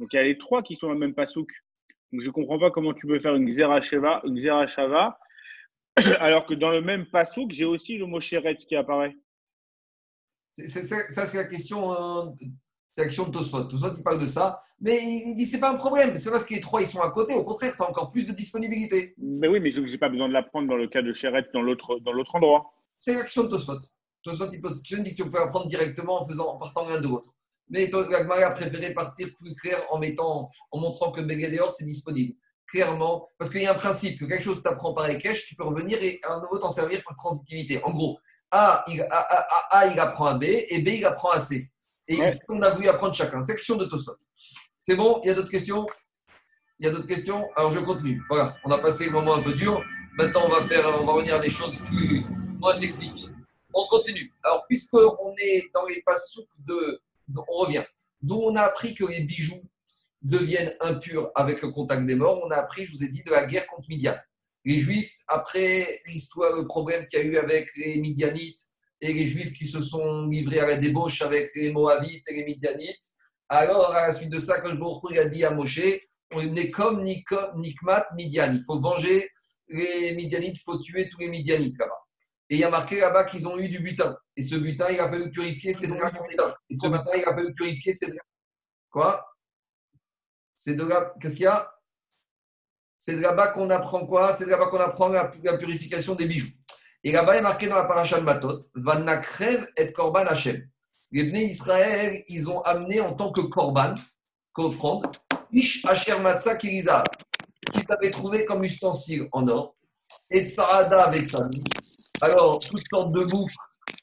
Donc 0.00 0.08
il 0.14 0.16
y 0.16 0.18
a 0.18 0.22
les 0.22 0.38
trois 0.38 0.62
qui 0.62 0.76
sont 0.76 0.86
dans 0.86 0.94
le 0.94 0.98
même 0.98 1.14
pasouk. 1.14 1.50
Donc 2.10 2.22
je 2.22 2.28
ne 2.28 2.32
comprends 2.32 2.58
pas 2.58 2.70
comment 2.70 2.94
tu 2.94 3.06
peux 3.06 3.20
faire 3.20 3.34
une 3.34 3.50
Xera 3.50 3.82
Sheva, 3.82 4.22
une 4.24 4.40
alors 6.20 6.46
que 6.46 6.54
dans 6.54 6.70
le 6.70 6.80
même 6.80 7.04
pasouk, 7.04 7.50
j'ai 7.50 7.66
aussi 7.66 7.98
le 7.98 8.06
mot 8.06 8.18
Sheretz 8.18 8.64
qui 8.64 8.76
apparaît. 8.76 9.14
ça, 10.52 11.26
c'est 11.26 11.36
la 11.36 11.44
question 11.44 11.92
euh, 11.92 12.30
c'est 12.92 13.02
l'action 13.02 13.26
de 13.26 13.32
Tosfot. 13.32 13.64
Tosfot, 13.64 13.94
il 13.96 14.02
parle 14.02 14.20
de 14.20 14.26
ça, 14.26 14.60
mais 14.78 15.00
il 15.02 15.34
dit 15.34 15.46
c'est 15.46 15.58
pas 15.58 15.70
un 15.70 15.76
problème. 15.76 16.16
C'est 16.18 16.30
parce 16.30 16.44
que 16.44 16.52
les 16.52 16.60
trois, 16.60 16.82
ils 16.82 16.86
sont 16.86 17.00
à 17.00 17.10
côté. 17.10 17.32
Au 17.32 17.42
contraire, 17.42 17.74
tu 17.74 17.82
as 17.82 17.88
encore 17.88 18.10
plus 18.10 18.26
de 18.26 18.32
disponibilité. 18.32 19.14
Mais 19.16 19.48
oui, 19.48 19.60
mais 19.60 19.70
je 19.70 19.80
n'ai 19.80 19.98
pas 19.98 20.10
besoin 20.10 20.28
de 20.28 20.34
l'apprendre 20.34 20.68
dans 20.68 20.76
le 20.76 20.86
cas 20.88 21.00
de 21.00 21.12
Chéret 21.14 21.46
dans 21.54 21.62
l'autre, 21.62 21.98
dans 22.00 22.12
l'autre 22.12 22.34
endroit. 22.34 22.70
C'est 23.00 23.14
l'action 23.14 23.44
de 23.44 23.48
Tosfot. 23.48 23.78
Tosfot, 24.22 24.50
il 24.52 24.60
pose 24.60 24.82
question, 24.82 25.02
dit 25.02 25.14
que 25.14 25.22
tu 25.22 25.28
peux 25.28 25.40
apprendre 25.40 25.66
directement 25.66 26.20
en, 26.20 26.28
faisant, 26.28 26.48
en 26.50 26.58
partant 26.58 26.86
l'un 26.86 27.00
de 27.00 27.08
l'autre. 27.08 27.30
Mais 27.70 27.88
Gagmari 27.88 28.42
a 28.42 28.50
préféré 28.50 28.92
partir 28.92 29.28
plus 29.38 29.54
clair 29.54 29.82
en, 29.90 29.98
mettant, 29.98 30.50
en 30.70 30.78
montrant 30.78 31.10
que 31.12 31.22
Begadeor, 31.22 31.72
c'est 31.72 31.86
disponible. 31.86 32.34
Clairement, 32.66 33.26
parce 33.38 33.50
qu'il 33.50 33.62
y 33.62 33.66
a 33.66 33.72
un 33.72 33.76
principe 33.76 34.20
que 34.20 34.26
quelque 34.26 34.44
chose 34.44 34.62
tu 34.62 34.68
apprends 34.68 34.92
par 34.92 35.08
Ekech, 35.08 35.46
tu 35.46 35.54
peux 35.56 35.64
revenir 35.64 36.02
et 36.02 36.20
à 36.24 36.38
nouveau 36.40 36.58
t'en 36.58 36.68
servir 36.68 37.02
par 37.04 37.16
transitivité. 37.16 37.82
En 37.84 37.90
gros, 37.90 38.18
A, 38.50 38.84
il, 38.88 39.00
A, 39.10 39.86
il 39.86 39.98
apprend 39.98 40.26
à 40.26 40.34
B 40.34 40.44
et 40.44 40.82
B, 40.82 40.88
il 40.88 41.04
apprend 41.06 41.30
à 41.30 41.40
C. 41.40 41.71
Et 42.12 42.16
ici, 42.16 42.38
on 42.48 42.60
a 42.60 42.70
voulu 42.70 42.88
apprendre 42.88 43.14
chacun. 43.14 43.42
Section 43.42 43.76
de 43.76 43.86
Tosfot. 43.86 44.16
C'est 44.78 44.96
bon? 44.96 45.20
Il 45.22 45.28
y 45.28 45.30
a 45.30 45.34
d'autres 45.34 45.50
questions? 45.50 45.86
Il 46.78 46.86
y 46.86 46.88
a 46.88 46.92
d'autres 46.92 47.06
questions? 47.06 47.48
Alors 47.56 47.70
je 47.70 47.80
continue. 47.80 48.22
Voilà, 48.28 48.54
on 48.64 48.70
a 48.70 48.78
passé 48.78 49.06
le 49.06 49.12
moment 49.12 49.34
un 49.34 49.42
peu 49.42 49.54
dur. 49.54 49.82
Maintenant, 50.18 50.42
on 50.44 50.50
va, 50.50 50.64
faire, 50.64 50.84
on 51.00 51.06
va 51.06 51.12
revenir 51.12 51.36
à 51.36 51.38
des 51.38 51.48
choses 51.50 51.78
plus 51.78 52.24
moins 52.58 52.78
techniques. 52.78 53.28
On 53.72 53.86
continue. 53.86 54.30
Alors, 54.42 54.66
puisqu'on 54.68 55.34
est 55.38 55.70
dans 55.72 55.86
les 55.86 56.02
passouks 56.02 56.48
de. 56.66 57.00
On 57.48 57.60
revient. 57.60 57.84
D'où 58.20 58.36
on 58.36 58.54
a 58.56 58.62
appris 58.62 58.94
que 58.94 59.04
les 59.04 59.20
bijoux 59.20 59.62
deviennent 60.20 60.74
impurs 60.80 61.30
avec 61.34 61.62
le 61.62 61.70
contact 61.70 62.04
des 62.04 62.14
morts, 62.14 62.40
on 62.44 62.50
a 62.50 62.56
appris, 62.56 62.84
je 62.84 62.92
vous 62.92 63.02
ai 63.02 63.08
dit, 63.08 63.22
de 63.22 63.30
la 63.30 63.46
guerre 63.46 63.66
contre 63.66 63.88
Midian. 63.88 64.14
Les 64.64 64.78
Juifs, 64.78 65.16
après 65.26 66.02
l'histoire, 66.06 66.54
le 66.54 66.66
problème 66.66 67.06
qu'il 67.06 67.18
y 67.20 67.22
a 67.22 67.24
eu 67.24 67.36
avec 67.36 67.70
les 67.74 67.96
Midianites, 67.96 68.71
et 69.02 69.12
les 69.12 69.26
Juifs 69.26 69.52
qui 69.52 69.66
se 69.66 69.82
sont 69.82 70.28
livrés 70.28 70.60
à 70.60 70.66
la 70.66 70.76
débauche 70.76 71.20
avec 71.22 71.50
les 71.56 71.72
Moabites 71.72 72.22
et 72.28 72.34
les 72.34 72.44
Midianites. 72.44 73.16
Alors, 73.48 73.90
à 73.90 74.06
la 74.06 74.12
suite 74.12 74.30
de 74.30 74.38
ça, 74.38 74.60
quand 74.60 74.70
je 74.70 75.18
a 75.18 75.24
dit 75.24 75.44
à 75.44 75.50
Moshe, 75.50 75.80
on 76.32 76.54
est 76.54 76.70
comme 76.70 77.02
Nikmat 77.02 78.06
Midian. 78.14 78.54
Il 78.54 78.62
faut 78.64 78.78
venger 78.78 79.28
les 79.68 80.14
Midianites, 80.14 80.56
il 80.56 80.62
faut 80.62 80.78
tuer 80.78 81.08
tous 81.08 81.18
les 81.18 81.28
Midianites 81.28 81.76
là-bas. 81.78 81.98
Et 82.48 82.56
il 82.56 82.58
y 82.60 82.64
a 82.64 82.70
marqué 82.70 83.00
là-bas 83.00 83.24
qu'ils 83.24 83.48
ont 83.48 83.58
eu 83.58 83.68
du 83.68 83.80
butin. 83.80 84.16
Et 84.36 84.42
ce 84.42 84.54
butin, 84.54 84.86
il 84.90 85.00
a 85.00 85.10
fallu 85.10 85.30
purifier 85.30 85.74
ces 85.74 85.88
là 85.88 86.12
Et 86.70 86.74
ce 86.74 86.86
butin, 86.86 87.10
il 87.16 87.24
a 87.24 87.34
fallu 87.34 87.52
purifier 87.54 87.92
ces 87.92 88.06
là 88.06 88.22
Quoi? 88.88 89.26
C'est 90.54 90.74
de 90.74 90.84
là. 90.84 91.12
Qu'est-ce 91.20 91.34
qu'il 91.34 91.44
y 91.44 91.46
a? 91.46 91.68
C'est 92.98 93.16
de 93.16 93.20
là-bas 93.20 93.48
qu'on 93.48 93.68
apprend 93.70 94.06
quoi? 94.06 94.32
C'est 94.32 94.44
de 94.44 94.50
là-bas 94.50 94.66
qu'on 94.66 94.78
apprend 94.78 95.08
la 95.08 95.26
purification 95.58 96.14
des 96.14 96.26
bijoux. 96.26 96.52
Et 97.04 97.10
là-bas, 97.10 97.34
il 97.34 97.38
est 97.38 97.42
marqué 97.42 97.66
dans 97.66 97.76
la 97.76 97.84
paracha 97.84 98.20
de 98.20 98.24
Matot, 98.24 98.60
Vanakrev 98.74 99.66
et 99.76 99.92
Korban 99.92 100.26
Hashem. 100.26 100.68
Les 101.10 101.24
Bnei 101.24 101.46
Israël, 101.46 102.22
ils 102.28 102.48
ont 102.48 102.60
amené 102.62 103.00
en 103.00 103.14
tant 103.14 103.32
que 103.32 103.40
Korban, 103.40 103.96
qu'offrande, 104.52 105.16
Ish 105.50 105.84
Asher 105.84 106.18
Matzah 106.20 106.56
Kiriza, 106.56 107.02
qu'ils 107.72 107.84
avaient 107.88 108.12
trouvé 108.12 108.44
comme 108.44 108.62
ustensile 108.62 109.28
en 109.32 109.48
or, 109.48 109.74
et 110.30 110.46
Tsarada 110.46 111.02
avec 111.02 111.28
sa 111.28 111.48
Alors, 112.20 112.58
toutes 112.58 112.84
sortes 112.88 113.12
de 113.12 113.24
boucles 113.24 113.54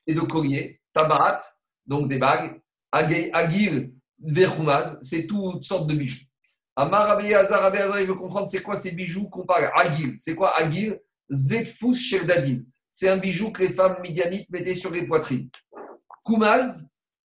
et 0.05 0.13
de 0.13 0.21
colliers, 0.21 0.81
Tabarat, 0.93 1.39
donc 1.85 2.09
des 2.09 2.17
bagues, 2.17 2.61
Agir, 2.91 3.87
Verhumaz, 4.21 4.99
c'est 5.01 5.25
toutes 5.25 5.63
sortes 5.63 5.87
de 5.87 5.95
bijoux. 5.95 6.25
Amar 6.75 7.07
Rabbi 7.07 7.33
Hazar, 7.33 7.71
il 7.99 8.07
veut 8.07 8.15
comprendre 8.15 8.49
c'est 8.49 8.61
quoi 8.61 8.75
ces 8.75 8.91
bijoux 8.91 9.29
qu'on 9.29 9.45
parle? 9.45 9.71
Agir, 9.75 10.09
c'est 10.17 10.35
quoi? 10.35 10.55
Agir 10.57 10.95
Zetfous 11.29 11.93
Shevdadin 11.93 12.63
c'est 12.99 13.07
un 13.07 13.15
bijou 13.15 13.49
que 13.53 13.63
les 13.63 13.71
femmes 13.71 13.95
midianites 14.01 14.49
mettaient 14.49 14.73
sur 14.73 14.91
les 14.91 15.05
poitrines. 15.05 15.49
Koumaz, 16.21 16.89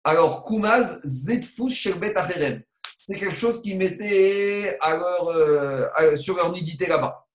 alors 0.03 0.43
Koumaz, 0.43 0.99
Zetfous 1.05 1.69
Sherbet 1.69 2.17
Acherem. 2.17 2.65
C'est 2.97 3.15
quelque 3.15 3.37
chose 3.37 3.63
qu'ils 3.63 3.79
mettaient 3.79 4.77
euh, 4.85 6.17
sur 6.17 6.35
leur 6.35 6.53
nudité 6.53 6.89
là-bas, 6.89 7.29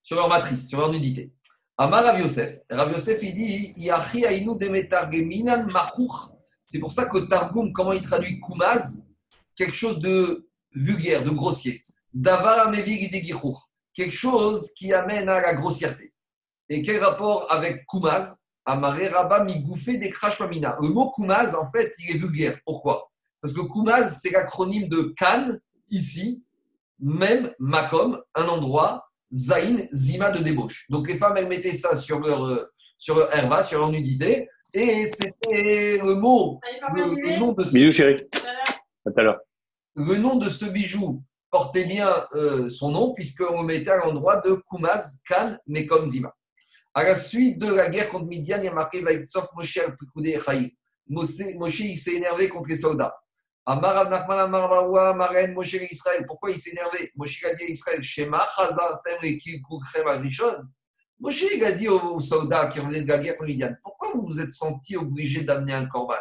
sur 0.00 0.14
leur 0.14 0.28
matrice, 0.28 0.68
sur 0.68 0.78
leur 0.78 0.92
nudité. 0.92 1.32
Amar 1.76 2.04
Rav 2.04 2.20
Yosef, 2.20 2.60
Rav 2.70 2.92
Yosef, 2.92 3.20
il 3.20 3.34
dit 3.34 3.74
C'est 6.66 6.78
pour 6.78 6.92
ça 6.92 7.06
que 7.06 7.18
Targum, 7.26 7.72
comment 7.72 7.94
il 7.94 8.02
traduit 8.02 8.38
Koumaz? 8.38 9.08
Quelque 9.56 9.74
chose 9.74 9.98
de 9.98 10.48
vulgaire, 10.72 11.24
de 11.24 11.30
grossier. 11.30 11.80
Davar 12.14 12.70
quelque 13.92 14.14
chose 14.14 14.72
qui 14.74 14.92
amène 14.92 15.28
à 15.28 15.40
la 15.40 15.54
grossièreté. 15.54 16.12
Et 16.68 16.82
quel 16.82 17.02
rapport 17.02 17.50
avec 17.50 17.86
Kumaz? 17.86 18.42
Amaré 18.64 19.06
Rabba 19.08 19.44
Migouffé 19.44 19.96
des 19.96 20.12
Mamina. 20.40 20.76
Le 20.82 20.88
mot 20.88 21.10
Kumaz, 21.10 21.54
en 21.54 21.70
fait, 21.70 21.92
il 22.00 22.16
est 22.16 22.18
vulgaire. 22.18 22.58
Pourquoi? 22.64 23.10
Parce 23.40 23.54
que 23.54 23.60
Kumaz, 23.60 24.18
c'est 24.20 24.30
l'acronyme 24.30 24.88
de 24.88 25.14
Kan, 25.16 25.56
ici, 25.88 26.42
même 26.98 27.52
Makom, 27.60 28.20
un 28.34 28.48
endroit, 28.48 29.08
Zain, 29.32 29.86
Zima 29.92 30.32
de 30.32 30.42
débauche. 30.42 30.86
Donc 30.90 31.08
les 31.08 31.16
femmes, 31.16 31.36
elles 31.36 31.48
mettaient 31.48 31.72
ça 31.72 31.94
sur 31.94 32.20
leur, 32.20 32.44
euh, 32.44 32.64
sur 32.98 33.16
leur 33.16 33.32
herva, 33.34 33.62
sur 33.62 33.80
leur 33.80 33.90
nudité, 33.90 34.48
et 34.74 35.06
c'était 35.06 35.98
le 36.02 36.14
mot, 36.14 36.60
le, 36.94 37.38
nom 37.38 37.52
de. 37.52 37.64
Bisous, 37.64 37.92
chérie. 37.92 38.16
À 39.06 39.10
tout 39.10 39.20
à 39.20 39.22
l'heure. 39.22 39.40
le 39.94 40.16
nom 40.16 40.36
de 40.36 40.48
ce 40.48 40.64
bijou 40.64 41.22
portait 41.50 41.84
bien 41.84 42.26
euh, 42.32 42.68
son 42.68 42.90
nom, 42.90 43.12
puisqu'on 43.12 43.62
le 43.62 43.66
mettait 43.66 43.90
à 43.90 43.98
l'endroit 43.98 44.40
de 44.40 44.60
Kumaz, 44.68 45.20
Khan, 45.28 45.56
Mekom, 45.66 46.08
Zima. 46.08 46.34
À 46.96 47.02
la 47.02 47.14
suite 47.14 47.58
de 47.58 47.74
la 47.74 47.90
guerre 47.90 48.08
contre 48.08 48.24
Midian, 48.24 48.56
il 48.56 48.64
y 48.64 48.68
a 48.68 48.72
marqué 48.72 49.02
Vaïtsof 49.02 49.50
Moshe 49.54 49.76
al-Pikoudé 49.76 50.30
Echaï. 50.30 50.74
Moshe, 51.06 51.80
il 51.80 51.94
s'est 51.94 52.14
énervé 52.14 52.48
contre 52.48 52.70
les 52.70 52.76
soldats. 52.76 53.14
Amar 53.66 53.96
Rav 53.96 54.08
Nachman, 54.08 54.38
Amar 54.38 54.66
Baroua, 54.70 55.12
Maren, 55.12 55.52
Moshe 55.52 55.74
Israël. 55.74 56.24
Pourquoi 56.26 56.52
il 56.52 56.58
s'est 56.58 56.70
énervé? 56.70 57.12
Moshe 57.14 57.44
a 57.44 57.52
dit 57.52 57.64
à 57.64 57.66
Israël 57.66 58.02
Shema, 58.02 58.46
Chazar, 58.56 59.02
Tem, 59.04 59.18
et 59.24 59.36
Kilkoukrem, 59.36 60.08
Agrishon. 60.08 60.64
Moshe 61.20 61.44
a 61.62 61.72
dit 61.72 61.86
aux 61.86 62.18
soldats 62.18 62.68
qui 62.68 62.80
revenaient 62.80 63.02
de 63.02 63.08
la 63.08 63.18
guerre 63.18 63.36
contre 63.36 63.50
Midian 63.50 63.74
Pourquoi 63.82 64.12
vous 64.14 64.24
vous 64.24 64.40
êtes 64.40 64.52
sentis 64.52 64.96
obligés 64.96 65.42
d'amener 65.42 65.74
un 65.74 65.84
corban 65.84 66.14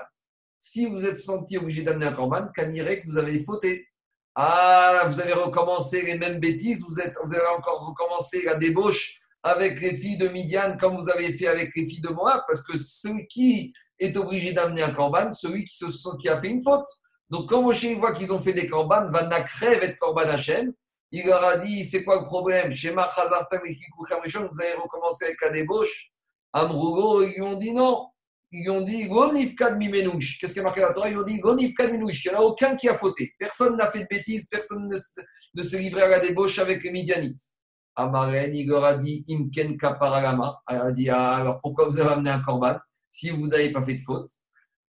Si 0.60 0.88
vous 0.88 1.06
êtes 1.06 1.18
sentis 1.18 1.58
obligés 1.58 1.84
d'amener 1.84 2.08
un 2.08 2.12
corban, 2.12 2.50
Kanirek, 2.54 3.06
vous 3.06 3.18
avez 3.18 3.42
fauté? 3.42 3.88
Ah, 4.36 5.06
vous 5.08 5.22
avez 5.22 5.32
recommencé 5.32 6.02
les 6.02 6.18
mêmes 6.18 6.42
bêtises, 6.42 6.84
vous, 6.86 7.00
êtes, 7.00 7.16
vous 7.24 7.34
avez 7.34 7.48
encore 7.58 7.88
recommencé 7.88 8.44
la 8.44 8.56
débauche 8.56 9.22
avec 9.46 9.80
les 9.80 9.96
filles 9.96 10.18
de 10.18 10.28
Midian 10.28 10.76
comme 10.78 10.98
vous 10.98 11.08
avez 11.08 11.32
fait 11.32 11.46
avec 11.46 11.70
les 11.76 11.86
filles 11.86 12.02
de 12.02 12.10
Moab, 12.10 12.42
parce 12.48 12.64
que 12.64 12.76
celui 12.78 13.28
qui 13.28 13.74
est 14.00 14.18
obligé 14.18 14.54
d'amener 14.54 14.82
un 14.82 14.92
corban, 14.92 15.32
celui 15.32 15.66
qui, 15.66 15.76
se, 15.76 16.18
qui 16.18 16.28
a 16.28 16.42
fait 16.42 16.48
une 16.48 16.64
faute. 16.64 16.88
Donc 17.30 17.50
quand 17.50 17.62
Moshe 17.62 17.86
voit 17.98 18.14
qu'ils 18.14 18.34
ont 18.34 18.40
fait 18.40 18.54
des 18.54 18.66
corbanes, 18.66 19.12
va 19.12 19.28
nakrev 19.28 19.84
et 19.84 19.96
corban 19.98 20.22
Hachem, 20.22 20.74
il 21.12 21.28
leur 21.28 21.44
a 21.44 21.58
dit 21.60 21.86
c'est 21.86 22.04
quoi 22.04 22.22
le 22.22 22.26
problème? 22.26 22.72
Shema 22.72 23.08
Chazartam 23.16 23.62
et 23.68 23.78
vous 23.98 24.62
avez 24.62 24.74
recommencé 24.74 25.26
avec 25.26 25.42
la 25.42 25.52
débauche. 25.52 26.12
Amrougo, 26.52 27.22
ils 27.24 27.42
ont 27.44 27.56
dit 27.56 27.72
non. 27.72 28.08
Ils 28.52 28.70
ont 28.72 28.82
dit 28.82 29.08
Gonifkad 29.08 29.78
mimenouche. 29.78 30.40
Qu'est-ce 30.40 30.54
qui 30.54 30.60
a 30.60 30.64
marqué 30.64 30.82
dans 30.82 30.88
la 30.88 30.94
Torah? 30.94 31.10
Ils 31.10 31.18
ont 31.18 31.24
dit 31.24 31.40
Gonifkad 31.40 31.92
minouche. 31.92 32.26
Il 32.26 32.32
n'y 32.32 32.36
en 32.36 32.40
a 32.40 32.44
aucun 32.44 32.76
qui 32.76 32.90
a 32.90 32.96
fauté. 32.96 33.34
Personne 33.38 33.78
n'a 33.78 33.92
fait 33.92 34.00
de 34.00 34.08
bêtises, 34.10 34.48
personne 34.48 34.88
ne, 34.88 35.64
s'est 35.64 35.80
livré 35.80 36.02
à 36.02 36.08
la 36.08 36.20
débauche 36.20 36.58
avec 36.58 36.84
les 36.84 36.92
Midianites. 36.92 37.55
Amaren, 37.96 38.52
dit 38.52 39.26
Imken 39.30 39.78
kaparagama. 39.78 40.62
Il 40.70 40.76
a 40.76 40.92
dit 40.92 41.10
ah, 41.10 41.36
alors 41.38 41.62
pourquoi 41.62 41.86
vous 41.86 42.00
avez 42.00 42.12
amené 42.12 42.30
un 42.30 42.40
corban 42.40 42.78
si 43.10 43.30
vous 43.30 43.48
n'avez 43.48 43.72
pas 43.72 43.84
fait 43.84 43.96
de 43.96 44.02
faute? 44.02 44.30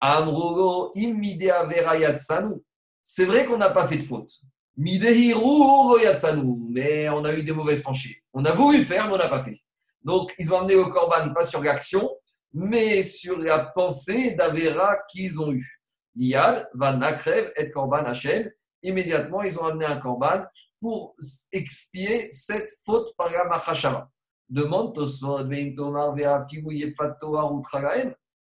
Amrogo 0.01 0.91
immidea 0.95 1.65
verayatsanu. 1.67 2.63
C'est 3.03 3.25
vrai 3.25 3.45
qu'on 3.45 3.59
n'a 3.59 3.71
pas 3.71 3.87
fait 3.87 3.99
de 3.99 4.03
faute. 4.03 4.31
Midehiru 4.77 6.03
yatsanu. 6.03 6.57
Mais 6.71 7.09
on 7.09 7.25
a 7.25 7.33
eu 7.33 7.43
des 7.43 7.53
mauvaises 7.53 7.83
penchées. 7.83 8.23
On 8.33 8.45
a 8.45 8.53
voulu 8.53 8.85
faire, 8.85 9.07
mais 9.07 9.15
on 9.15 9.19
n'a 9.19 9.29
pas 9.29 9.43
fait. 9.43 9.61
Donc, 10.03 10.33
ils 10.39 10.53
ont 10.53 10.59
amené 10.59 10.75
le 10.75 10.85
corban 10.85 11.33
pas 11.33 11.43
sur 11.43 11.63
l'action, 11.63 12.09
mais 12.53 13.03
sur 13.03 13.39
la 13.39 13.67
pensée 13.75 14.35
d'Avera 14.37 14.99
qu'ils 15.11 15.41
ont 15.41 15.53
eue. 15.53 15.83
Niyad, 16.15 16.69
Van 16.75 16.97
Nakrev 16.97 17.53
et 17.57 17.71
Korban 17.71 18.05
Hachem. 18.05 18.51
Immédiatement, 18.83 19.43
ils 19.43 19.59
ont 19.59 19.65
amené 19.65 19.85
un 19.85 19.99
Korban 19.99 20.45
pour 20.81 21.17
expier 21.53 22.29
cette 22.31 22.71
faute 22.85 23.15
par 23.17 23.31
la 23.31 23.45
Machashara. 23.45 24.11
Demande 24.49 24.95
Tosfot. 24.95 25.45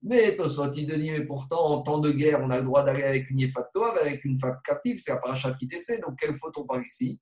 Mais 0.04 0.36
Tosfot, 0.36 0.72
il 0.72 0.86
dit, 0.86 1.10
mais 1.10 1.24
pourtant, 1.24 1.66
en 1.66 1.82
temps 1.82 1.98
de 1.98 2.10
guerre, 2.10 2.40
on 2.42 2.50
a 2.50 2.58
le 2.58 2.64
droit 2.64 2.82
d'aller 2.82 3.02
avec 3.02 3.30
une 3.30 3.48
avec 4.00 4.24
une 4.24 4.38
femme 4.38 4.58
captive, 4.64 4.98
c'est 4.98 5.12
la 5.12 5.18
parachat 5.18 5.52
qui 5.54 5.68
t'est 5.68 6.00
Donc, 6.00 6.18
quelle 6.18 6.34
faute 6.34 6.56
on 6.56 6.64
parle 6.64 6.84
ici? 6.84 7.20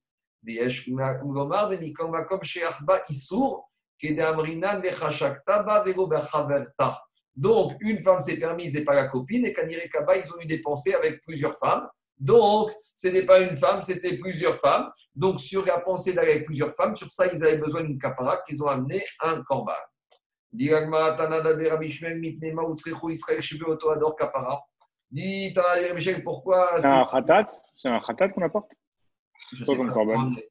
Donc, 7.37 7.77
une 7.81 7.99
femme 7.99 8.21
s'est 8.23 8.39
permise 8.39 8.77
et 8.77 8.85
pas 8.85 8.95
la 8.95 9.09
copine, 9.09 9.45
et 9.45 9.53
Kanire 9.53 9.81
ils 9.85 10.33
ont 10.33 10.41
eu 10.41 10.47
des 10.47 10.63
pensées 10.63 10.95
avec 10.95 11.21
plusieurs 11.23 11.59
femmes. 11.59 11.87
Donc, 12.21 12.71
ce 12.95 13.09
n'est 13.09 13.25
pas 13.25 13.41
une 13.41 13.57
femme, 13.57 13.81
c'était 13.81 14.19
plusieurs 14.19 14.57
femmes. 14.57 14.91
Donc, 15.15 15.41
sur 15.41 15.65
la 15.65 15.81
pensée 15.81 16.13
d'aller 16.13 16.33
avec 16.33 16.47
plusieurs 16.47 16.75
femmes, 16.75 16.95
sur 16.95 17.11
ça, 17.11 17.27
ils 17.27 17.43
avaient 17.43 17.59
besoin 17.59 17.83
d'une 17.83 17.99
capara 17.99 18.43
qu'ils 18.47 18.63
ont 18.63 18.67
amené 18.67 19.03
un 19.21 19.43
corban. 19.43 19.73
Dit 20.53 20.71
pourquoi 26.23 26.75
C'est 26.79 26.87
un 26.87 27.05
khatat 27.05 27.49
C'est 27.75 27.89
un 27.89 28.01
khatat 28.01 28.29
qu'on 28.29 28.43
apporte? 28.43 28.71
Je 29.53 29.65
sais 29.65 29.77
pas. 29.77 29.85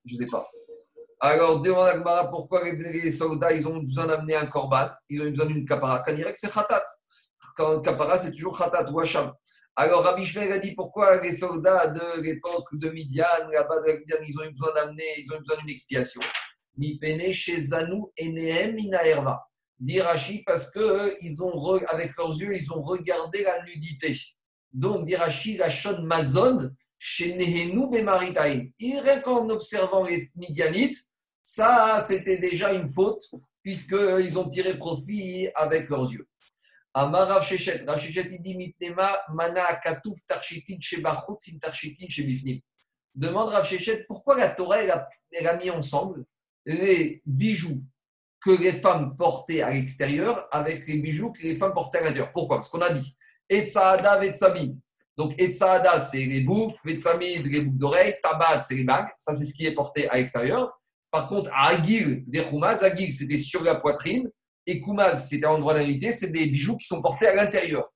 Je 0.05 0.15
sais 0.15 0.27
pas. 0.27 0.49
Alors, 1.21 1.59
demande 1.59 2.07
à 2.07 2.25
pourquoi 2.25 2.63
les 2.63 3.11
soldats 3.11 3.51
ils 3.51 3.67
ont 3.67 3.77
besoin 3.83 4.07
d'amener 4.07 4.35
un 4.35 4.47
corban, 4.47 4.87
ils 5.09 5.21
ont 5.21 5.29
besoin 5.29 5.45
d'une 5.45 5.65
capara. 5.65 5.99
Quand 5.99 6.15
que 6.15 6.31
c'est 6.35 6.51
khatat. 6.51 6.83
Quand 7.55 7.81
capara, 7.81 8.17
c'est 8.17 8.31
toujours 8.31 8.57
khatat 8.57 8.89
ou 8.89 8.99
hacham. 8.99 9.33
Alors, 9.81 10.03
Rabbi 10.03 10.25
Shmer 10.25 10.51
a 10.51 10.59
dit 10.59 10.75
pourquoi 10.75 11.21
les 11.21 11.31
soldats 11.31 11.87
de 11.87 12.19
l'époque 12.19 12.67
de 12.73 12.89
Midian, 12.89 13.23
là-bas 13.49 13.77
ils 14.27 14.37
ont 14.37 14.43
eu 14.43 14.51
besoin 14.51 14.73
d'amener, 14.73 15.05
ils 15.17 15.31
ont 15.31 15.37
eu 15.37 15.39
besoin 15.39 15.55
d'une 15.61 15.69
expiation? 15.69 16.19
Mipene 16.75 17.31
chez 17.31 17.57
Zanou 17.57 18.11
Enehem 18.19 18.75
Minaerva. 18.75 19.41
Dit 19.79 20.01
parce 20.45 20.69
que 20.69 21.15
ils 21.21 21.41
ont, 21.41 21.77
avec 21.87 22.11
leurs 22.17 22.37
yeux, 22.37 22.53
ils 22.53 22.73
ont 22.73 22.81
regardé 22.81 23.43
la 23.43 23.63
nudité. 23.63 24.19
Donc, 24.73 25.05
dit 25.05 25.15
Rashi, 25.15 25.55
la 25.55 25.69
chaude 25.69 26.03
Mazon, 26.03 26.71
chez 26.97 27.37
Nehenu 27.37 27.89
Bemaritaim. 27.89 28.65
Et 28.81 28.99
qu'en 29.23 29.47
observant 29.47 30.03
les 30.03 30.29
Midianites, 30.35 30.97
ça, 31.41 31.99
c'était 32.05 32.39
déjà 32.39 32.73
une 32.73 32.89
faute, 32.89 33.23
puisqu'ils 33.63 34.37
ont 34.37 34.49
tiré 34.49 34.77
profit 34.77 35.47
avec 35.55 35.87
leurs 35.87 36.11
yeux. 36.11 36.27
Amar 36.93 37.27
Rav 37.27 37.43
Shechet, 37.43 37.83
Rav 37.85 37.99
Shechet, 37.99 38.39
dit 38.39 38.55
Mitnema 38.55 39.19
mana 39.33 39.75
katouf 39.75 40.25
tarchitin 40.27 40.79
sin 40.81 41.59
tarchitin. 41.59 42.59
Demande 43.13 43.49
Rav 43.49 43.65
Shechet 43.65 44.05
pourquoi 44.07 44.37
la 44.37 44.49
Torah 44.49 44.81
elle 45.31 45.47
a, 45.47 45.57
mis 45.57 45.69
ensemble 45.69 46.25
les 46.65 47.21
bijoux 47.25 47.83
que 48.41 48.51
les 48.51 48.73
femmes 48.73 49.15
portaient 49.17 49.61
à 49.61 49.71
l'extérieur 49.71 50.47
avec 50.51 50.87
les 50.87 50.99
bijoux 50.99 51.31
que 51.31 51.43
les 51.43 51.55
femmes 51.55 51.73
portaient 51.73 51.99
à 51.99 52.03
l'intérieur? 52.05 52.31
Pourquoi? 52.31 52.57
Parce 52.57 52.69
qu'on 52.69 52.81
a 52.81 52.89
dit 52.89 53.15
Etsaada 53.47 54.19
Vetsamid. 54.19 54.79
Donc 55.15 55.33
Etsaada, 55.37 55.99
c'est 55.99 56.25
les 56.25 56.41
boucles, 56.41 56.79
Vetsamid, 56.85 57.45
les 57.45 57.61
boucles 57.61 57.77
d'oreilles, 57.77 58.15
Tabat, 58.23 58.61
c'est 58.61 58.75
les 58.75 58.83
bagues. 58.83 59.09
Ça, 59.17 59.35
c'est 59.35 59.45
ce 59.45 59.53
qui 59.53 59.65
est 59.65 59.73
porté 59.73 60.09
à 60.09 60.15
l'extérieur. 60.15 60.79
Par 61.11 61.27
contre, 61.27 61.51
Agil, 61.53 62.23
des 62.27 62.41
Khoumas, 62.41 62.79
Agil, 62.81 63.13
c'était 63.13 63.37
sur 63.37 63.63
la 63.63 63.75
poitrine 63.75 64.29
et 64.69 64.81
Koumaz, 64.81 65.27
c'était 65.27 65.47
à 65.47 65.49
l'endroit 65.49 65.73
d'invité, 65.73 66.11
c'est 66.11 66.29
des 66.29 66.45
bijoux 66.45 66.77
qui 66.77 66.85
sont 66.85 67.01
portés 67.01 67.25
à 67.25 67.33
l'intérieur. 67.33 67.91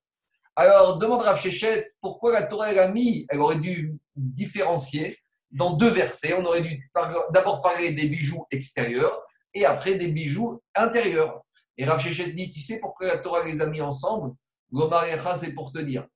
Alors, 0.55 0.97
demande 0.97 1.21
Rav 1.21 1.39
Shechet, 1.39 1.93
pourquoi 2.01 2.31
la 2.31 2.47
Torah 2.47 2.71
elle 2.71 2.79
a 2.79 2.87
mis, 2.87 3.27
elle 3.29 3.41
aurait 3.41 3.59
dû 3.59 3.93
différencier 4.15 5.19
dans 5.51 5.73
deux 5.73 5.91
versets. 5.91 6.33
On 6.33 6.43
aurait 6.43 6.61
dû 6.61 6.89
d'abord 7.31 7.61
parler 7.61 7.93
des 7.93 8.07
bijoux 8.07 8.45
extérieurs 8.49 9.21
et 9.53 9.65
après 9.65 9.95
des 9.95 10.07
bijoux 10.07 10.63
intérieurs. 10.73 11.43
Et 11.77 11.85
Rav 11.85 11.99
Shechet 11.99 12.33
dit, 12.33 12.49
tu 12.49 12.61
sais 12.61 12.79
pourquoi 12.79 13.05
la 13.05 13.19
Torah 13.19 13.43
les 13.43 13.61
a 13.61 13.67
mis 13.67 13.81
ensemble? 13.81 14.33
Gomarecha, 14.71 15.35
c'est 15.35 15.53
pour 15.53 15.71
te 15.71 15.79
dire, 15.79 16.07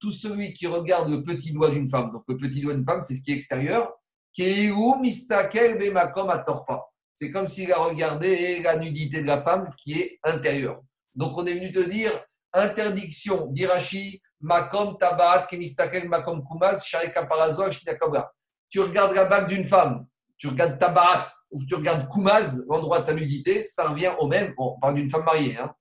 tout 0.00 0.12
celui 0.12 0.52
qui 0.52 0.68
regarde 0.68 1.10
le 1.10 1.24
petit 1.24 1.52
doigt 1.52 1.70
d'une 1.70 1.88
femme, 1.88 2.12
donc 2.12 2.22
le 2.28 2.36
petit 2.36 2.60
doigt 2.60 2.74
d'une 2.74 2.84
femme, 2.84 3.00
c'est 3.00 3.16
ce 3.16 3.24
qui 3.24 3.32
est 3.32 3.34
extérieur, 3.34 3.92
mistakel 5.00 5.78
bemakom 5.80 6.30
atorpa 6.30 6.84
c'est 7.18 7.32
comme 7.32 7.48
s'il 7.48 7.72
a 7.72 7.78
regardé 7.78 8.62
la 8.62 8.76
nudité 8.76 9.20
de 9.20 9.26
la 9.26 9.42
femme 9.42 9.68
qui 9.76 10.00
est 10.00 10.20
intérieure. 10.22 10.80
Donc 11.16 11.36
on 11.36 11.44
est 11.46 11.54
venu 11.54 11.72
te 11.72 11.80
dire 11.80 12.12
interdiction 12.52 13.46
d'Irachi, 13.46 14.22
makom 14.40 14.96
tabat, 14.98 15.48
kemistakel, 15.50 16.08
makom 16.08 16.44
parazoa, 17.28 17.70
Tu 18.68 18.78
regardes 18.78 19.16
la 19.16 19.24
bague 19.24 19.48
d'une 19.48 19.64
femme, 19.64 20.06
tu 20.36 20.46
regardes 20.46 20.78
tabat 20.78 21.24
ou 21.50 21.64
tu 21.64 21.74
regardes 21.74 22.08
kumaz, 22.08 22.64
l'endroit 22.68 23.00
de 23.00 23.04
sa 23.04 23.14
nudité, 23.14 23.64
ça 23.64 23.88
revient 23.88 24.12
au 24.20 24.28
même. 24.28 24.54
Bon, 24.56 24.74
on 24.76 24.80
parle 24.80 24.94
d'une 24.94 25.10
femme 25.10 25.24
mariée, 25.24 25.56
hein. 25.58 25.74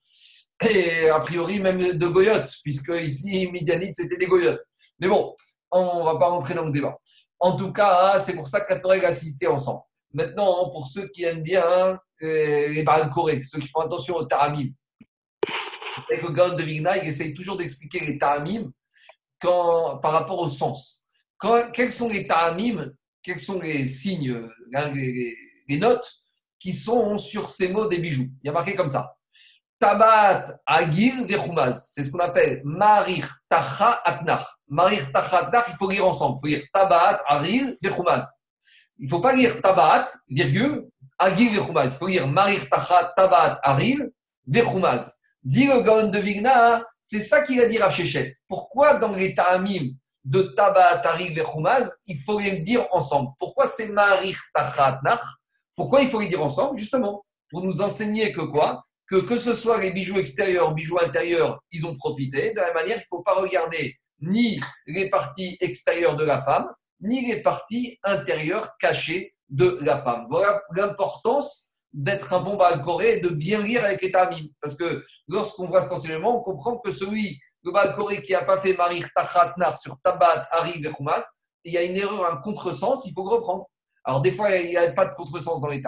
et 0.68 1.08
a 1.08 1.20
priori 1.20 1.60
même 1.60 2.00
de 2.00 2.08
goyotes, 2.08 2.52
puisque 2.64 2.94
ici, 3.00 3.48
Midianite, 3.52 3.94
c'était 3.96 4.18
des 4.18 4.26
goyotes. 4.26 4.66
Mais 5.00 5.08
bon, 5.08 5.36
on 5.70 6.00
ne 6.00 6.04
va 6.04 6.18
pas 6.18 6.30
rentrer 6.30 6.56
dans 6.56 6.66
le 6.66 6.72
débat. 6.72 6.98
En 7.40 7.56
tout 7.56 7.72
cas, 7.72 8.18
c'est 8.18 8.34
pour 8.34 8.48
ça 8.48 8.62
que 8.62 8.74
la 8.74 8.80
Torah 8.80 8.96
a 8.96 9.12
cité 9.12 9.46
ensemble. 9.46 9.82
Maintenant, 10.14 10.70
pour 10.70 10.88
ceux 10.88 11.08
qui 11.10 11.24
aiment 11.24 11.44
bien 11.44 12.00
euh, 12.22 12.70
les 12.70 12.84
barres 12.84 13.10
corées, 13.10 13.42
ceux 13.44 13.60
qui 13.60 13.68
font 13.68 13.82
attention 13.82 14.16
aux 14.16 14.26
taramim, 14.26 14.70
avec 16.10 16.24
le 16.24 16.30
Gaon 16.30 16.56
de 16.56 16.64
Vigna, 16.64 16.98
il 16.98 17.08
essaye 17.08 17.34
toujours 17.34 17.58
d'expliquer 17.58 18.06
les 18.06 18.18
taramim 18.18 18.72
par 19.40 20.12
rapport 20.12 20.40
au 20.40 20.48
sens. 20.48 21.08
Quels 21.74 21.92
sont 21.92 22.10
les 22.10 22.26
taramim, 22.26 22.92
quels 23.22 23.40
sont 23.40 23.60
les 23.60 23.86
signes, 23.86 24.50
hein, 24.74 24.92
les, 24.94 25.78
notes 25.78 26.10
qui 26.60 26.74
sont 26.74 27.18
sur 27.18 27.50
ces 27.50 27.68
mots 27.70 27.88
des 27.88 28.00
bijoux? 28.00 28.30
Il 28.42 28.48
y 28.48 28.50
a 28.50 28.54
marqué 28.54 28.76
comme 28.76 28.90
ça. 28.90 29.14
Tabat 29.80 30.46
agir 30.66 31.14
vechumaz. 31.26 31.92
C'est 31.94 32.04
ce 32.04 32.12
qu'on 32.12 32.20
appelle 32.20 32.62
marir 32.64 33.38
tacha 33.48 34.02
atnach. 34.04 34.44
Marir 34.68 35.12
tacha 35.12 35.46
atnach, 35.46 35.66
il 35.70 35.76
faut 35.76 35.90
lire 35.90 36.08
ensemble. 36.08 36.38
Il 36.38 36.40
faut 36.40 36.48
lire 36.48 36.68
tabat 36.74 37.22
agir 37.28 37.76
vechumaz. 37.84 38.26
Il 39.00 39.06
ne 39.06 39.10
faut 39.10 39.20
pas 39.20 39.34
lire 39.34 39.62
tabat, 39.62 40.08
virgule, 40.28 40.88
agir 41.20 41.52
vechumaz. 41.52 41.94
Il 41.94 41.98
faut 41.98 42.08
lire 42.08 42.28
marir 42.28 42.68
tachat 42.70 43.14
tabat 43.16 43.60
aril 43.64 44.12
vechumaz. 44.46 45.14
Dit 45.44 45.68
le 45.68 45.82
Gaon 45.82 46.10
de 46.10 46.20
Vigna, 46.20 46.84
C'est 47.00 47.22
ça 47.22 47.42
qu'il 47.42 47.62
a 47.62 47.68
dit 47.68 47.78
Rav 47.78 47.94
Shechet. 47.94 48.34
Pourquoi 48.48 48.96
dans 48.96 49.14
les 49.14 49.34
ta'amim 49.34 49.94
de 50.26 50.42
Taba, 50.42 50.98
Tarik 50.98 51.38
et 51.38 51.42
Khumaz, 51.42 51.90
il 52.08 52.18
faut 52.20 52.40
les 52.40 52.60
dire 52.60 52.86
ensemble? 52.92 53.30
Pourquoi 53.40 53.66
c'est 53.66 53.88
Marich 53.88 54.38
Tachat 54.54 55.00
Nach 55.04 55.22
Pourquoi 55.74 56.02
il 56.02 56.10
faut 56.10 56.20
les 56.20 56.28
dire 56.28 56.44
ensemble 56.44 56.78
Justement, 56.78 57.24
pour 57.50 57.64
nous 57.64 57.82
enseigner 57.82 58.34
que 58.34 58.42
quoi? 58.42 58.84
Que, 59.10 59.22
que 59.22 59.38
ce 59.38 59.54
soit 59.54 59.80
les 59.80 59.92
bijoux 59.92 60.20
extérieurs, 60.20 60.74
bijoux 60.74 61.00
intérieurs, 61.00 61.62
ils 61.72 61.86
ont 61.86 61.96
profité. 61.96 62.52
De 62.52 62.58
la 62.58 62.66
même 62.66 62.74
manière, 62.74 62.98
il 62.98 63.02
ne 63.02 63.06
faut 63.08 63.24
pas 63.24 63.36
regarder 63.36 63.96
ni 64.20 64.60
les 64.86 65.10
parties 65.10 65.58
extérieures 65.62 66.18
de 66.18 66.26
la 66.26 66.42
femme, 66.42 66.68
ni 67.02 67.26
les 67.28 67.42
parties 67.42 68.00
intérieures 68.04 68.78
cachées 68.80 69.36
de 69.50 69.78
la 69.82 69.98
femme. 69.98 70.26
Voilà 70.30 70.62
l'importance 70.76 71.68
d'être 71.94 72.34
un 72.34 72.42
bon 72.42 72.58
balcoré 72.58 73.18
et 73.18 73.20
de 73.20 73.30
bien 73.30 73.62
lire 73.62 73.84
avec 73.84 74.02
les. 74.02 74.12
Parce 74.62 74.76
que 74.76 75.06
lorsqu'on 75.28 75.68
voit 75.68 75.82
cet 75.82 75.92
enseignement, 75.92 76.40
on 76.40 76.42
comprend 76.42 76.78
que 76.78 76.92
celui, 76.92 77.40
le 77.64 77.72
balcoré 77.72 78.22
qui 78.22 78.34
n'a 78.34 78.44
pas 78.44 78.60
fait 78.60 78.74
marir 78.74 79.08
tachatnar 79.16 79.78
sur 79.78 79.98
tabat, 80.04 80.48
hari, 80.52 80.82
et 80.82 81.70
il 81.70 81.74
y 81.74 81.78
a 81.78 81.84
une 81.84 81.98
erreur, 81.98 82.32
un 82.32 82.38
contresens, 82.38 83.06
il 83.06 83.14
faut 83.14 83.24
le 83.24 83.36
reprendre. 83.36 83.66
Alors 84.04 84.22
des 84.22 84.32
fois, 84.32 84.56
il 84.56 84.70
n'y 84.70 84.78
a 84.78 84.92
pas 84.94 85.06
de 85.06 85.16
contresens 85.16 85.60
dans 85.60 85.68
les 85.68 85.82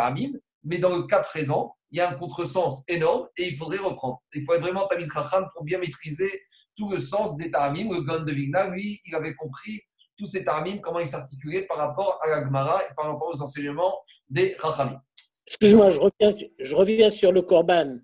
mais 0.64 0.78
dans 0.78 0.96
le 0.96 1.04
cas 1.04 1.22
présent, 1.22 1.76
il 1.92 2.00
y 2.00 2.02
a 2.02 2.10
un 2.10 2.16
contresens 2.16 2.84
énorme 2.88 3.28
et 3.38 3.48
il 3.48 3.56
faudrait 3.56 3.78
reprendre. 3.78 4.22
Il 4.34 4.44
faut 4.44 4.58
vraiment 4.60 4.88
Tamid 4.88 5.10
Chacham 5.12 5.48
pour 5.54 5.64
bien 5.64 5.80
maîtriser 5.80 6.30
tout 6.76 6.92
le 6.92 7.00
sens 7.00 7.38
des 7.38 7.50
taramim. 7.50 7.90
Le 7.92 8.02
Gon 8.02 8.24
de 8.24 8.32
Vigna, 8.32 8.70
lui, 8.70 9.00
il 9.06 9.16
avait 9.16 9.36
compris 9.36 9.82
tous 10.20 10.26
ces 10.26 10.44
taramim, 10.44 10.80
comment 10.80 11.00
ils 11.00 11.08
s'articulaient 11.08 11.66
par 11.66 11.78
rapport 11.78 12.20
à 12.22 12.28
la 12.28 12.44
Gemara 12.44 12.84
et 12.84 12.94
par 12.96 13.06
rapport 13.06 13.30
aux 13.30 13.42
enseignements 13.42 14.00
des 14.30 14.56
Chachamim. 14.62 15.02
Excuse-moi, 15.48 15.90
je 15.90 16.00
reviens, 16.00 16.48
je 16.60 16.76
reviens 16.76 17.10
sur 17.10 17.32
le 17.32 17.42
Corban. 17.42 17.98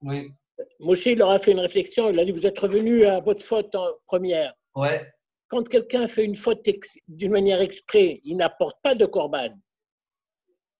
Oui. 0.00 0.30
Moshe, 0.80 1.06
il 1.06 1.18
leur 1.18 1.30
a 1.30 1.38
fait 1.38 1.52
une 1.52 1.60
réflexion. 1.60 2.08
Il 2.08 2.18
a 2.18 2.24
dit 2.24 2.32
Vous 2.32 2.46
êtes 2.46 2.58
revenu 2.58 3.04
à 3.04 3.20
votre 3.20 3.44
faute 3.44 3.74
en 3.74 3.86
première. 4.06 4.54
Ouais. 4.74 5.06
Quand 5.48 5.66
quelqu'un 5.68 6.06
fait 6.06 6.24
une 6.24 6.36
faute 6.36 6.66
d'une 7.08 7.32
manière 7.32 7.60
exprès, 7.60 8.20
il 8.24 8.36
n'apporte 8.36 8.78
pas 8.82 8.94
de 8.94 9.06
Corban. 9.06 9.50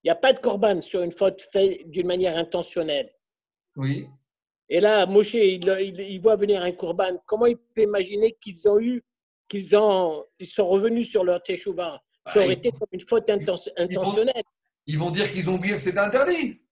Il 0.05 0.07
n'y 0.07 0.11
a 0.11 0.17
pas 0.17 0.33
de 0.33 0.39
corban 0.39 0.81
sur 0.81 1.03
une 1.03 1.13
faute 1.13 1.43
faite 1.53 1.91
d'une 1.91 2.07
manière 2.07 2.37
intentionnelle. 2.37 3.13
Oui. 3.77 4.07
Et 4.69 4.81
là, 4.81 5.07
Moshe, 5.07 5.35
il, 5.35 5.69
il, 5.81 6.21
voit 6.21 6.37
venir 6.37 6.63
un 6.63 6.73
corban. 6.73 7.19
Comment 7.27 7.47
il 7.47 7.57
peut 7.57 7.83
imaginer 7.83 8.37
qu'ils 8.41 8.69
ont 8.69 8.79
eu, 8.79 9.03
qu'ils 9.49 9.77
ont, 9.77 10.25
ils 10.39 10.47
sont 10.47 10.67
revenus 10.67 11.11
sur 11.11 11.25
leur 11.25 11.43
teshuva 11.43 12.01
Ça 12.27 12.41
aurait 12.41 12.53
été 12.53 12.71
comme 12.71 12.89
une 12.93 13.07
faute 13.07 13.29
intentionnelle. 13.31 13.89
Ils 14.87 14.99
vont, 14.99 15.11
dire 15.11 15.31
qu'ils 15.31 15.51
ont 15.51 15.55
oublié 15.55 15.75
que 15.75 15.81
c'était 15.81 15.99
interdit. 15.99 16.63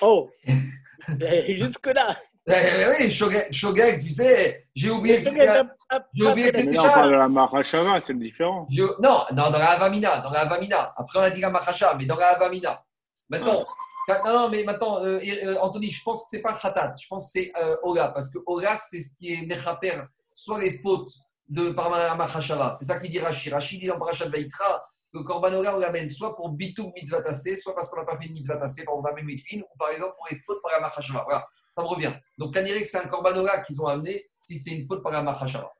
Oh, 0.00 0.30
jusque-là. 1.48 2.16
oui, 2.46 3.10
Shogek, 3.10 3.98
tu 3.98 4.10
sais, 4.10 4.66
j'ai 4.74 4.90
oublié, 4.90 5.18
j'ai 5.18 6.26
oublié 6.26 6.50
que 6.50 6.56
c'était. 6.56 6.76
Non, 6.76 6.82
on 6.84 6.88
parle 6.88 7.10
de 7.10 7.16
la 7.16 7.28
Mahashava, 7.28 8.00
c'est 8.00 8.18
différent. 8.18 8.66
Non, 8.70 9.24
non, 9.32 9.50
dans 9.50 9.50
la 9.50 9.70
Avamina, 9.72 10.20
dans 10.20 10.30
la 10.30 10.40
Avamina. 10.40 10.94
Après, 10.96 11.18
on 11.18 11.22
a 11.22 11.30
dit 11.30 11.40
la 11.40 11.50
Mahasha, 11.50 11.94
mais 11.98 12.06
dans 12.06 12.16
la 12.16 12.28
Avamina. 12.28 12.82
Maintenant, 13.28 13.64
ah. 14.08 14.22
non, 14.24 14.32
non, 14.32 14.48
mais 14.48 14.62
maintenant, 14.64 15.02
euh, 15.02 15.20
euh, 15.44 15.56
Anthony, 15.60 15.90
je 15.90 16.02
pense 16.02 16.22
que 16.22 16.28
c'est 16.30 16.42
pas 16.42 16.52
Khatat, 16.52 16.92
je 17.00 17.08
pense 17.08 17.32
que 17.32 17.40
c'est 17.40 17.52
euh, 17.60 17.76
Ola, 17.82 18.08
parce 18.08 18.30
que 18.30 18.38
Ola, 18.46 18.76
c'est 18.76 19.00
ce 19.00 19.16
qui 19.16 19.32
est 19.32 19.46
Mechaper, 19.46 20.04
soit 20.32 20.60
les 20.60 20.78
fautes 20.78 21.10
de 21.48 21.70
par 21.70 21.90
Mahashava. 21.90 22.72
C'est 22.72 22.84
ça 22.84 22.98
qu'il 22.98 23.10
dit 23.10 23.18
Rashi. 23.18 23.50
Rashi 23.50 23.78
dit 23.78 23.86
dans 23.86 23.98
Parashat 23.98 24.28
Vaikra, 24.28 24.84
que 25.12 25.18
Korban 25.20 25.54
Ola, 25.54 25.76
on 25.76 25.78
l'amène 25.78 26.10
soit 26.10 26.34
pour 26.34 26.50
Bitou 26.50 26.92
Mitzvah 26.94 27.32
soit 27.32 27.74
parce 27.74 27.88
qu'on 27.88 28.00
n'a 28.00 28.04
pas 28.04 28.16
fait 28.16 28.26
une 28.26 28.32
Mitzvah 28.32 28.56
Tassé, 28.56 28.84
par 28.84 28.94
exemple, 28.96 29.62
ou 29.62 29.78
par 29.78 29.90
exemple 29.90 30.14
pour 30.16 30.26
les 30.30 30.36
fautes 30.36 30.60
par 30.62 30.80
Mahashava. 30.80 31.24
Voilà 31.24 31.44
ça 31.76 31.82
me 31.82 31.88
revient. 31.88 32.12
Donc, 32.38 32.54
on 32.56 32.62
dirait 32.62 32.80
que 32.80 32.88
c'est 32.88 32.98
un 32.98 33.08
corbanola 33.08 33.60
qu'ils 33.60 33.80
ont 33.82 33.86
amené 33.86 34.24
si 34.40 34.58
c'est 34.58 34.70
une 34.70 34.86
faute 34.86 35.02
par 35.02 35.12
Mahashava. 35.22 35.70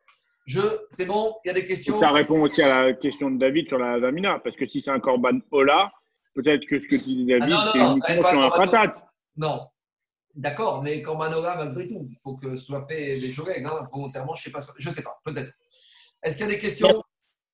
Je, 0.44 0.60
c'est 0.90 1.06
bon, 1.06 1.34
il 1.44 1.48
y 1.48 1.50
a 1.50 1.54
des 1.54 1.64
questions? 1.64 1.96
Ça 1.96 2.10
répond 2.10 2.40
aussi 2.40 2.62
à 2.62 2.82
la 2.82 2.92
question 2.92 3.30
de 3.30 3.38
David 3.38 3.66
sur 3.68 3.78
la 3.78 3.98
Zamina, 3.98 4.38
parce 4.44 4.54
que 4.56 4.66
si 4.66 4.80
c'est 4.80 4.90
un 4.90 5.00
corban 5.00 5.38
Ola, 5.50 5.90
peut-être 6.34 6.66
que 6.66 6.78
ce 6.78 6.86
que 6.86 6.96
tu 6.96 7.04
dis 7.04 7.26
David, 7.26 7.54
ah 7.56 7.70
c'est 7.72 7.78
uniquement 7.78 8.30
sur 8.30 8.42
un 8.42 8.50
khatat. 8.50 8.94
Non, 9.36 9.66
d'accord, 10.36 10.82
mais 10.82 11.02
corbanola 11.02 11.56
malgré 11.56 11.88
tout, 11.88 12.06
il 12.10 12.18
faut 12.22 12.36
que 12.36 12.56
ce 12.56 12.66
soit 12.66 12.86
fait 12.86 13.18
des 13.18 13.32
choses 13.32 13.48
hein, 13.48 13.88
volontairement, 13.92 14.34
je 14.34 14.42
ne 14.42 14.44
sais 14.44 14.50
pas, 14.50 14.74
je 14.78 14.90
sais 14.90 15.02
pas, 15.02 15.18
peut-être. 15.24 15.52
Est-ce 16.22 16.36
qu'il 16.36 16.46
y 16.46 16.48
a 16.48 16.52
des 16.52 16.58
questions? 16.58 17.02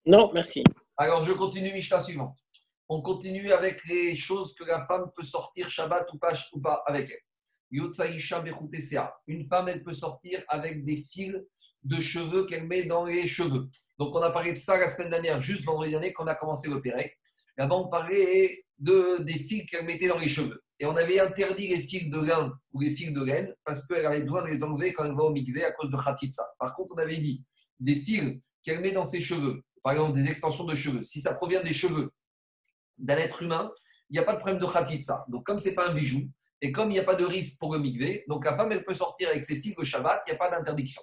Non, 0.05 0.31
merci. 0.35 0.65
Alors, 0.97 1.23
je 1.23 1.33
continue 1.33 1.73
Mishnah 1.73 2.01
suivante. 2.01 2.37
On 2.89 3.01
continue 3.01 3.53
avec 3.53 3.85
les 3.87 4.17
choses 4.17 4.55
que 4.55 4.65
la 4.65 4.85
femme 4.87 5.11
peut 5.17 5.23
sortir 5.23 5.71
Shabbat 5.71 6.13
ou 6.13 6.19
pas, 6.19 6.35
ou 6.53 6.61
pas 6.61 6.83
avec 6.87 7.11
elle. 7.11 7.21
Une 9.27 9.47
femme, 9.47 9.69
elle 9.69 9.83
peut 9.83 9.95
sortir 9.95 10.43
avec 10.49 10.85
des 10.85 11.03
fils 11.11 11.35
de 11.85 11.97
cheveux 11.97 12.45
qu'elle 12.45 12.67
met 12.67 12.85
dans 12.85 13.05
les 13.05 13.27
cheveux. 13.27 13.69
Donc, 13.99 14.15
on 14.15 14.21
a 14.21 14.31
parlé 14.31 14.53
de 14.53 14.59
ça 14.59 14.79
la 14.79 14.87
semaine 14.87 15.11
dernière, 15.11 15.41
juste 15.41 15.65
vendredi 15.65 15.93
dernier, 15.93 16.13
quand 16.13 16.25
on 16.25 16.29
a 16.29 16.35
commencé 16.35 16.69
le 16.69 16.83
Pérec. 16.83 17.19
Là-bas, 17.57 17.77
on 17.77 17.89
parlait 17.89 18.65
de, 18.79 19.23
des 19.23 19.39
fils 19.39 19.65
qu'elle 19.67 19.87
mettait 19.87 20.09
dans 20.09 20.19
les 20.19 20.29
cheveux. 20.29 20.63
Et 20.83 20.85
on 20.85 20.97
avait 20.97 21.21
interdit 21.21 21.69
les 21.69 21.81
fils 21.81 22.11
de 22.11 22.19
lin 22.19 22.53
ou 22.73 22.81
les 22.81 22.91
fils 22.91 23.13
de 23.13 23.23
laine 23.23 23.55
parce 23.65 23.87
qu'elle 23.87 24.05
avait 24.05 24.25
besoin 24.25 24.43
de 24.43 24.49
les 24.49 24.65
enlever 24.65 24.93
quand 24.93 25.05
elle 25.05 25.15
va 25.15 25.23
au 25.23 25.31
mikvé 25.31 25.65
à 25.65 25.71
cause 25.71 25.89
de 25.89 25.97
khatitsa. 25.97 26.43
Par 26.59 26.75
contre, 26.75 26.95
on 26.97 26.99
avait 26.99 27.19
dit 27.19 27.45
des 27.79 27.95
fils 27.95 28.41
qu'elle 28.65 28.81
met 28.81 28.91
dans 28.91 29.05
ses 29.05 29.21
cheveux, 29.21 29.63
par 29.85 29.93
exemple 29.93 30.15
des 30.15 30.29
extensions 30.29 30.65
de 30.65 30.75
cheveux, 30.75 31.05
si 31.05 31.21
ça 31.21 31.35
provient 31.35 31.63
des 31.63 31.73
cheveux 31.73 32.11
d'un 32.99 33.17
être 33.17 33.43
humain, 33.43 33.71
il 34.11 34.15
n'y 34.15 34.19
a 34.19 34.25
pas 34.25 34.33
de 34.33 34.39
problème 34.39 34.59
de 34.59 34.67
khatitsa. 34.67 35.25
Donc, 35.29 35.47
comme 35.47 35.61
ce 35.61 35.69
n'est 35.69 35.77
pas 35.77 35.89
un 35.89 35.95
bijou, 35.95 36.29
et 36.61 36.73
comme 36.73 36.91
il 36.91 36.95
n'y 36.95 36.99
a 36.99 37.05
pas 37.05 37.15
de 37.15 37.25
risque 37.25 37.61
pour 37.61 37.73
le 37.73 37.79
migvé, 37.79 38.25
donc 38.27 38.45
la 38.45 38.57
femme, 38.57 38.73
elle 38.73 38.85
peut 38.85 38.93
sortir 38.93 39.29
avec 39.29 39.45
ses 39.45 39.61
filles 39.61 39.75
au 39.77 39.85
Shabbat, 39.85 40.25
il 40.27 40.31
n'y 40.31 40.35
a 40.35 40.39
pas 40.39 40.51
d'interdiction. 40.51 41.03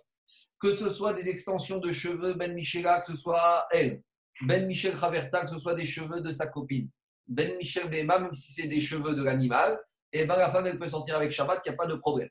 Que 0.60 0.74
ce 0.74 0.90
soit 0.90 1.14
des 1.14 1.30
extensions 1.30 1.78
de 1.78 1.94
cheveux, 1.94 2.34
Ben 2.34 2.54
Michela, 2.54 3.00
que 3.00 3.14
ce 3.14 3.18
soit 3.18 3.66
elle, 3.72 4.04
Ben 4.42 4.68
Michel 4.68 4.94
Raverta, 4.94 5.46
que 5.46 5.52
ce 5.52 5.58
soit 5.58 5.76
des 5.76 5.86
cheveux 5.86 6.20
de 6.20 6.32
sa 6.32 6.48
copine, 6.48 6.90
Ben 7.30 7.56
Michel 7.58 7.90
Bema, 7.90 8.20
même 8.20 8.34
si 8.34 8.52
c'est 8.52 8.68
des 8.68 8.82
cheveux 8.82 9.16
de 9.16 9.24
l'animal, 9.24 9.80
eh 10.12 10.26
ben 10.26 10.36
la 10.36 10.50
femme, 10.50 10.66
elle 10.66 10.80
peut 10.80 10.88
sortir 10.88 11.16
avec 11.16 11.32
Shabbat, 11.32 11.62
il 11.66 11.70
n'y 11.70 11.74
a 11.76 11.78
pas 11.78 11.88
de 11.88 11.96
problème. 11.96 12.30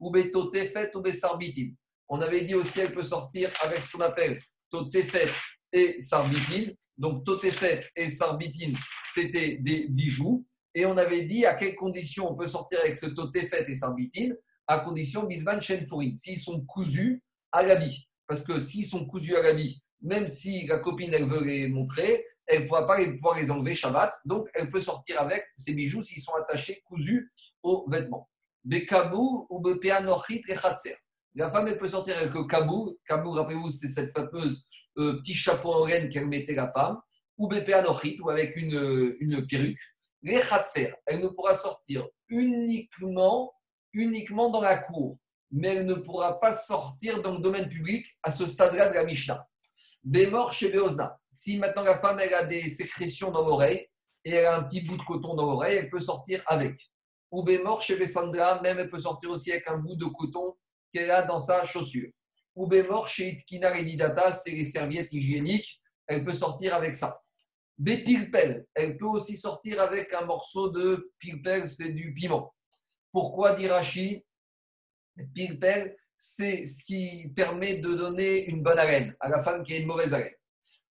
Ou 0.00 0.12
Tefet 0.52 0.90
ou 0.94 1.12
Sarbitin. 1.12 1.70
On 2.08 2.20
avait 2.20 2.42
dit 2.42 2.54
aussi, 2.54 2.80
elle 2.80 2.92
peut 2.92 3.04
sortir 3.04 3.50
avec 3.62 3.84
ce 3.84 3.92
qu'on 3.92 4.00
appelle 4.00 4.38
Totefet 4.70 5.28
et 5.72 5.98
Sarbitin. 5.98 6.72
Donc 6.98 7.24
Totefet 7.24 7.88
et 7.94 8.10
Sarbitin, 8.10 8.72
c'était 9.04 9.58
des 9.58 9.86
bijoux. 9.88 10.44
Et 10.74 10.86
on 10.86 10.96
avait 10.96 11.22
dit 11.22 11.44
à 11.46 11.54
quelles 11.54 11.74
conditions 11.74 12.30
on 12.30 12.36
peut 12.36 12.46
sortir 12.46 12.80
avec 12.80 12.96
ce 12.96 13.06
totéfet 13.06 13.64
et 13.68 13.74
sarbitine, 13.74 14.36
à 14.66 14.80
condition 14.80 15.24
bisman 15.24 15.60
fourine, 15.88 16.14
s'ils 16.14 16.38
sont 16.38 16.64
cousus 16.64 17.22
à 17.50 17.62
l'habit. 17.62 18.08
Parce 18.26 18.42
que 18.42 18.60
s'ils 18.60 18.86
sont 18.86 19.04
cousus 19.06 19.36
à 19.36 19.42
l'habit, 19.42 19.82
même 20.00 20.28
si 20.28 20.66
la 20.66 20.78
copine 20.78 21.12
elle 21.12 21.26
veut 21.26 21.44
les 21.44 21.68
montrer, 21.68 22.24
elle 22.50 22.62
ne 22.62 22.68
pourra 22.68 22.86
pas 22.86 22.98
les, 22.98 23.12
pouvoir 23.14 23.36
les 23.36 23.50
enlever 23.50 23.74
Shabbat. 23.74 24.12
Donc 24.24 24.48
elle 24.54 24.70
peut 24.70 24.80
sortir 24.80 25.20
avec 25.20 25.42
ces 25.56 25.74
bijoux 25.74 26.02
s'ils 26.02 26.22
sont 26.22 26.34
attachés, 26.34 26.82
cousus 26.84 27.32
aux 27.62 27.88
vêtements. 27.90 28.28
Bekabou 28.64 29.46
ou 29.48 29.60
bepeanochit 29.60 30.42
et 30.48 30.54
La 31.34 31.50
femme, 31.50 31.68
elle 31.68 31.78
peut 31.78 31.88
sortir 31.88 32.18
avec 32.18 32.34
le 32.34 32.44
kabou. 32.44 32.98
Kabou, 33.04 33.30
rappelez-vous, 33.30 33.70
c'est 33.70 33.88
cette 33.88 34.12
fameuse 34.12 34.66
euh, 34.98 35.18
petit 35.18 35.34
chapeau 35.34 35.72
en 35.72 35.86
laine 35.86 36.10
qu'elle 36.10 36.26
mettait 36.26 36.54
la 36.54 36.70
femme. 36.70 36.98
Ou 37.38 37.48
bepeanochit, 37.48 38.20
ou 38.20 38.28
avec 38.28 38.54
une, 38.56 39.16
une 39.20 39.46
perruque 39.46 39.78
les 40.22 40.40
khatser, 40.40 40.92
elle 41.06 41.20
ne 41.20 41.28
pourra 41.28 41.54
sortir 41.54 42.06
uniquement, 42.28 43.52
uniquement 43.92 44.50
dans 44.50 44.60
la 44.60 44.78
cour, 44.78 45.18
mais 45.50 45.68
elle 45.68 45.86
ne 45.86 45.94
pourra 45.94 46.38
pas 46.40 46.52
sortir 46.52 47.22
dans 47.22 47.32
le 47.32 47.40
domaine 47.40 47.68
public 47.68 48.06
à 48.22 48.30
ce 48.30 48.46
stade-là 48.46 48.88
de 48.88 48.94
la 48.94 49.04
Mishnah. 49.04 49.46
Bémor 50.02 50.52
chez 50.52 50.70
Beozna. 50.70 51.18
Si 51.30 51.58
maintenant 51.58 51.82
la 51.82 52.00
femme 52.00 52.20
elle 52.20 52.34
a 52.34 52.44
des 52.44 52.68
sécrétions 52.68 53.30
dans 53.30 53.46
l'oreille 53.46 53.86
et 54.24 54.30
elle 54.30 54.46
a 54.46 54.56
un 54.56 54.62
petit 54.64 54.80
bout 54.82 54.96
de 54.96 55.02
coton 55.02 55.34
dans 55.34 55.46
l'oreille, 55.46 55.76
elle 55.76 55.90
peut 55.90 56.00
sortir 56.00 56.42
avec. 56.46 56.90
Ou 57.30 57.42
Bémor 57.42 57.82
chez 57.82 58.04
Sandra, 58.06 58.60
même 58.62 58.78
elle 58.78 58.90
peut 58.90 58.98
sortir 58.98 59.30
aussi 59.30 59.52
avec 59.52 59.68
un 59.68 59.78
bout 59.78 59.96
de 59.96 60.06
coton 60.06 60.56
qu'elle 60.92 61.10
a 61.10 61.22
dans 61.22 61.38
sa 61.38 61.64
chaussure. 61.64 62.10
Ou 62.56 62.66
Bémor 62.66 63.08
chez 63.08 63.28
Itkina 63.30 63.78
et 63.78 63.98
c'est 64.32 64.50
les 64.50 64.64
serviettes 64.64 65.12
hygiéniques, 65.12 65.80
elle 66.06 66.24
peut 66.24 66.32
sortir 66.32 66.74
avec 66.74 66.96
ça. 66.96 67.20
Des 67.78 68.02
pilpel, 68.02 68.66
elle 68.74 68.96
peut 68.96 69.06
aussi 69.06 69.36
sortir 69.36 69.80
avec 69.80 70.12
un 70.12 70.26
morceau 70.26 70.70
de 70.70 71.12
pilpel, 71.18 71.68
c'est 71.68 71.92
du 71.92 72.12
piment. 72.12 72.52
Pourquoi 73.12 73.54
dit 73.54 73.68
Rashi 73.68 74.24
Pilpel, 75.34 75.96
c'est 76.22 76.66
ce 76.66 76.84
qui 76.84 77.32
permet 77.34 77.76
de 77.78 77.94
donner 77.94 78.44
une 78.44 78.62
bonne 78.62 78.78
haleine 78.78 79.16
à 79.20 79.30
la 79.30 79.42
femme 79.42 79.62
qui 79.62 79.72
a 79.72 79.78
une 79.78 79.86
mauvaise 79.86 80.12
haleine. 80.12 80.34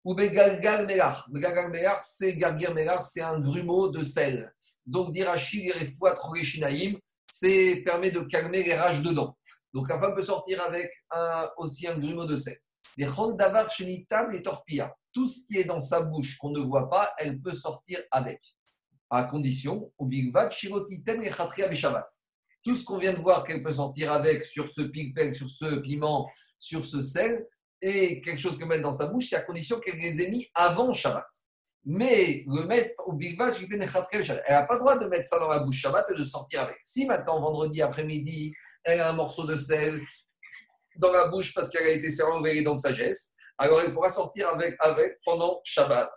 Ou 0.05 0.15
begalgal 0.15 0.87
melach, 0.87 2.01
c'est 2.03 2.33
gargir 2.37 2.73
melach, 2.73 3.03
c'est 3.03 3.19
un 3.19 3.37
grumeau 3.37 3.89
de 3.89 4.03
sel. 4.03 4.49
Donc, 4.85 5.11
dit 5.11 5.25
Rashi, 5.25 5.69
les 5.77 5.93
c'est 7.29 7.81
permet 7.83 8.09
de 8.09 8.21
calmer 8.21 8.63
les 8.63 8.73
rages 8.73 9.01
dedans. 9.01 9.37
Donc, 9.73 9.89
la 9.89 9.99
femme 9.99 10.15
peut 10.15 10.23
sortir 10.23 10.63
avec 10.63 10.89
un, 11.11 11.49
aussi 11.57 11.89
un 11.89 11.97
grumeau 11.97 12.25
de 12.25 12.37
sel. 12.37 12.57
Les 12.95 13.09
davar 13.37 13.69
shenitam 13.69 14.33
et 14.33 14.41
torpilla 14.41 14.95
tout 15.11 15.27
ce 15.27 15.45
qui 15.45 15.57
est 15.57 15.65
dans 15.65 15.81
sa 15.81 16.03
bouche 16.03 16.37
qu'on 16.37 16.51
ne 16.51 16.61
voit 16.61 16.89
pas, 16.89 17.11
elle 17.17 17.41
peut 17.41 17.53
sortir 17.53 17.99
avec, 18.11 18.39
à 19.09 19.25
condition, 19.25 19.91
au 19.97 20.05
bigvat, 20.05 20.51
shirotitem 20.51 21.21
et 21.21 21.33
chatria 21.33 21.73
Shabbat. 21.75 22.07
Tout 22.63 22.75
ce 22.75 22.83
qu'on 22.83 22.97
vient 22.97 23.13
de 23.13 23.21
voir 23.21 23.43
qu'elle 23.43 23.63
peut 23.63 23.71
sortir 23.71 24.11
avec 24.11 24.45
sur 24.45 24.67
ce 24.67 24.81
pigpen, 24.81 25.31
sur 25.33 25.49
ce 25.49 25.75
piment, 25.75 26.29
sur 26.59 26.85
ce 26.85 27.01
sel, 27.01 27.45
et 27.81 28.21
quelque 28.21 28.41
chose 28.41 28.57
qu'elle 28.57 28.67
met 28.67 28.79
dans 28.79 28.91
sa 28.91 29.07
bouche, 29.07 29.27
c'est 29.29 29.35
à 29.35 29.41
condition 29.41 29.79
qu'elle 29.79 29.97
les 29.97 30.21
ait 30.21 30.29
mis 30.29 30.47
avant 30.55 30.93
Shabbat. 30.93 31.27
Mais 31.85 32.43
le 32.47 32.65
mettre 32.65 32.95
au 33.05 33.13
Big 33.13 33.37
Batch, 33.37 33.59
elle 33.69 33.79
n'a 33.79 34.63
pas 34.63 34.73
le 34.73 34.79
droit 34.79 34.97
de 34.97 35.05
mettre 35.05 35.27
ça 35.27 35.39
dans 35.39 35.47
la 35.47 35.59
bouche 35.59 35.77
Shabbat 35.77 36.05
et 36.11 36.15
de 36.15 36.23
sortir 36.23 36.61
avec. 36.61 36.77
Si 36.83 37.05
maintenant, 37.05 37.39
vendredi 37.39 37.81
après-midi, 37.81 38.53
elle 38.83 38.99
a 38.99 39.09
un 39.09 39.13
morceau 39.13 39.45
de 39.45 39.55
sel 39.55 40.01
dans 40.97 41.11
la 41.11 41.27
bouche 41.27 41.53
parce 41.53 41.69
qu'elle 41.69 41.87
a 41.87 41.91
été 41.91 42.09
serrée 42.09 42.53
les 42.53 42.63
dents 42.63 42.75
de 42.75 42.81
sagesse, 42.81 43.35
alors 43.57 43.81
elle 43.81 43.93
pourra 43.93 44.09
sortir 44.09 44.49
avec, 44.49 44.75
avec 44.79 45.19
pendant 45.23 45.61
Shabbat, 45.63 46.09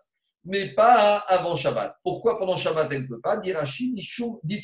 mais 0.44 0.74
pas 0.74 1.18
avant 1.18 1.54
Shabbat. 1.54 1.96
Pourquoi 2.02 2.38
pendant 2.38 2.56
Shabbat 2.56 2.88
elle 2.90 3.02
ne 3.02 3.08
peut 3.08 3.20
pas? 3.20 3.36
Dire 3.36 3.58
Hachim, 3.58 3.92
Mishum, 3.92 4.38
dit 4.42 4.62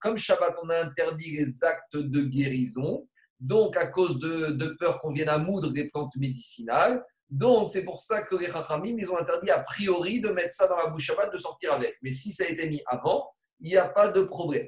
comme 0.00 0.16
Shabbat, 0.16 0.56
on 0.62 0.68
a 0.68 0.84
interdit 0.84 1.30
les 1.30 1.62
actes 1.62 1.96
de 1.96 2.22
guérison, 2.22 3.06
donc 3.38 3.76
à 3.76 3.86
cause 3.86 4.18
de, 4.18 4.50
de 4.50 4.74
peur 4.78 4.98
qu'on 4.98 5.12
vienne 5.12 5.28
à 5.28 5.38
moudre 5.38 5.70
des 5.70 5.88
plantes 5.90 6.16
médicinales. 6.16 7.04
Donc, 7.28 7.70
c'est 7.70 7.84
pour 7.84 8.00
ça 8.00 8.22
que 8.22 8.34
les 8.34 8.48
Chachamim, 8.50 8.96
ils 8.98 9.08
ont 9.10 9.18
interdit 9.18 9.50
a 9.50 9.60
priori 9.60 10.20
de 10.20 10.30
mettre 10.30 10.52
ça 10.52 10.66
dans 10.66 10.76
la 10.76 10.88
bouche 10.88 11.04
Shabbat, 11.04 11.32
de 11.32 11.38
sortir 11.38 11.72
avec. 11.72 11.96
Mais 12.02 12.10
si 12.10 12.32
ça 12.32 12.42
a 12.44 12.48
été 12.48 12.68
mis 12.68 12.82
avant, 12.86 13.30
il 13.60 13.68
n'y 13.68 13.76
a 13.76 13.88
pas 13.88 14.08
de 14.08 14.22
problème. 14.22 14.66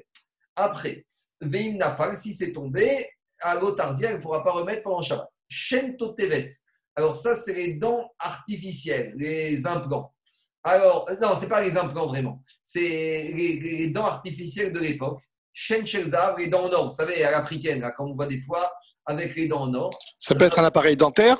Après, 0.55 1.05
Veim 1.41 1.75
Nafal, 1.75 2.15
si 2.15 2.33
c'est 2.33 2.53
tombé, 2.53 3.05
à 3.41 3.55
l'otarzia, 3.55 4.11
elle 4.11 4.17
ne 4.17 4.21
pourra 4.21 4.41
pas 4.41 4.51
remettre 4.51 4.83
pendant 4.83 5.01
Shabbat. 5.01 5.27
Shen 5.49 5.97
Totevet. 5.97 6.51
Alors, 6.95 7.15
ça, 7.15 7.33
c'est 7.35 7.53
les 7.53 7.73
dents 7.75 8.09
artificielles, 8.19 9.13
les 9.17 9.65
implants. 9.65 10.13
Alors, 10.63 11.09
non, 11.21 11.35
ce 11.35 11.41
n'est 11.43 11.49
pas 11.49 11.61
les 11.61 11.75
implants 11.75 12.07
vraiment. 12.07 12.41
C'est 12.63 12.79
les, 12.79 13.59
les 13.59 13.87
dents 13.87 14.05
artificielles 14.05 14.71
de 14.71 14.79
l'époque. 14.79 15.19
Shen 15.51 15.85
Shelzav, 15.85 16.37
les 16.37 16.47
dents 16.47 16.63
en 16.65 16.71
or. 16.71 16.85
Vous 16.89 16.95
savez, 16.95 17.23
à 17.23 17.31
l'africaine, 17.31 17.81
là, 17.81 17.91
comme 17.91 18.11
on 18.11 18.15
voit 18.15 18.27
des 18.27 18.39
fois, 18.39 18.71
avec 19.05 19.35
les 19.35 19.47
dents 19.47 19.61
en 19.63 19.73
or. 19.73 19.91
Ça 20.17 20.35
peut 20.35 20.45
être 20.45 20.59
un 20.59 20.63
appareil 20.63 20.95
dentaire? 20.95 21.37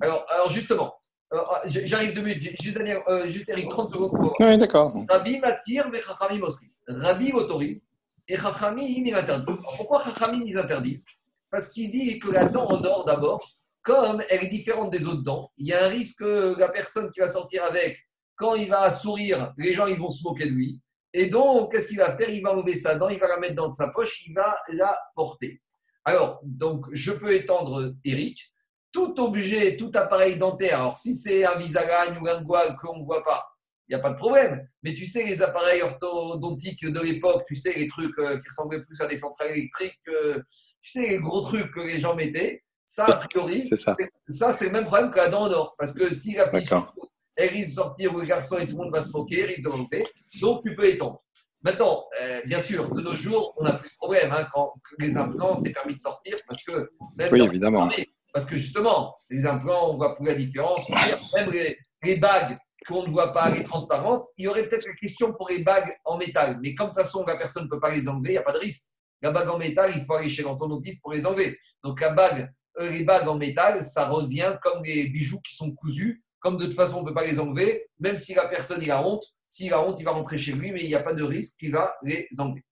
Alors, 0.00 0.24
alors 0.30 0.48
justement, 0.48 0.94
euh, 1.32 1.38
j'arrive 1.66 2.14
deux 2.14 2.22
minutes. 2.22 2.42
Juste, 2.60 2.76
Daniel, 2.76 3.02
euh, 3.08 3.26
juste 3.28 3.48
Eric, 3.48 3.68
30 3.68 3.90
secondes. 3.92 4.10
pour- 4.12 4.34
Oui, 4.40 4.56
d'accord. 4.58 4.92
Rabbi 5.08 5.38
m'attire, 5.38 5.88
mais 5.90 6.00
Chachamim 6.00 6.42
aussi. 6.42 6.70
Rabbi 6.88 7.32
autorise 7.32 7.86
et 8.28 8.36
Chachamim, 8.36 8.82
il 8.82 9.14
interdit. 9.14 9.44
Pourquoi 9.76 10.02
Chachamim, 10.02 10.42
ils 10.44 10.56
interdisent? 10.58 11.06
Parce 11.50 11.68
qu'il 11.68 11.90
dit 11.90 12.18
que 12.18 12.30
la 12.30 12.46
dent 12.46 12.66
en 12.66 12.82
or, 12.84 13.04
d'abord, 13.04 13.40
comme 13.86 14.20
elle 14.28 14.42
est 14.42 14.48
différente 14.48 14.90
des 14.90 15.06
autres 15.06 15.22
dents, 15.22 15.52
il 15.56 15.68
y 15.68 15.72
a 15.72 15.84
un 15.84 15.88
risque 15.88 16.18
que 16.18 16.58
la 16.58 16.68
personne 16.68 17.08
qui 17.12 17.20
va 17.20 17.28
sortir 17.28 17.62
avec, 17.64 17.96
quand 18.34 18.56
il 18.56 18.68
va 18.68 18.90
sourire, 18.90 19.54
les 19.56 19.72
gens 19.72 19.86
ils 19.86 19.96
vont 19.96 20.10
se 20.10 20.24
moquer 20.24 20.46
de 20.46 20.50
lui. 20.50 20.80
Et 21.12 21.26
donc, 21.26 21.70
qu'est-ce 21.70 21.86
qu'il 21.86 21.98
va 21.98 22.16
faire? 22.16 22.28
Il 22.28 22.42
va 22.42 22.50
enlever 22.50 22.74
sa 22.74 22.96
dent, 22.96 23.08
il 23.08 23.20
va 23.20 23.28
la 23.28 23.38
mettre 23.38 23.54
dans 23.54 23.72
sa 23.72 23.88
poche, 23.88 24.26
il 24.26 24.34
va 24.34 24.58
la 24.70 24.98
porter. 25.14 25.62
Alors, 26.04 26.40
donc, 26.42 26.84
je 26.92 27.12
peux 27.12 27.32
étendre 27.32 27.94
Eric. 28.04 28.52
Tout 28.90 29.14
objet, 29.20 29.76
tout 29.76 29.92
appareil 29.94 30.36
dentaire, 30.36 30.80
alors 30.80 30.96
si 30.96 31.14
c'est 31.14 31.44
un 31.44 31.56
Visalign 31.56 32.18
ou 32.20 32.26
un 32.26 32.42
Gual 32.42 32.76
qu'on 32.80 32.98
ne 32.98 33.04
voit 33.04 33.22
pas, 33.22 33.44
il 33.88 33.94
n'y 33.94 34.00
a 34.00 34.02
pas 34.02 34.10
de 34.10 34.16
problème. 34.16 34.66
Mais 34.82 34.94
tu 34.94 35.06
sais, 35.06 35.22
les 35.22 35.42
appareils 35.42 35.82
orthodontiques 35.82 36.84
de 36.84 37.00
l'époque, 37.00 37.44
tu 37.46 37.54
sais, 37.54 37.74
les 37.74 37.86
trucs 37.86 38.18
euh, 38.18 38.36
qui 38.38 38.48
ressemblaient 38.48 38.82
plus 38.82 39.00
à 39.00 39.06
des 39.06 39.16
centrales 39.16 39.50
électriques, 39.50 40.08
euh, 40.08 40.40
tu 40.80 40.90
sais, 40.90 41.08
les 41.08 41.18
gros 41.18 41.42
trucs 41.42 41.70
que 41.72 41.80
les 41.80 42.00
gens 42.00 42.16
mettaient, 42.16 42.64
ça, 42.86 43.04
a 43.06 43.16
priori, 43.28 43.64
C'est 43.64 43.76
ça. 43.76 43.96
ça, 44.28 44.52
c'est 44.52 44.66
le 44.66 44.72
même 44.72 44.84
problème 44.84 45.10
que 45.10 45.16
la 45.16 45.28
dent 45.28 45.42
en 45.42 45.50
or. 45.52 45.74
Parce 45.78 45.92
que 45.92 46.12
si 46.14 46.34
la 46.34 46.48
fille, 46.48 46.60
D'accord. 46.60 46.94
elle 47.36 47.50
risque 47.50 47.70
de 47.70 47.74
sortir 47.74 48.14
ou 48.14 48.20
le 48.20 48.24
garçon 48.26 48.56
et 48.58 48.66
tout 48.66 48.76
le 48.78 48.84
monde 48.84 48.94
va 48.94 49.02
se 49.02 49.10
moquer, 49.10 49.40
elle 49.40 49.46
risque 49.48 49.64
de 49.64 49.68
monter. 49.70 50.02
Donc, 50.40 50.62
tu 50.64 50.74
peux 50.76 50.86
étendre. 50.88 51.18
Maintenant, 51.62 52.04
euh, 52.22 52.40
bien 52.46 52.60
sûr, 52.60 52.88
de 52.94 53.02
nos 53.02 53.14
jours, 53.14 53.52
on 53.56 53.64
n'a 53.64 53.72
plus 53.72 53.88
de 53.90 53.94
problème. 53.96 54.30
hein, 54.32 54.46
quand 54.54 54.72
les 55.00 55.16
implants, 55.16 55.56
c'est 55.56 55.72
permis 55.72 55.94
de 55.96 56.00
sortir 56.00 56.36
parce 56.48 56.62
que 56.62 56.90
même 57.16 57.32
Oui, 57.32 57.42
évidemment. 57.42 57.88
parce 58.32 58.46
que 58.46 58.56
justement, 58.56 59.16
les 59.30 59.44
implants, 59.44 59.90
on 59.90 59.96
voit 59.96 60.14
plus 60.14 60.26
la 60.26 60.34
différence. 60.34 60.88
Même 61.34 61.50
les, 61.50 61.76
les 62.04 62.16
bagues 62.16 62.56
qu'on 62.86 63.02
ne 63.04 63.08
voit 63.10 63.32
pas, 63.32 63.50
les 63.50 63.64
transparentes, 63.64 64.24
il 64.36 64.44
y 64.44 64.48
aurait 64.48 64.68
peut-être 64.68 64.86
la 64.86 64.94
question 64.94 65.32
pour 65.32 65.48
les 65.48 65.64
bagues 65.64 65.90
en 66.04 66.18
métal. 66.18 66.60
Mais 66.62 66.72
comme 66.76 66.90
de 66.90 66.94
toute 66.94 67.02
façon, 67.02 67.24
la 67.26 67.36
personne 67.36 67.64
ne 67.64 67.68
peut 67.68 67.80
pas 67.80 67.90
les 67.90 68.06
enlever, 68.08 68.28
il 68.28 68.32
n'y 68.32 68.38
a 68.38 68.42
pas 68.42 68.52
de 68.52 68.58
risque. 68.58 68.84
La 69.22 69.32
bague 69.32 69.48
en 69.48 69.58
métal, 69.58 69.90
il 69.96 70.04
faut 70.04 70.14
aller 70.14 70.28
chez 70.28 70.42
l'orthodontiste 70.42 71.02
pour 71.02 71.12
les 71.12 71.26
enlever. 71.26 71.58
Donc 71.82 72.00
la 72.00 72.10
bague, 72.10 72.48
les 72.78 73.04
bagues 73.04 73.28
en 73.28 73.36
métal, 73.36 73.82
ça 73.82 74.06
revient 74.06 74.56
comme 74.62 74.82
les 74.84 75.08
bijoux 75.08 75.40
qui 75.40 75.54
sont 75.54 75.72
cousus. 75.72 76.22
Comme 76.40 76.58
de 76.58 76.64
toute 76.66 76.74
façon, 76.74 76.98
on 76.98 77.02
ne 77.02 77.08
peut 77.08 77.14
pas 77.14 77.26
les 77.26 77.40
enlever, 77.40 77.88
même 77.98 78.18
si 78.18 78.34
la 78.34 78.46
personne 78.46 78.88
a 78.88 79.02
honte, 79.02 79.24
s'il 79.48 79.72
a 79.72 79.82
honte, 79.82 79.98
il 79.98 80.04
va 80.04 80.12
rentrer 80.12 80.38
chez 80.38 80.52
lui, 80.52 80.70
mais 80.70 80.82
il 80.82 80.88
n'y 80.88 80.94
a 80.94 81.02
pas 81.02 81.14
de 81.14 81.22
risque 81.22 81.58
qu'il 81.58 81.72
va 81.72 81.96
les 82.02 82.28
enlever. 82.38 82.64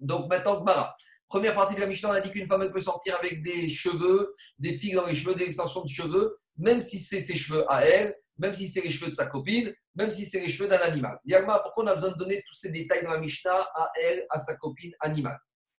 Donc 0.00 0.28
maintenant, 0.28 0.60
Gmara. 0.60 0.94
Première 1.28 1.54
partie 1.54 1.74
de 1.74 1.80
la 1.80 1.86
Mishnah, 1.86 2.10
on 2.10 2.12
a 2.12 2.20
dit 2.20 2.30
qu'une 2.30 2.46
femme 2.46 2.62
elle 2.62 2.72
peut 2.72 2.80
sortir 2.80 3.16
avec 3.18 3.42
des 3.42 3.68
cheveux, 3.68 4.34
des 4.58 4.74
fils 4.74 4.94
dans 4.94 5.06
les 5.06 5.14
cheveux, 5.14 5.34
des 5.34 5.44
extensions 5.44 5.82
de 5.82 5.88
cheveux, 5.88 6.38
même 6.58 6.80
si 6.80 7.00
c'est 7.00 7.20
ses 7.20 7.36
cheveux 7.36 7.64
à 7.72 7.84
elle, 7.84 8.14
même 8.38 8.52
si 8.52 8.68
c'est 8.68 8.82
les 8.82 8.90
cheveux 8.90 9.10
de 9.10 9.14
sa 9.14 9.26
copine, 9.26 9.74
même 9.94 10.10
si 10.10 10.26
c'est 10.26 10.40
les 10.40 10.48
cheveux 10.48 10.68
d'un 10.68 10.78
animal. 10.78 11.18
Diagma, 11.24 11.60
pourquoi 11.60 11.84
on 11.84 11.86
a 11.86 11.94
besoin 11.94 12.12
de 12.12 12.18
donner 12.18 12.42
tous 12.46 12.54
ces 12.54 12.70
détails 12.70 13.02
dans 13.02 13.10
la 13.10 13.18
Mishnah 13.18 13.68
à 13.74 13.90
elle, 14.00 14.24
à 14.30 14.38
sa 14.38 14.56
copine 14.56 14.92
animale? 15.00 15.38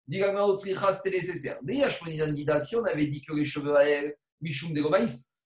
C'était 0.09 1.11
nécessaire. 1.11 1.59
D'ailleurs, 1.63 1.91
si 1.91 2.77
on 2.77 2.85
avait 2.85 3.07
dit 3.07 3.23
que 3.23 3.33
les 3.35 3.45
cheveux 3.45 3.77
à 3.77 3.85
elle, 3.85 4.15
Michoum 4.41 4.75
de 4.75 4.83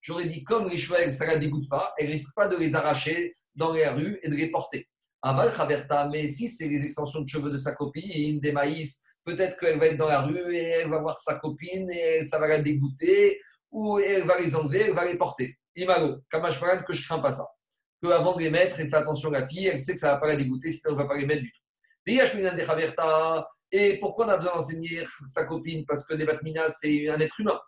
j'aurais 0.01 0.27
dit 0.27 0.43
comme 0.43 0.69
les 0.69 0.79
cheveux 0.79 0.97
à 0.97 1.03
elle, 1.03 1.13
ça 1.13 1.27
ne 1.27 1.33
la 1.33 1.39
dégoûte 1.39 1.69
pas, 1.69 1.93
elle 1.99 2.11
risque 2.11 2.35
pas 2.35 2.49
de 2.49 2.57
les 2.57 2.75
arracher 2.75 3.37
dans 3.55 3.73
les 3.73 3.87
rues 3.89 4.19
et 4.23 4.29
de 4.29 4.37
les 4.37 4.51
porter. 4.51 4.89
Aval 5.23 5.53
Khaberta, 5.53 6.09
mais 6.13 6.29
si 6.29 6.49
c'est 6.49 6.69
les 6.69 6.85
extensions 6.85 7.21
de 7.23 7.29
cheveux 7.29 7.51
de 7.51 7.57
sa 7.57 7.75
copine, 7.75 8.41
des 8.41 8.53
maïs, 8.53 9.01
peut-être 9.25 9.59
qu'elle 9.59 9.79
va 9.79 9.87
être 9.87 9.97
dans 9.97 10.07
la 10.07 10.23
rue 10.23 10.55
et 10.55 10.63
elle 10.63 10.91
va 10.91 11.01
voir 11.01 11.19
sa 11.19 11.39
copine 11.39 11.91
et 11.91 12.25
ça 12.25 12.39
va 12.39 12.47
la 12.47 12.61
dégoûter, 12.61 13.41
ou 13.71 13.99
elle 13.99 14.27
va 14.27 14.41
les 14.41 14.55
enlever, 14.55 14.83
elle 14.83 14.95
va 14.95 15.05
les 15.05 15.19
porter. 15.19 15.57
Imago, 15.75 16.19
Kamashparan, 16.31 16.83
que 16.85 16.93
je 16.93 17.05
crains 17.05 17.19
pas 17.19 17.33
ça. 17.33 17.47
Que 18.01 18.09
avant 18.09 18.35
de 18.37 18.43
les 18.43 18.51
mettre, 18.51 18.79
elle 18.81 18.89
fait 18.89 18.97
attention 18.97 19.29
à 19.31 19.41
la 19.41 19.47
fille, 19.47 19.67
elle 19.67 19.81
sait 19.81 19.95
que 19.95 20.01
ça 20.01 20.09
ne 20.09 20.13
va 20.13 20.21
pas 20.21 20.29
la 20.29 20.37
dégoûter, 20.37 20.71
sinon 20.71 20.93
elle 20.93 20.99
ne 20.99 21.03
va 21.03 21.09
pas 21.09 21.17
les 21.17 21.27
mettre 21.27 21.43
du 21.43 21.53
tout. 21.53 21.59
Et 23.71 23.99
pourquoi 23.99 24.27
on 24.27 24.29
a 24.31 24.37
besoin 24.37 24.55
d'enseigner 24.55 25.05
sa 25.27 25.45
copine? 25.45 25.85
Parce 25.87 26.07
que 26.07 26.15
des 26.15 26.25
batminas, 26.25 26.71
c'est 26.81 27.09
un 27.09 27.21
être 27.21 27.39
humain. 27.41 27.59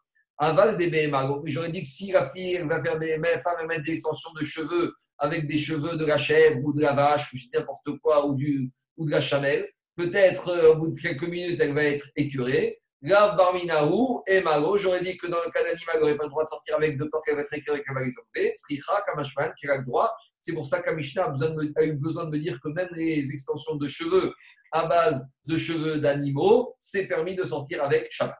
Aval 0.42 0.78
des 0.78 0.88
BMA. 0.88 1.28
J'aurais 1.44 1.70
dit 1.70 1.82
que 1.82 1.88
si 1.88 2.12
la 2.12 2.30
fille 2.30 2.54
elle 2.54 2.66
va 2.66 2.82
faire 2.82 2.98
des 2.98 3.18
la 3.18 3.38
femme 3.40 3.70
elle 3.70 3.82
des 3.82 3.92
extensions 3.92 4.30
de 4.40 4.42
cheveux 4.42 4.94
avec 5.18 5.46
des 5.46 5.58
cheveux 5.58 5.98
de 5.98 6.06
la 6.06 6.16
chèvre 6.16 6.60
ou 6.64 6.72
de 6.72 6.80
la 6.80 6.94
vache 6.94 7.30
ou 7.34 7.36
n'importe 7.52 7.98
quoi 8.02 8.26
ou, 8.26 8.36
de 8.36 9.10
la 9.10 9.20
chamelle, 9.20 9.68
peut-être 9.96 10.48
euh, 10.48 10.72
au 10.72 10.78
bout 10.78 10.90
de 10.92 10.98
quelques 10.98 11.28
minutes 11.28 11.60
elle 11.60 11.74
va 11.74 11.84
être 11.84 12.06
écurée. 12.16 12.80
Là, 13.02 13.34
Barminaou 13.34 14.22
et 14.26 14.40
Malo, 14.40 14.78
j'aurais 14.78 15.02
dit 15.02 15.16
que 15.16 15.26
dans 15.26 15.38
le 15.44 15.50
cas 15.50 15.62
d'animal, 15.62 15.94
elle 15.94 16.00
n'aurait 16.00 16.16
pas 16.16 16.24
le 16.24 16.30
droit 16.30 16.44
de 16.44 16.50
sortir 16.50 16.76
avec 16.76 16.98
de 16.98 17.04
peur 17.04 17.20
qu'elle 17.24 17.36
va 17.36 17.42
être 17.42 17.54
écurée, 17.54 17.82
qu'elle 17.82 17.94
va 17.94 18.04
les 18.04 18.12
enlever. 18.18 18.52
Sricha, 18.56 19.02
Kamashman, 19.06 19.52
qui 19.58 19.66
a 19.68 19.78
le 19.78 19.84
droit. 19.84 20.14
C'est 20.40 20.54
pour 20.54 20.66
ça 20.66 20.80
qu'Amishna 20.80 21.24
a, 21.24 21.84
eu 21.84 21.92
besoin 21.92 22.24
de 22.24 22.30
me 22.30 22.38
dire 22.38 22.58
que 22.62 22.68
même 22.70 22.88
les 22.96 23.30
extensions 23.30 23.76
de 23.76 23.86
cheveux 23.86 24.32
à 24.72 24.86
base 24.86 25.26
de 25.44 25.58
cheveux 25.58 25.98
d'animaux, 25.98 26.74
c'est 26.78 27.06
permis 27.06 27.34
de 27.34 27.44
sortir 27.44 27.84
avec 27.84 28.08
Shabbat. 28.10 28.38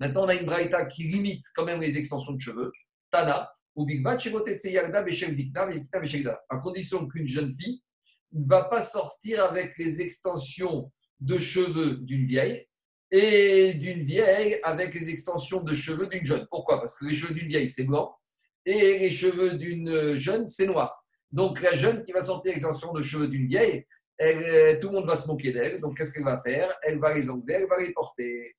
Maintenant, 0.00 0.24
on 0.24 0.28
a 0.28 0.34
une 0.34 0.46
braïta 0.46 0.86
qui 0.86 1.04
limite 1.04 1.44
quand 1.54 1.64
même 1.64 1.80
les 1.80 1.96
extensions 1.96 2.32
de 2.32 2.40
cheveux. 2.40 2.72
Tana, 3.10 3.50
ou 3.76 3.86
Gda. 3.86 4.18
à 6.48 6.56
condition 6.58 7.06
qu'une 7.06 7.28
jeune 7.28 7.54
fille 7.54 7.82
ne 8.32 8.46
va 8.46 8.64
pas 8.64 8.80
sortir 8.80 9.44
avec 9.44 9.78
les 9.78 10.00
extensions 10.00 10.90
de 11.20 11.38
cheveux 11.38 11.98
d'une 11.98 12.26
vieille 12.26 12.66
et 13.10 13.74
d'une 13.74 14.02
vieille 14.02 14.58
avec 14.64 14.94
les 14.94 15.08
extensions 15.10 15.60
de 15.62 15.74
cheveux 15.74 16.08
d'une 16.08 16.24
jeune. 16.24 16.46
Pourquoi? 16.50 16.80
Parce 16.80 16.96
que 16.98 17.04
les 17.04 17.14
cheveux 17.14 17.34
d'une 17.34 17.48
vieille, 17.48 17.70
c'est 17.70 17.84
blanc 17.84 18.16
et 18.66 18.98
les 18.98 19.10
cheveux 19.10 19.54
d'une 19.54 20.14
jeune, 20.14 20.46
c'est 20.46 20.66
noir. 20.66 21.05
Donc 21.36 21.60
la 21.60 21.74
jeune 21.74 22.02
qui 22.02 22.12
va 22.12 22.22
sortir 22.22 22.52
l'extension 22.52 22.94
de 22.94 23.02
cheveux 23.02 23.28
d'une 23.28 23.46
vieille, 23.46 23.84
euh, 24.22 24.80
tout 24.80 24.88
le 24.88 24.94
monde 24.94 25.06
va 25.06 25.16
se 25.16 25.26
moquer 25.26 25.52
d'elle. 25.52 25.82
Donc 25.82 25.98
qu'est-ce 25.98 26.14
qu'elle 26.14 26.24
va 26.24 26.40
faire? 26.40 26.74
Elle 26.82 26.98
va 26.98 27.12
les 27.12 27.28
enlever, 27.28 27.52
elle 27.52 27.68
va 27.68 27.78
les 27.78 27.92
porter. 27.92 28.56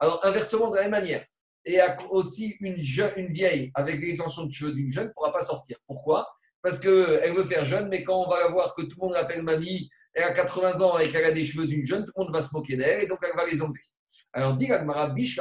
Alors 0.00 0.26
inversement 0.26 0.70
de 0.70 0.76
la 0.76 0.82
même 0.82 0.90
manière. 0.90 1.24
Et 1.64 1.78
aussi 2.10 2.56
une, 2.58 2.82
jeune, 2.82 3.12
une 3.16 3.32
vieille 3.32 3.70
avec 3.74 4.00
l'extension 4.00 4.46
de 4.46 4.50
cheveux 4.50 4.72
d'une 4.72 4.90
jeune 4.90 5.06
ne 5.06 5.12
pourra 5.12 5.32
pas 5.32 5.42
sortir. 5.42 5.76
Pourquoi? 5.86 6.28
Parce 6.62 6.80
qu'elle 6.80 7.32
veut 7.32 7.44
faire 7.44 7.64
jeune, 7.64 7.88
mais 7.88 8.02
quand 8.02 8.24
on 8.26 8.28
va 8.28 8.40
la 8.40 8.50
voir 8.50 8.74
que 8.74 8.82
tout 8.82 8.96
le 9.00 9.06
monde 9.06 9.14
l'appelle 9.14 9.44
mamie, 9.44 9.88
elle 10.14 10.24
a 10.24 10.34
80 10.34 10.80
ans 10.80 10.98
et 10.98 11.08
qu'elle 11.08 11.26
a 11.26 11.30
des 11.30 11.44
cheveux 11.44 11.68
d'une 11.68 11.84
jeune, 11.86 12.04
tout 12.04 12.12
le 12.16 12.24
monde 12.24 12.34
va 12.34 12.40
se 12.40 12.52
moquer 12.52 12.76
d'elle 12.76 13.04
et 13.04 13.06
donc 13.06 13.20
elle 13.22 13.36
va 13.36 13.46
les 13.46 13.62
enlever. 13.62 13.82
Alors, 14.32 14.56
dit 14.56 14.68
Bish. 15.14 15.38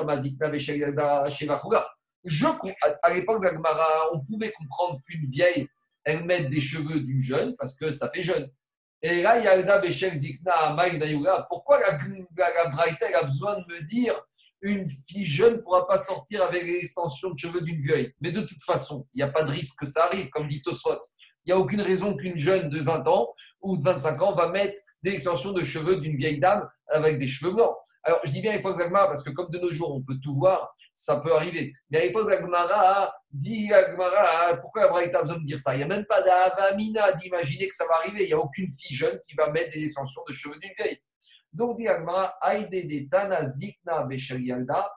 À- 3.04 3.14
l'époque 3.14 3.42
d'Agmara, 3.42 4.10
on 4.14 4.20
pouvait 4.20 4.52
comprendre 4.52 5.00
qu'une 5.06 5.26
vieille, 5.30 5.68
elle 6.04 6.24
mette 6.24 6.50
des 6.50 6.62
cheveux 6.62 7.00
d'une 7.00 7.22
jeune 7.22 7.56
parce 7.58 7.76
que 7.76 7.92
ça 7.92 8.10
fait 8.10 8.24
jeune. 8.24 8.48
Et 9.02 9.22
là, 9.22 9.40
Yalda 9.40 9.80
Beshel 9.80 10.16
Zikna 10.16 10.76
pourquoi 11.50 11.80
la, 11.80 11.98
la, 12.38 12.70
Braïta, 12.70 13.06
a 13.18 13.24
besoin 13.24 13.56
de 13.56 13.62
me 13.74 13.84
dire 13.84 14.14
une 14.62 14.86
fille 14.86 15.26
jeune 15.26 15.56
ne 15.56 15.62
pourra 15.62 15.88
pas 15.88 15.98
sortir 15.98 16.44
avec 16.44 16.64
l'extension 16.64 17.30
de 17.30 17.38
cheveux 17.38 17.62
d'une 17.62 17.80
vieille? 17.80 18.14
Mais 18.20 18.32
de 18.32 18.42
toute 18.42 18.62
façon, 18.62 19.08
il 19.14 19.18
n'y 19.20 19.24
a 19.24 19.32
pas 19.32 19.44
de 19.44 19.52
risque 19.52 19.80
que 19.80 19.86
ça 19.86 20.06
arrive, 20.06 20.30
comme 20.30 20.48
dit 20.48 20.62
Tosfot. 20.62 21.00
Il 21.46 21.50
n'y 21.50 21.54
a 21.54 21.58
aucune 21.58 21.82
raison 21.82 22.16
qu'une 22.16 22.36
jeune 22.36 22.70
de 22.70 22.82
20 22.82 23.08
ans 23.08 23.34
ou 23.62 23.78
de 23.78 23.84
25 23.84 24.22
ans 24.22 24.36
va 24.36 24.50
mettre 24.50 24.78
des 25.02 25.12
extensions 25.12 25.54
de 25.54 25.64
cheveux 25.64 25.98
d'une 25.98 26.18
vieille 26.18 26.42
dame 26.42 26.68
avec 26.90 27.20
des 27.20 27.28
cheveux 27.28 27.54
blancs. 27.54 27.74
Alors, 28.04 28.20
je 28.26 28.32
dis 28.32 28.42
bien 28.42 28.52
à 28.52 28.58
l'époque 28.58 28.78
d'Agmara 28.78 29.08
parce 29.08 29.24
que 29.24 29.30
comme 29.30 29.50
de 29.50 29.60
nos 29.60 29.72
jours, 29.72 29.94
on 29.94 30.02
peut 30.02 30.18
tout 30.22 30.36
voir, 30.36 30.76
ça 31.00 31.16
peut 31.16 31.34
arriver. 31.34 31.74
Mais 31.90 32.00
à 32.00 32.06
l'époque 32.06 32.28
d'Agmara, 32.28 33.14
dit 33.32 33.72
Agmara, 33.72 34.58
pourquoi 34.58 34.84
Abraham 34.84 35.10
a 35.16 35.22
besoin 35.22 35.38
de 35.38 35.46
dire 35.46 35.58
ça? 35.58 35.74
Il 35.74 35.78
n'y 35.78 35.84
a 35.84 35.88
même 35.88 36.06
pas 36.06 36.22
d'Avamina 36.22 37.14
d'imaginer 37.14 37.70
que 37.70 37.76
ça 37.76 37.86
va 37.88 37.96
arriver. 38.00 38.26
Il 38.26 38.28
n'y 38.28 38.34
a 38.34 38.40
aucune 38.40 38.68
fille 38.68 38.98
jeune 38.98 39.18
qui 39.26 39.34
va 39.34 39.50
mettre 39.50 39.72
des 39.72 39.86
extensions 39.86 40.22
de 40.28 40.34
cheveux 40.34 40.60
d'une 40.60 40.74
vieille. 40.78 40.98
Donc, 41.54 41.78
dit 41.78 41.88
Agmara, 41.88 42.36
Aïde 42.42 42.70
de 42.70 43.10
Tana 43.10 43.46
Zikna 43.46 44.08
Yalda. 44.10 44.92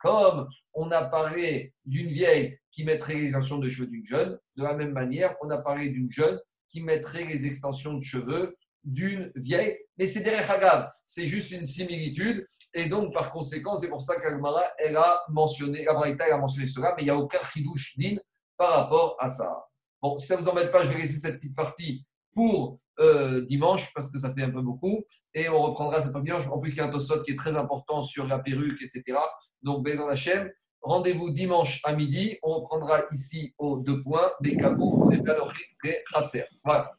Comme 0.00 0.48
on 0.72 0.90
a 0.90 1.04
parlé 1.04 1.74
d'une 1.84 2.08
vieille 2.08 2.58
qui 2.72 2.84
mettrait 2.84 3.14
les 3.14 3.26
extensions 3.26 3.58
de 3.58 3.68
cheveux 3.68 3.86
d'une 3.86 4.06
jeune, 4.06 4.38
de 4.56 4.62
la 4.64 4.74
même 4.74 4.92
manière, 4.92 5.36
on 5.42 5.50
a 5.50 5.62
parlé 5.62 5.90
d'une 5.90 6.10
jeune 6.10 6.40
qui 6.68 6.82
mettrait 6.82 7.24
les 7.24 7.46
extensions 7.46 7.94
de 7.94 8.02
cheveux 8.02 8.56
d'une 8.84 9.32
vieille. 9.34 9.78
Mais 9.98 10.06
c'est 10.06 10.22
derrière 10.22 10.50
Hagav, 10.50 10.90
c'est 11.04 11.26
juste 11.26 11.50
une 11.50 11.64
similitude. 11.64 12.46
Et 12.72 12.88
donc, 12.88 13.12
par 13.12 13.30
conséquent, 13.30 13.76
c'est 13.76 13.88
pour 13.88 14.02
ça 14.02 14.20
qu'Agmara, 14.20 14.62
elle 14.78 14.96
a 14.96 15.22
mentionné, 15.28 15.86
Abraïta, 15.86 16.26
elle 16.26 16.34
a 16.34 16.38
mentionné 16.38 16.66
cela, 16.66 16.94
mais 16.96 17.02
il 17.02 17.06
n'y 17.06 17.10
a 17.10 17.16
aucun 17.16 17.38
chidouche 17.52 17.96
din 17.96 18.16
par 18.56 18.70
rapport 18.70 19.16
à 19.20 19.28
ça. 19.28 19.64
Bon, 20.02 20.18
si 20.18 20.26
ça 20.26 20.36
ne 20.36 20.42
vous 20.42 20.48
embête 20.48 20.70
pas, 20.70 20.82
je 20.82 20.90
vais 20.90 20.98
laisser 20.98 21.18
cette 21.18 21.36
petite 21.36 21.54
partie 21.54 22.04
pour 22.34 22.76
euh, 23.00 23.44
dimanche, 23.44 23.92
parce 23.94 24.10
que 24.10 24.18
ça 24.18 24.34
fait 24.34 24.42
un 24.42 24.50
peu 24.50 24.60
beaucoup. 24.60 25.04
Et 25.32 25.48
on 25.48 25.62
reprendra 25.62 26.00
cette 26.00 26.16
dimanche. 26.22 26.46
En 26.48 26.58
plus, 26.58 26.72
il 26.72 26.76
y 26.76 26.80
a 26.80 26.86
un 26.86 26.90
tosot 26.90 27.22
qui 27.22 27.32
est 27.32 27.38
très 27.38 27.56
important 27.56 28.02
sur 28.02 28.26
la 28.26 28.38
perruque, 28.40 28.82
etc. 28.82 29.18
Donc, 29.62 29.84
Bézan 29.84 30.08
Hachem, 30.08 30.50
rendez-vous 30.82 31.30
dimanche 31.30 31.80
à 31.84 31.94
midi. 31.94 32.38
On 32.42 32.54
reprendra 32.56 33.02
ici 33.12 33.54
aux 33.58 33.78
deux 33.78 34.02
points, 34.02 34.30
des 34.40 34.56
kabou, 34.56 35.08
des 35.10 35.18
Balochik, 35.18 35.66
des 35.82 35.96
Kratzer. 36.06 36.44
Voilà. 36.64 36.92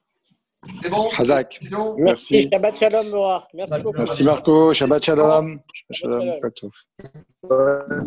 C'est 0.81 0.89
bon. 0.89 1.07
Question 1.07 1.95
Merci. 1.97 2.49
Shabbat 2.51 2.77
Shalom, 2.77 3.09
Noir. 3.09 3.47
Merci 3.53 3.79
beaucoup. 3.81 3.97
Merci 3.97 4.23
Marco. 4.23 4.73
Shabbat 4.73 5.03
Shalom. 5.03 5.59
Shabbat 5.91 6.53
Shalom. 6.57 7.91